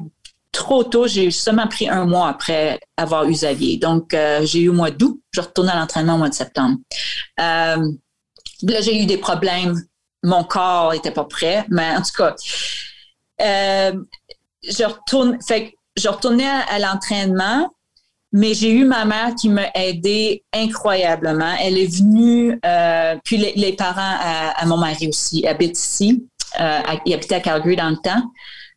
trop 0.51 0.83
tôt. 0.83 1.07
J'ai 1.07 1.31
seulement 1.31 1.67
pris 1.67 1.87
un 1.87 2.05
mois 2.05 2.27
après 2.29 2.79
avoir 2.97 3.25
eu 3.25 3.31
Xavier. 3.31 3.77
Donc, 3.77 4.13
euh, 4.13 4.45
j'ai 4.45 4.61
eu 4.61 4.69
au 4.69 4.73
mois 4.73 4.91
d'août. 4.91 5.21
Je 5.31 5.41
retourne 5.41 5.69
à 5.69 5.79
l'entraînement 5.79 6.15
au 6.15 6.17
mois 6.17 6.29
de 6.29 6.33
septembre. 6.33 6.77
Euh, 7.39 7.91
là, 8.63 8.81
j'ai 8.81 9.01
eu 9.01 9.05
des 9.05 9.17
problèmes. 9.17 9.75
Mon 10.23 10.43
corps 10.43 10.91
n'était 10.91 11.11
pas 11.11 11.25
prêt. 11.25 11.65
Mais 11.69 11.91
en 11.95 12.01
tout 12.01 12.11
cas, 12.17 12.35
euh, 13.41 13.93
je 14.63 14.83
retourne, 14.83 15.37
fait, 15.41 15.73
je 15.95 16.09
retournais 16.09 16.49
à 16.69 16.77
l'entraînement 16.79 17.69
mais 18.31 18.53
j'ai 18.53 18.71
eu 18.71 18.85
ma 18.85 19.05
mère 19.05 19.33
qui 19.35 19.49
m'a 19.49 19.69
aidé 19.73 20.43
incroyablement. 20.53 21.55
Elle 21.59 21.77
est 21.77 21.97
venue, 21.97 22.59
euh, 22.63 23.15
puis 23.23 23.37
les, 23.37 23.73
parents 23.73 24.17
à, 24.19 24.65
mon 24.65 24.77
mari 24.77 25.07
aussi 25.07 25.45
habitent 25.47 25.79
ici. 25.79 26.25
Euh, 26.59 26.79
ils 27.05 27.13
habitaient 27.13 27.35
à 27.35 27.39
Calgary 27.39 27.75
dans 27.75 27.89
le 27.89 27.97
temps. 27.97 28.21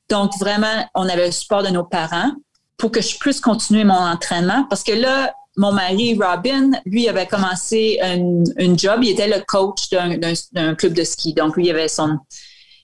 Donc, 0.08 0.32
vraiment, 0.38 0.86
on 0.94 1.08
avait 1.08 1.26
le 1.26 1.32
support 1.32 1.62
de 1.62 1.68
nos 1.68 1.84
parents 1.84 2.32
pour 2.78 2.90
que 2.90 3.00
je 3.00 3.18
puisse 3.18 3.40
continuer 3.40 3.84
mon 3.84 3.94
entraînement. 3.94 4.66
Parce 4.68 4.82
que 4.82 4.92
là, 4.92 5.34
mon 5.56 5.72
mari, 5.72 6.18
Robin, 6.18 6.70
lui, 6.86 7.08
avait 7.08 7.26
commencé 7.26 7.98
un, 8.02 8.76
job. 8.76 9.00
Il 9.02 9.10
était 9.10 9.28
le 9.28 9.42
coach 9.46 9.90
d'un 9.90 10.74
club 10.74 10.94
de 10.94 11.04
ski. 11.04 11.34
Donc, 11.34 11.56
lui, 11.56 11.66
il 11.66 11.70
avait 11.70 11.88
son, 11.88 12.18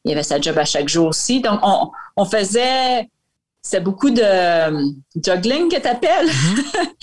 il 0.05 0.13
avait 0.13 0.23
sa 0.23 0.39
job 0.41 0.57
à 0.59 0.65
chaque 0.67 0.89
jour 0.89 1.09
aussi. 1.09 1.41
Donc, 1.41 1.61
on, 1.63 1.91
on 2.17 2.25
faisait 2.27 3.09
c'est 3.69 3.81
beaucoup 3.81 4.09
de 4.09 4.23
euh, 4.25 4.83
juggling 5.23 5.71
que 5.71 5.79
tu 5.79 5.87
appelles. 5.87 6.29
Mm-hmm. 6.29 6.89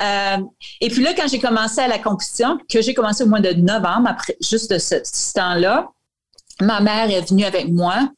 Euh, 0.00 0.36
et 0.80 0.90
puis 0.90 1.02
là, 1.02 1.12
quand 1.12 1.26
j'ai 1.26 1.40
commencé 1.40 1.80
à 1.80 1.88
la 1.88 1.98
compétition, 1.98 2.56
que 2.72 2.80
j'ai 2.80 2.94
commencé 2.94 3.24
au 3.24 3.26
mois 3.26 3.40
de 3.40 3.52
novembre, 3.54 4.08
après 4.08 4.36
juste 4.40 4.70
de 4.70 4.78
ce, 4.78 4.94
temps-là, 5.34 5.88
ma 6.60 6.78
mère 6.78 7.10
est 7.10 7.28
venue 7.28 7.44
avec 7.44 7.68
moi. 7.68 8.08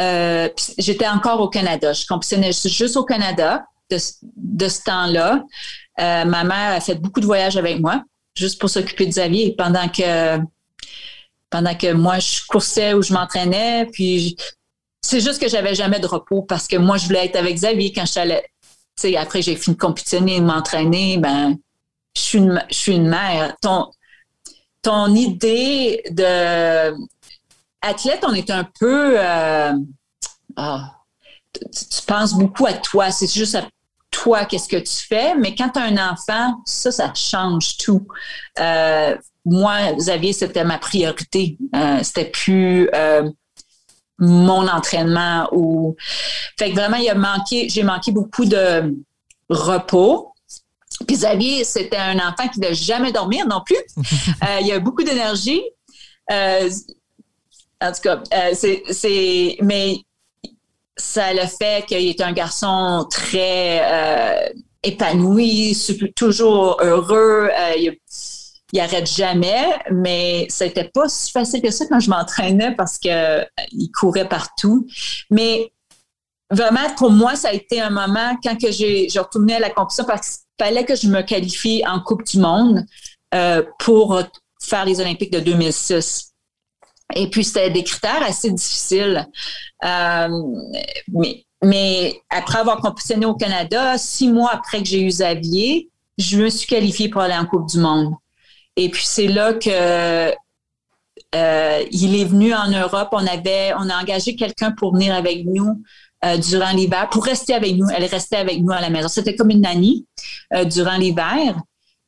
Euh, 0.00 0.48
j'étais 0.78 1.08
encore 1.08 1.40
au 1.40 1.48
Canada. 1.48 1.92
Je 1.92 2.06
compétitionnais 2.06 2.52
juste 2.52 2.96
au 2.96 3.02
Canada 3.02 3.64
de, 3.90 3.98
ce 3.98 4.84
temps-là. 4.84 5.42
ma 5.98 6.44
mère 6.44 6.76
a 6.76 6.80
fait 6.80 6.94
beaucoup 6.94 7.18
de 7.18 7.26
voyages 7.26 7.56
avec 7.56 7.80
moi, 7.80 8.04
juste 8.36 8.60
pour 8.60 8.70
s'occuper 8.70 9.06
de 9.06 9.10
Xavier 9.10 9.56
pendant 9.58 9.88
que 9.88 10.38
pendant 11.50 11.74
que 11.74 11.92
moi 11.94 12.20
je 12.20 12.46
coursais 12.46 12.94
ou 12.94 13.02
je 13.02 13.12
m'entraînais. 13.12 13.88
Puis 13.92 14.36
c'est 15.04 15.20
juste 15.20 15.38
que 15.38 15.48
j'avais 15.48 15.74
jamais 15.74 16.00
de 16.00 16.06
repos 16.06 16.42
parce 16.42 16.66
que 16.66 16.76
moi, 16.76 16.96
je 16.96 17.06
voulais 17.06 17.26
être 17.26 17.36
avec 17.36 17.56
Xavier 17.56 17.92
quand 17.92 18.06
je 18.06 18.12
suis 18.12 18.20
Tu 18.22 18.32
sais, 18.96 19.16
après, 19.18 19.42
j'ai 19.42 19.54
fini 19.54 19.76
de 19.76 19.80
compétitionner, 19.80 20.40
de 20.40 20.46
m'entraîner, 20.46 21.18
ben, 21.18 21.58
je 22.16 22.22
suis 22.22 22.38
une, 22.38 22.64
je 22.70 22.74
suis 22.74 22.94
une 22.94 23.08
mère. 23.08 23.54
Ton, 23.60 23.90
ton 24.80 25.14
idée 25.14 26.02
de 26.10 26.94
athlète, 27.82 28.24
on 28.26 28.32
est 28.32 28.48
un 28.48 28.66
peu. 28.80 29.16
Euh, 29.18 29.74
ah, 30.56 30.90
tu, 31.52 32.02
penses 32.06 32.32
beaucoup 32.32 32.64
à 32.64 32.72
toi. 32.72 33.10
C'est 33.10 33.30
juste 33.30 33.56
à 33.56 33.68
toi, 34.10 34.46
qu'est-ce 34.46 34.68
que 34.68 34.78
tu 34.78 35.06
fais. 35.06 35.34
Mais 35.34 35.54
quand 35.54 35.68
tu 35.68 35.80
as 35.80 35.82
un 35.82 36.12
enfant, 36.12 36.62
ça, 36.64 36.90
ça 36.90 37.12
change 37.12 37.76
tout. 37.76 38.06
Euh, 38.58 39.14
moi, 39.44 39.92
Xavier, 39.92 40.32
c'était 40.32 40.64
ma 40.64 40.78
priorité. 40.78 41.58
Euh, 41.76 42.02
c'était 42.02 42.30
plus 42.30 42.88
mon 44.18 44.68
entraînement 44.68 45.48
ou 45.52 45.96
fait 46.58 46.70
que 46.70 46.74
vraiment 46.74 46.96
il 46.96 47.08
a 47.08 47.14
manqué 47.14 47.68
j'ai 47.68 47.82
manqué 47.82 48.12
beaucoup 48.12 48.44
de 48.44 48.94
repos. 49.48 50.32
Puis 51.06 51.16
Xavier 51.16 51.64
c'était 51.64 51.96
un 51.96 52.16
enfant 52.18 52.48
qui 52.48 52.60
ne 52.60 52.72
jamais 52.72 53.12
dormir 53.12 53.46
non 53.46 53.62
plus. 53.64 53.76
Euh, 54.42 54.60
il 54.60 54.72
a 54.72 54.78
beaucoup 54.78 55.02
d'énergie. 55.02 55.62
Euh, 56.30 56.70
en 57.80 57.92
tout 57.92 58.00
cas 58.02 58.22
euh, 58.32 58.54
c'est 58.54 59.56
mais 59.60 59.98
ça 60.96 61.32
le 61.32 61.46
fait 61.46 61.86
qu'il 61.86 62.06
est 62.06 62.20
un 62.20 62.32
garçon 62.32 63.06
très 63.10 64.52
épanoui 64.82 65.76
toujours 66.14 66.78
heureux. 66.80 67.50
Il 67.76 67.98
il 68.74 68.80
arrête 68.80 69.08
jamais, 69.08 69.68
mais 69.92 70.46
c'était 70.50 70.90
pas 70.92 71.08
si 71.08 71.30
facile 71.30 71.62
que 71.62 71.70
ça 71.70 71.86
quand 71.86 72.00
je 72.00 72.10
m'entraînais 72.10 72.74
parce 72.74 72.98
que 72.98 73.08
euh, 73.08 73.44
il 73.70 73.88
courait 73.92 74.28
partout. 74.28 74.88
Mais 75.30 75.72
vraiment, 76.50 76.92
pour 76.96 77.12
moi, 77.12 77.36
ça 77.36 77.50
a 77.50 77.52
été 77.52 77.80
un 77.80 77.90
moment 77.90 78.36
quand 78.42 78.60
que 78.60 78.72
j'ai, 78.72 79.06
retourné 79.16 79.54
à 79.54 79.60
la 79.60 79.70
compétition 79.70 80.04
parce 80.04 80.38
qu'il 80.38 80.66
fallait 80.66 80.84
que 80.84 80.96
je 80.96 81.06
me 81.06 81.22
qualifie 81.22 81.84
en 81.86 82.00
Coupe 82.00 82.24
du 82.24 82.40
Monde 82.40 82.84
euh, 83.32 83.62
pour 83.78 84.20
faire 84.60 84.84
les 84.84 85.00
Olympiques 85.00 85.32
de 85.32 85.38
2006. 85.38 86.32
Et 87.14 87.30
puis, 87.30 87.44
c'était 87.44 87.70
des 87.70 87.84
critères 87.84 88.24
assez 88.24 88.50
difficiles. 88.50 89.24
Euh, 89.84 90.28
mais, 91.12 91.46
mais 91.62 92.20
après 92.28 92.58
avoir 92.58 92.80
compétitionné 92.80 93.24
au 93.24 93.36
Canada, 93.36 93.96
six 93.98 94.28
mois 94.28 94.50
après 94.52 94.80
que 94.80 94.88
j'ai 94.88 95.02
eu 95.02 95.06
Xavier, 95.06 95.90
je 96.18 96.38
me 96.38 96.48
suis 96.48 96.66
qualifiée 96.66 97.08
pour 97.08 97.20
aller 97.20 97.36
en 97.36 97.46
Coupe 97.46 97.68
du 97.68 97.78
Monde. 97.78 98.14
Et 98.76 98.90
puis 98.90 99.04
c'est 99.04 99.28
là 99.28 99.54
que 99.54 100.34
euh, 101.34 101.84
il 101.90 102.20
est 102.20 102.24
venu 102.24 102.54
en 102.54 102.68
Europe. 102.68 103.08
On 103.12 103.26
avait, 103.26 103.72
on 103.76 103.88
a 103.88 104.00
engagé 104.00 104.36
quelqu'un 104.36 104.72
pour 104.72 104.94
venir 104.94 105.14
avec 105.14 105.44
nous 105.46 105.82
euh, 106.24 106.36
durant 106.38 106.70
l'hiver, 106.70 107.08
pour 107.10 107.24
rester 107.24 107.54
avec 107.54 107.76
nous. 107.76 107.86
Elle 107.94 108.04
est 108.04 108.12
restée 108.12 108.36
avec 108.36 108.60
nous 108.60 108.72
à 108.72 108.80
la 108.80 108.90
maison. 108.90 109.08
C'était 109.08 109.36
comme 109.36 109.50
une 109.50 109.62
nanny 109.62 110.06
euh, 110.54 110.64
durant 110.64 110.96
l'hiver. 110.96 111.56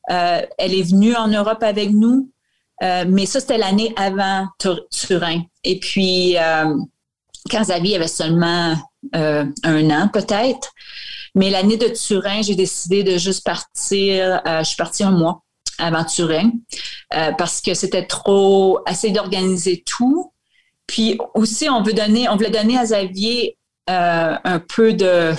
elle 0.09 0.73
est 0.73 0.89
venue 0.89 1.15
en 1.15 1.27
Europe 1.27 1.63
avec 1.63 1.91
nous, 1.91 2.31
mais 2.81 3.25
ça 3.25 3.41
c'était 3.41 3.57
l'année 3.57 3.93
avant 3.97 4.47
Turin. 4.89 5.41
Et 5.65 5.79
puis 5.79 6.35
quand 7.51 7.61
Xavier 7.61 7.97
avait 7.97 8.07
seulement 8.07 8.75
un 9.13 9.89
an 9.89 10.07
peut-être. 10.07 10.71
Mais 11.35 11.49
l'année 11.49 11.77
de 11.77 11.89
Turin, 11.89 12.41
j'ai 12.41 12.55
décidé 12.55 13.03
de 13.03 13.17
juste 13.17 13.43
partir. 13.43 14.41
je 14.45 14.63
suis 14.63 14.77
partie 14.77 15.03
un 15.03 15.11
mois 15.11 15.43
avant 15.77 16.03
Turin 16.03 16.51
euh, 17.15 17.31
parce 17.37 17.61
que 17.61 17.73
c'était 17.73 18.05
trop 18.05 18.79
essayer 18.89 19.13
d'organiser 19.13 19.83
tout. 19.85 20.31
Puis 20.87 21.17
aussi, 21.33 21.69
on 21.69 21.81
veut 21.81 21.93
donner, 21.93 22.29
on 22.29 22.35
voulait 22.35 22.49
donner 22.49 22.77
à 22.77 22.83
Xavier 22.83 23.57
euh, 23.89 24.35
un 24.43 24.59
peu 24.59 24.93
de 24.93 25.33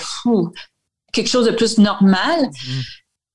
quelque 1.12 1.28
chose 1.28 1.47
de 1.47 1.53
plus 1.53 1.78
normal. 1.78 2.41
Mm-hmm. 2.41 2.84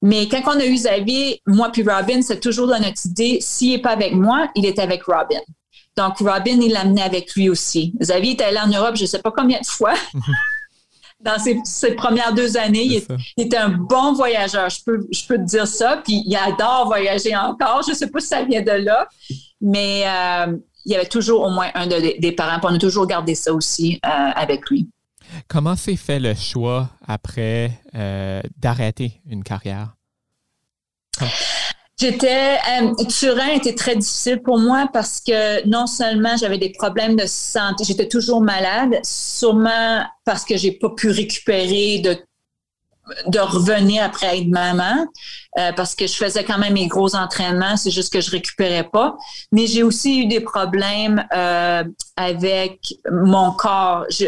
Mais 0.03 0.27
quand 0.27 0.41
on 0.45 0.59
a 0.59 0.65
eu 0.65 0.75
Xavier, 0.75 1.41
moi 1.47 1.71
puis 1.71 1.83
Robin, 1.83 2.21
c'est 2.21 2.39
toujours 2.39 2.67
dans 2.67 2.79
notre 2.79 3.05
idée, 3.05 3.37
s'il 3.41 3.71
n'est 3.71 3.81
pas 3.81 3.91
avec 3.91 4.13
moi, 4.13 4.49
il 4.55 4.65
est 4.65 4.79
avec 4.79 5.03
Robin. 5.03 5.39
Donc, 5.95 6.17
Robin, 6.17 6.59
il 6.59 6.73
l'amenait 6.73 7.03
avec 7.03 7.33
lui 7.35 7.49
aussi. 7.49 7.93
Xavier 7.99 8.33
était 8.33 8.45
allé 8.45 8.57
en 8.59 8.67
Europe, 8.67 8.95
je 8.95 9.03
ne 9.03 9.07
sais 9.07 9.21
pas 9.21 9.31
combien 9.31 9.59
de 9.59 9.65
fois. 9.65 9.93
Dans 11.23 11.37
ses, 11.39 11.95
premières 11.95 12.33
deux 12.33 12.57
années, 12.57 13.01
il, 13.37 13.43
était 13.43 13.57
un 13.57 13.69
bon 13.69 14.13
voyageur, 14.13 14.69
je 14.69 14.83
peux, 14.83 15.07
je 15.11 15.25
peux 15.25 15.37
te 15.37 15.45
dire 15.45 15.67
ça. 15.67 16.01
Puis 16.03 16.23
il 16.25 16.35
adore 16.35 16.85
voyager 16.87 17.35
encore. 17.35 17.81
Je 17.85 17.91
ne 17.91 17.95
sais 17.95 18.09
pas 18.09 18.19
si 18.19 18.27
ça 18.27 18.43
vient 18.43 18.61
de 18.61 18.71
là, 18.71 19.07
mais 19.61 20.03
euh, 20.05 20.57
il 20.85 20.91
y 20.91 20.95
avait 20.95 21.07
toujours 21.07 21.43
au 21.43 21.49
moins 21.49 21.69
un 21.75 21.87
des 21.87 22.31
parents. 22.33 22.59
Puis 22.59 22.67
on 22.71 22.75
a 22.75 22.79
toujours 22.79 23.07
gardé 23.07 23.35
ça 23.35 23.53
aussi 23.53 23.99
euh, 24.05 24.09
avec 24.09 24.69
lui. 24.69 24.89
Comment 25.47 25.75
s'est 25.75 25.95
fait 25.95 26.19
le 26.19 26.33
choix 26.35 26.89
après 27.07 27.79
euh, 27.95 28.41
d'arrêter 28.57 29.21
une 29.27 29.43
carrière? 29.43 29.95
J'étais 31.99 32.57
euh, 32.81 33.05
Turin 33.05 33.49
était 33.49 33.75
très 33.75 33.95
difficile 33.95 34.41
pour 34.41 34.57
moi 34.57 34.89
parce 34.91 35.21
que 35.21 35.65
non 35.67 35.85
seulement 35.85 36.35
j'avais 36.37 36.57
des 36.57 36.71
problèmes 36.71 37.15
de 37.15 37.25
santé, 37.27 37.83
j'étais 37.83 38.07
toujours 38.07 38.41
malade, 38.41 38.99
sûrement 39.03 40.03
parce 40.25 40.43
que 40.43 40.57
j'ai 40.57 40.71
pas 40.71 40.89
pu 40.89 41.09
récupérer 41.11 41.99
de 41.99 42.17
de 43.27 43.39
revenir 43.39 44.03
après 44.03 44.39
être 44.39 44.47
maman 44.47 45.05
euh, 45.59 45.71
parce 45.73 45.95
que 45.95 46.07
je 46.07 46.13
faisais 46.13 46.43
quand 46.43 46.57
même 46.57 46.73
mes 46.73 46.87
gros 46.87 47.15
entraînements, 47.15 47.75
c'est 47.75 47.91
juste 47.91 48.13
que 48.13 48.21
je 48.21 48.31
récupérais 48.31 48.89
pas. 48.89 49.17
Mais 49.51 49.67
j'ai 49.67 49.83
aussi 49.83 50.21
eu 50.21 50.25
des 50.27 50.39
problèmes 50.39 51.25
euh, 51.35 51.83
avec 52.15 52.79
mon 53.11 53.51
corps. 53.51 54.05
Je, 54.09 54.25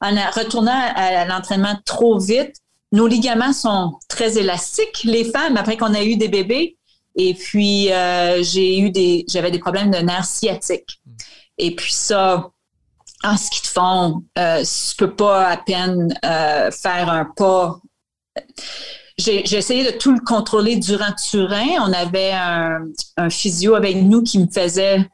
en 0.00 0.10
retournant 0.30 0.78
à 0.94 1.24
l'entraînement 1.24 1.76
trop 1.84 2.18
vite, 2.18 2.54
nos 2.92 3.06
ligaments 3.06 3.52
sont 3.52 3.98
très 4.08 4.38
élastiques, 4.38 5.02
les 5.04 5.24
femmes, 5.24 5.56
après 5.56 5.76
qu'on 5.76 5.94
a 5.94 6.02
eu 6.02 6.16
des 6.16 6.28
bébés. 6.28 6.77
Et 7.18 7.34
puis, 7.34 7.92
euh, 7.92 8.42
j'ai 8.42 8.78
eu 8.78 8.90
des, 8.90 9.24
j'avais 9.28 9.50
des 9.50 9.58
problèmes 9.58 9.90
de 9.90 9.98
nerfs 9.98 10.24
sciatiques. 10.24 11.00
Et 11.58 11.74
puis 11.74 11.92
ça, 11.92 12.50
en 13.22 13.36
ski 13.36 13.60
de 13.60 13.66
fond, 13.66 14.24
euh, 14.38 14.62
tu 14.62 14.96
peux 14.96 15.14
pas 15.14 15.48
à 15.48 15.56
peine 15.56 16.14
euh, 16.24 16.70
faire 16.70 17.10
un 17.10 17.26
pas. 17.36 17.80
J'ai, 19.18 19.42
essayé 19.52 19.84
de 19.84 19.98
tout 19.98 20.12
le 20.12 20.20
contrôler 20.20 20.76
durant 20.76 21.12
Turin. 21.12 21.66
On 21.80 21.92
avait 21.92 22.32
un, 22.32 22.84
un 23.16 23.30
physio 23.30 23.74
avec 23.74 23.96
nous 23.96 24.22
qui 24.22 24.38
me 24.38 24.46
faisait 24.46 25.04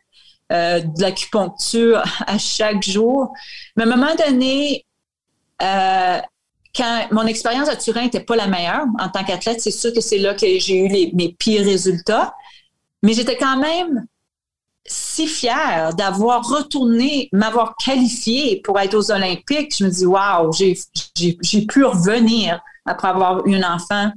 euh, 0.53 0.81
de 0.81 1.01
l'acupuncture 1.01 2.03
à 2.27 2.37
chaque 2.37 2.83
jour. 2.83 3.33
Mais 3.77 3.85
à 3.85 3.87
un 3.87 3.91
moment 3.97 4.15
donné, 4.15 4.85
euh, 5.63 6.21
quand 6.75 7.07
mon 7.13 7.27
expérience 7.27 7.69
à 7.69 7.77
Turin 7.77 8.03
n'était 8.03 8.21
pas 8.21 8.37
la 8.37 8.47
meilleure 8.47 8.87
en 8.99 9.09
tant 9.09 9.25
qu'athlète, 9.25 9.61
c'est 9.61 9.71
sûr 9.71 9.93
que 9.93 10.01
c'est 10.01 10.19
là 10.19 10.35
que 10.35 10.47
j'ai 10.59 10.77
eu 10.77 11.11
mes 11.15 11.35
pires 11.39 11.65
résultats. 11.65 12.35
Mais 13.03 13.13
j'étais 13.13 13.37
quand 13.37 13.59
même 13.59 14.07
si 14.87 15.27
fière 15.27 15.95
d'avoir 15.95 16.47
retourné, 16.47 17.29
m'avoir 17.33 17.77
qualifié 17.77 18.61
pour 18.63 18.79
être 18.79 18.95
aux 18.95 19.11
Olympiques. 19.11 19.77
Je 19.79 19.85
me 19.85 19.91
dis, 19.91 20.05
waouh, 20.05 20.51
j'ai 20.53 21.67
pu 21.67 21.85
revenir 21.85 22.61
après 22.85 23.09
avoir 23.09 23.47
eu 23.47 23.55
un 23.55 23.75
enfant 23.75 24.13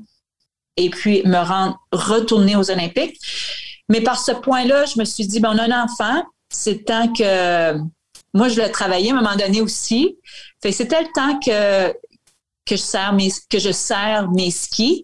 et 0.75 0.89
puis 0.89 1.21
me 1.25 1.37
rendre 1.37 1.79
retourner 1.91 2.55
aux 2.55 2.69
Olympiques. 2.69 3.17
Mais 3.89 4.01
par 4.01 4.19
ce 4.19 4.31
point-là, 4.33 4.85
je 4.85 4.99
me 4.99 5.05
suis 5.05 5.25
dit, 5.25 5.39
ben, 5.39 5.53
on 5.53 5.57
a 5.57 5.63
un 5.63 5.83
enfant, 5.83 6.23
c'est 6.49 6.85
temps 6.85 7.11
que 7.13 7.77
moi, 8.33 8.49
je 8.49 8.59
l'ai 8.59 8.71
travailler 8.71 9.11
à 9.11 9.13
un 9.13 9.21
moment 9.21 9.35
donné 9.35 9.61
aussi. 9.61 10.17
C'était 10.61 11.01
le 11.01 11.07
temps 11.13 11.39
que 11.39 11.93
que 12.67 12.75
je 12.75 12.81
sers 12.81 13.13
mes, 13.13 13.31
que 13.49 13.59
je 13.59 13.71
sers 13.71 14.29
mes 14.31 14.51
skis. 14.51 15.03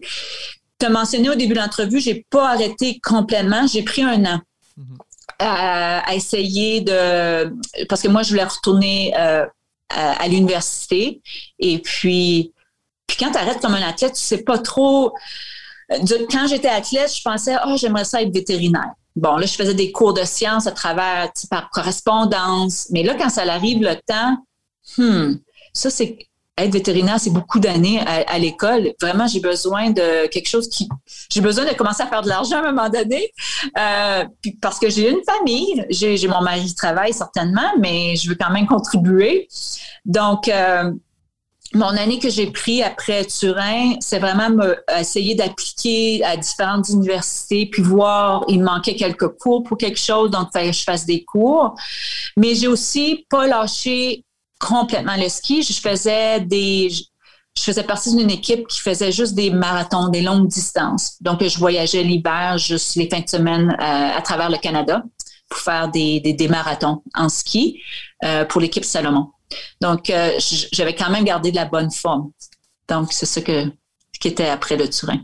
Tu 0.78 0.86
as 0.86 0.90
mentionné 0.90 1.30
au 1.30 1.34
début 1.34 1.54
de 1.54 1.60
l'entrevue, 1.60 2.00
j'ai 2.00 2.26
pas 2.30 2.50
arrêté 2.50 3.00
complètement. 3.02 3.66
J'ai 3.66 3.82
pris 3.82 4.02
un 4.02 4.24
an 4.24 4.40
mm-hmm. 4.78 4.96
à, 5.38 6.14
essayer 6.14 6.80
de... 6.80 7.54
Parce 7.88 8.02
que 8.02 8.08
moi, 8.08 8.22
je 8.22 8.30
voulais 8.30 8.44
retourner 8.44 9.14
euh, 9.16 9.46
à, 9.88 10.28
l'université. 10.28 11.22
Et 11.58 11.78
puis, 11.78 12.52
puis 13.06 13.16
quand 13.18 13.30
tu 13.30 13.38
arrêtes 13.38 13.60
comme 13.60 13.74
un 13.74 13.82
athlète, 13.82 14.14
tu 14.14 14.22
sais 14.22 14.42
pas 14.42 14.58
trop... 14.58 15.14
Quand 16.30 16.46
j'étais 16.48 16.68
athlète, 16.68 17.14
je 17.14 17.22
pensais, 17.22 17.56
oh, 17.66 17.76
j'aimerais 17.76 18.04
ça 18.04 18.22
être 18.22 18.32
vétérinaire. 18.32 18.92
Bon, 19.16 19.36
là, 19.36 19.46
je 19.46 19.54
faisais 19.54 19.74
des 19.74 19.92
cours 19.92 20.12
de 20.12 20.24
sciences 20.24 20.66
à 20.66 20.72
travers, 20.72 21.30
par 21.50 21.70
correspondance. 21.70 22.88
Mais 22.90 23.02
là, 23.02 23.14
quand 23.14 23.28
ça 23.28 23.42
arrive 23.42 23.82
le 23.82 23.94
temps, 24.06 24.38
hmm, 24.98 25.34
ça, 25.72 25.90
c'est 25.90 26.18
être 26.56 26.72
vétérinaire, 26.72 27.18
c'est 27.18 27.32
beaucoup 27.32 27.58
d'années 27.58 28.00
à, 28.00 28.38
l'école. 28.38 28.92
Vraiment, 29.00 29.26
j'ai 29.26 29.40
besoin 29.40 29.90
de 29.90 30.28
quelque 30.28 30.48
chose 30.48 30.68
qui... 30.68 30.88
J'ai 31.30 31.40
besoin 31.40 31.64
de 31.64 31.74
commencer 31.74 32.02
à 32.02 32.06
faire 32.06 32.22
de 32.22 32.28
l'argent 32.28 32.56
à 32.56 32.68
un 32.68 32.72
moment 32.72 32.88
donné, 32.88 33.30
euh, 33.76 34.24
parce 34.60 34.78
que 34.78 34.88
j'ai 34.88 35.10
une 35.10 35.22
famille, 35.24 35.84
j'ai 35.90 36.28
mon 36.28 36.42
mari 36.42 36.66
qui 36.66 36.74
travaille 36.74 37.12
certainement, 37.12 37.72
mais 37.80 38.14
je 38.16 38.28
veux 38.28 38.36
quand 38.36 38.50
même 38.50 38.66
contribuer. 38.66 39.48
Donc, 40.04 40.46
euh, 40.48 40.92
mon 41.74 41.88
année 41.88 42.20
que 42.20 42.30
j'ai 42.30 42.46
pris 42.46 42.82
après 42.82 43.24
Turin, 43.24 43.94
c'est 44.00 44.20
vraiment 44.20 44.50
me, 44.50 44.76
essayer 44.96 45.34
d'appliquer 45.34 46.24
à 46.24 46.36
différentes 46.36 46.88
universités, 46.88 47.66
puis 47.66 47.82
voir, 47.82 48.44
il 48.48 48.60
me 48.60 48.64
manquait 48.64 48.94
quelques 48.94 49.28
cours 49.38 49.64
pour 49.64 49.76
quelque 49.76 49.98
chose, 49.98 50.30
donc 50.30 50.52
que 50.52 50.72
je 50.72 50.84
fasse 50.84 51.04
des 51.04 51.24
cours. 51.24 51.74
Mais 52.36 52.54
j'ai 52.54 52.68
aussi 52.68 53.26
pas 53.28 53.48
lâché 53.48 54.23
complètement 54.58 55.16
le 55.16 55.28
ski. 55.28 55.62
Je 55.62 55.72
faisais 55.80 56.40
des, 56.40 56.88
je 57.56 57.62
faisais 57.62 57.84
partie 57.84 58.14
d'une 58.14 58.30
équipe 58.30 58.66
qui 58.66 58.80
faisait 58.80 59.12
juste 59.12 59.34
des 59.34 59.50
marathons, 59.50 60.08
des 60.08 60.22
longues 60.22 60.48
distances. 60.48 61.16
Donc, 61.20 61.42
je 61.44 61.58
voyageais 61.58 62.02
l'hiver, 62.02 62.58
juste 62.58 62.96
les 62.96 63.08
fins 63.08 63.20
de 63.20 63.28
semaine 63.28 63.70
euh, 63.70 64.16
à 64.16 64.20
travers 64.22 64.50
le 64.50 64.58
Canada 64.58 65.02
pour 65.48 65.60
faire 65.60 65.88
des, 65.90 66.20
des, 66.20 66.48
marathons 66.48 67.02
en 67.14 67.28
ski 67.28 67.80
euh, 68.24 68.44
pour 68.44 68.60
l'équipe 68.60 68.84
Salomon. 68.84 69.30
Donc, 69.80 70.10
euh, 70.10 70.32
j'avais 70.72 70.94
quand 70.94 71.10
même 71.10 71.24
gardé 71.24 71.50
de 71.50 71.56
la 71.56 71.66
bonne 71.66 71.90
forme. 71.90 72.30
Donc, 72.88 73.12
c'est 73.12 73.26
ce 73.26 73.40
que, 73.40 73.70
qui 74.18 74.28
était 74.28 74.48
après 74.48 74.76
le 74.76 74.88
Turin. 74.88 75.20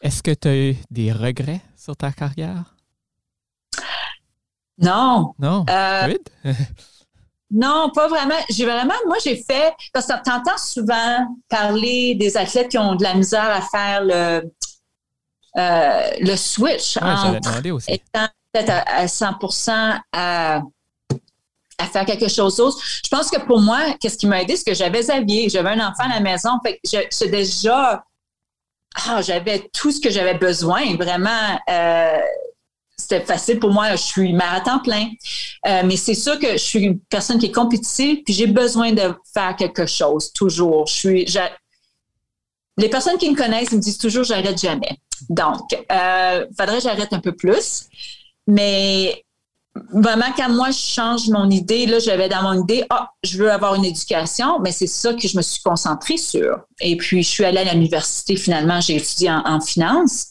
Est-ce 0.00 0.22
que 0.22 0.32
tu 0.32 0.48
as 0.48 0.56
eu 0.56 0.76
des 0.90 1.12
regrets 1.12 1.60
sur 1.76 1.96
ta 1.96 2.12
carrière? 2.12 2.74
Non. 4.78 5.34
Non. 5.38 5.64
Non, 7.50 7.90
pas 7.94 8.08
vraiment. 8.08 8.34
J'ai 8.50 8.64
vraiment, 8.64 8.94
moi, 9.06 9.16
j'ai 9.22 9.36
fait, 9.36 9.74
parce 9.92 10.06
que 10.06 10.12
entends 10.12 10.58
souvent 10.58 11.26
parler 11.48 12.14
des 12.14 12.36
athlètes 12.36 12.68
qui 12.68 12.78
ont 12.78 12.94
de 12.94 13.02
la 13.02 13.14
misère 13.14 13.50
à 13.50 13.60
faire 13.60 14.02
le, 14.04 14.42
euh, 15.56 16.10
le 16.20 16.36
switch 16.36 16.96
entre 16.96 17.70
aussi. 17.72 17.92
étant 17.92 18.26
peut-être 18.52 18.70
à, 18.86 19.06
100 19.08 19.34
à, 20.12 20.62
à 21.78 21.86
faire 21.86 22.04
quelque 22.04 22.28
chose 22.28 22.56
d'autre. 22.56 22.78
Je 23.04 23.08
pense 23.08 23.30
que 23.30 23.40
pour 23.40 23.60
moi, 23.60 23.80
qu'est-ce 24.00 24.16
qui 24.16 24.26
m'a 24.26 24.42
aidé, 24.42 24.56
c'est 24.56 24.64
que 24.64 24.74
j'avais 24.74 25.00
Xavier, 25.00 25.48
j'avais 25.48 25.70
un 25.70 25.88
enfant 25.88 26.04
à 26.04 26.14
la 26.14 26.20
maison, 26.20 26.50
fait 26.64 26.80
que 26.82 27.24
déjà, 27.26 28.04
ah, 29.06 29.22
j'avais 29.22 29.68
tout 29.72 29.90
ce 29.90 30.00
que 30.00 30.10
j'avais 30.10 30.34
besoin, 30.34 30.96
vraiment. 30.96 31.60
Euh, 31.68 32.20
c'était 33.04 33.24
facile 33.24 33.58
pour 33.58 33.70
moi. 33.70 33.92
Je 33.92 34.02
suis 34.02 34.32
marathon 34.32 34.78
plein. 34.80 35.08
Euh, 35.66 35.82
mais 35.84 35.96
c'est 35.96 36.14
sûr 36.14 36.38
que 36.38 36.52
je 36.52 36.62
suis 36.62 36.80
une 36.80 36.98
personne 36.98 37.38
qui 37.38 37.46
est 37.46 37.52
compétitive, 37.52 38.22
puis 38.24 38.34
j'ai 38.34 38.46
besoin 38.46 38.92
de 38.92 39.14
faire 39.32 39.54
quelque 39.56 39.86
chose, 39.86 40.32
toujours. 40.32 40.86
Je 40.86 40.94
suis. 40.94 41.26
les 42.76 42.88
personnes 42.88 43.18
qui 43.18 43.30
me 43.30 43.36
connaissent 43.36 43.72
me 43.72 43.78
disent 43.78 43.98
toujours 43.98 44.24
j'arrête 44.24 44.60
jamais. 44.60 44.98
Donc, 45.28 45.72
euh, 45.92 46.46
faudrait 46.58 46.78
que 46.78 46.82
j'arrête 46.82 47.12
un 47.12 47.20
peu 47.20 47.32
plus. 47.32 47.84
Mais 48.46 49.24
vraiment, 49.92 50.32
quand 50.36 50.50
moi, 50.50 50.70
je 50.70 50.78
change 50.78 51.28
mon 51.28 51.48
idée, 51.50 51.86
là, 51.86 51.98
j'avais 51.98 52.28
dans 52.28 52.42
mon 52.42 52.62
idée, 52.62 52.84
ah, 52.90 53.10
je 53.22 53.38
veux 53.38 53.50
avoir 53.50 53.74
une 53.74 53.84
éducation, 53.84 54.58
mais 54.60 54.72
c'est 54.72 54.86
ça 54.86 55.14
que 55.14 55.26
je 55.26 55.36
me 55.36 55.42
suis 55.42 55.62
concentrée 55.62 56.16
sur. 56.16 56.60
Et 56.80 56.96
puis, 56.96 57.22
je 57.22 57.28
suis 57.28 57.44
allée 57.44 57.58
à 57.58 57.74
l'université, 57.74 58.36
finalement, 58.36 58.80
j'ai 58.80 58.96
étudié 58.96 59.30
en, 59.30 59.60
finance. 59.60 60.28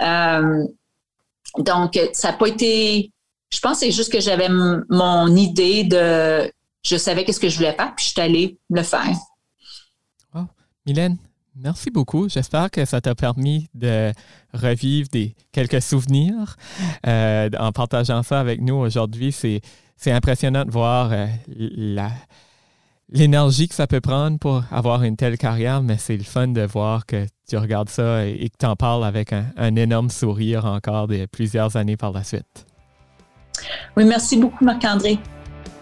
Euh, 0.00 0.64
donc, 1.58 1.98
ça 2.12 2.30
n'a 2.30 2.36
pas 2.36 2.46
été. 2.46 3.10
Je 3.50 3.58
pense 3.60 3.80
que 3.80 3.86
c'est 3.86 3.92
juste 3.92 4.12
que 4.12 4.20
j'avais 4.20 4.48
mon 4.48 5.36
idée 5.36 5.84
de. 5.84 6.50
Je 6.84 6.96
savais 6.96 7.24
qu'est-ce 7.24 7.40
que 7.40 7.48
je 7.48 7.56
voulais 7.56 7.74
faire, 7.74 7.94
puis 7.94 8.06
je 8.06 8.10
suis 8.10 8.20
allée 8.20 8.58
le 8.70 8.82
faire. 8.82 9.14
Mylène, 10.84 11.16
merci 11.54 11.90
beaucoup. 11.90 12.28
J'espère 12.28 12.70
que 12.70 12.84
ça 12.84 13.00
t'a 13.00 13.14
permis 13.14 13.68
de 13.72 14.12
revivre 14.52 15.08
des, 15.12 15.36
quelques 15.52 15.80
souvenirs 15.80 16.56
euh, 17.06 17.48
en 17.58 17.70
partageant 17.70 18.24
ça 18.24 18.40
avec 18.40 18.60
nous 18.60 18.74
aujourd'hui. 18.74 19.30
C'est, 19.30 19.60
impressionnant 20.06 20.64
de 20.64 20.72
voir 20.72 21.12
euh, 21.12 21.26
la, 21.46 22.10
l'énergie 23.12 23.68
que 23.68 23.74
ça 23.74 23.86
peut 23.86 24.00
prendre 24.00 24.38
pour 24.38 24.64
avoir 24.70 25.02
une 25.02 25.16
telle 25.16 25.38
carrière, 25.38 25.82
mais 25.82 25.96
c'est 25.98 26.16
le 26.16 26.24
fun 26.24 26.48
de 26.48 26.62
voir 26.62 27.06
que 27.06 27.26
tu 27.48 27.56
regardes 27.56 27.90
ça 27.90 28.26
et, 28.26 28.48
que 28.48 28.56
tu 28.58 28.66
en 28.66 28.76
parles 28.76 29.04
avec 29.04 29.32
un, 29.32 29.76
énorme 29.76 30.10
sourire 30.10 30.64
encore 30.64 31.06
de 31.08 31.26
plusieurs 31.26 31.76
années 31.76 31.96
par 31.96 32.12
la 32.12 32.24
suite. 32.24 32.66
Oui, 33.96 34.04
merci 34.04 34.36
beaucoup, 34.38 34.64
Marc-André. 34.64 35.18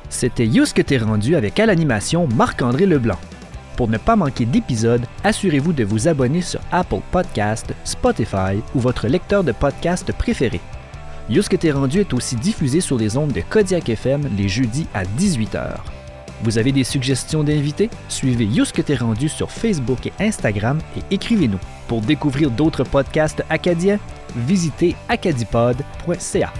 C'était 0.08 0.46
Yous 0.46 0.72
que 0.74 0.82
t'es 0.82 0.98
rendu 0.98 1.36
avec 1.36 1.60
à 1.60 1.66
l'animation 1.66 2.26
Marc-André 2.34 2.86
Leblanc. 2.86 3.18
Pour 3.76 3.88
ne 3.88 3.96
pas 3.96 4.16
manquer 4.16 4.44
d'épisodes, 4.44 5.06
assurez-vous 5.24 5.72
de 5.72 5.84
vous 5.84 6.08
abonner 6.08 6.42
sur 6.42 6.60
Apple 6.72 7.00
Podcast, 7.12 7.72
Spotify 7.84 8.58
ou 8.74 8.80
votre 8.80 9.06
lecteur 9.06 9.44
de 9.44 9.52
podcast 9.52 10.12
préféré. 10.12 10.60
Yousque 11.30 11.58
t'es 11.58 11.70
rendu 11.70 12.00
est 12.00 12.12
aussi 12.12 12.34
diffusé 12.34 12.80
sur 12.80 12.98
les 12.98 13.16
ondes 13.16 13.32
de 13.32 13.40
Kodiak 13.40 13.88
FM 13.88 14.28
les 14.36 14.48
jeudis 14.48 14.86
à 14.92 15.04
18h. 15.04 15.99
Vous 16.42 16.58
avez 16.58 16.72
des 16.72 16.84
suggestions 16.84 17.44
d'invités? 17.44 17.90
Suivez 18.08 18.46
Yousque 18.46 18.82
t'es 18.84 18.94
rendu 18.94 19.28
sur 19.28 19.50
Facebook 19.50 20.06
et 20.06 20.12
Instagram 20.18 20.78
et 20.96 21.14
écrivez-nous. 21.14 21.58
Pour 21.88 22.00
découvrir 22.00 22.50
d'autres 22.50 22.84
podcasts 22.84 23.44
acadiens, 23.50 23.98
visitez 24.34 24.96
acadipod.ca. 25.08 26.52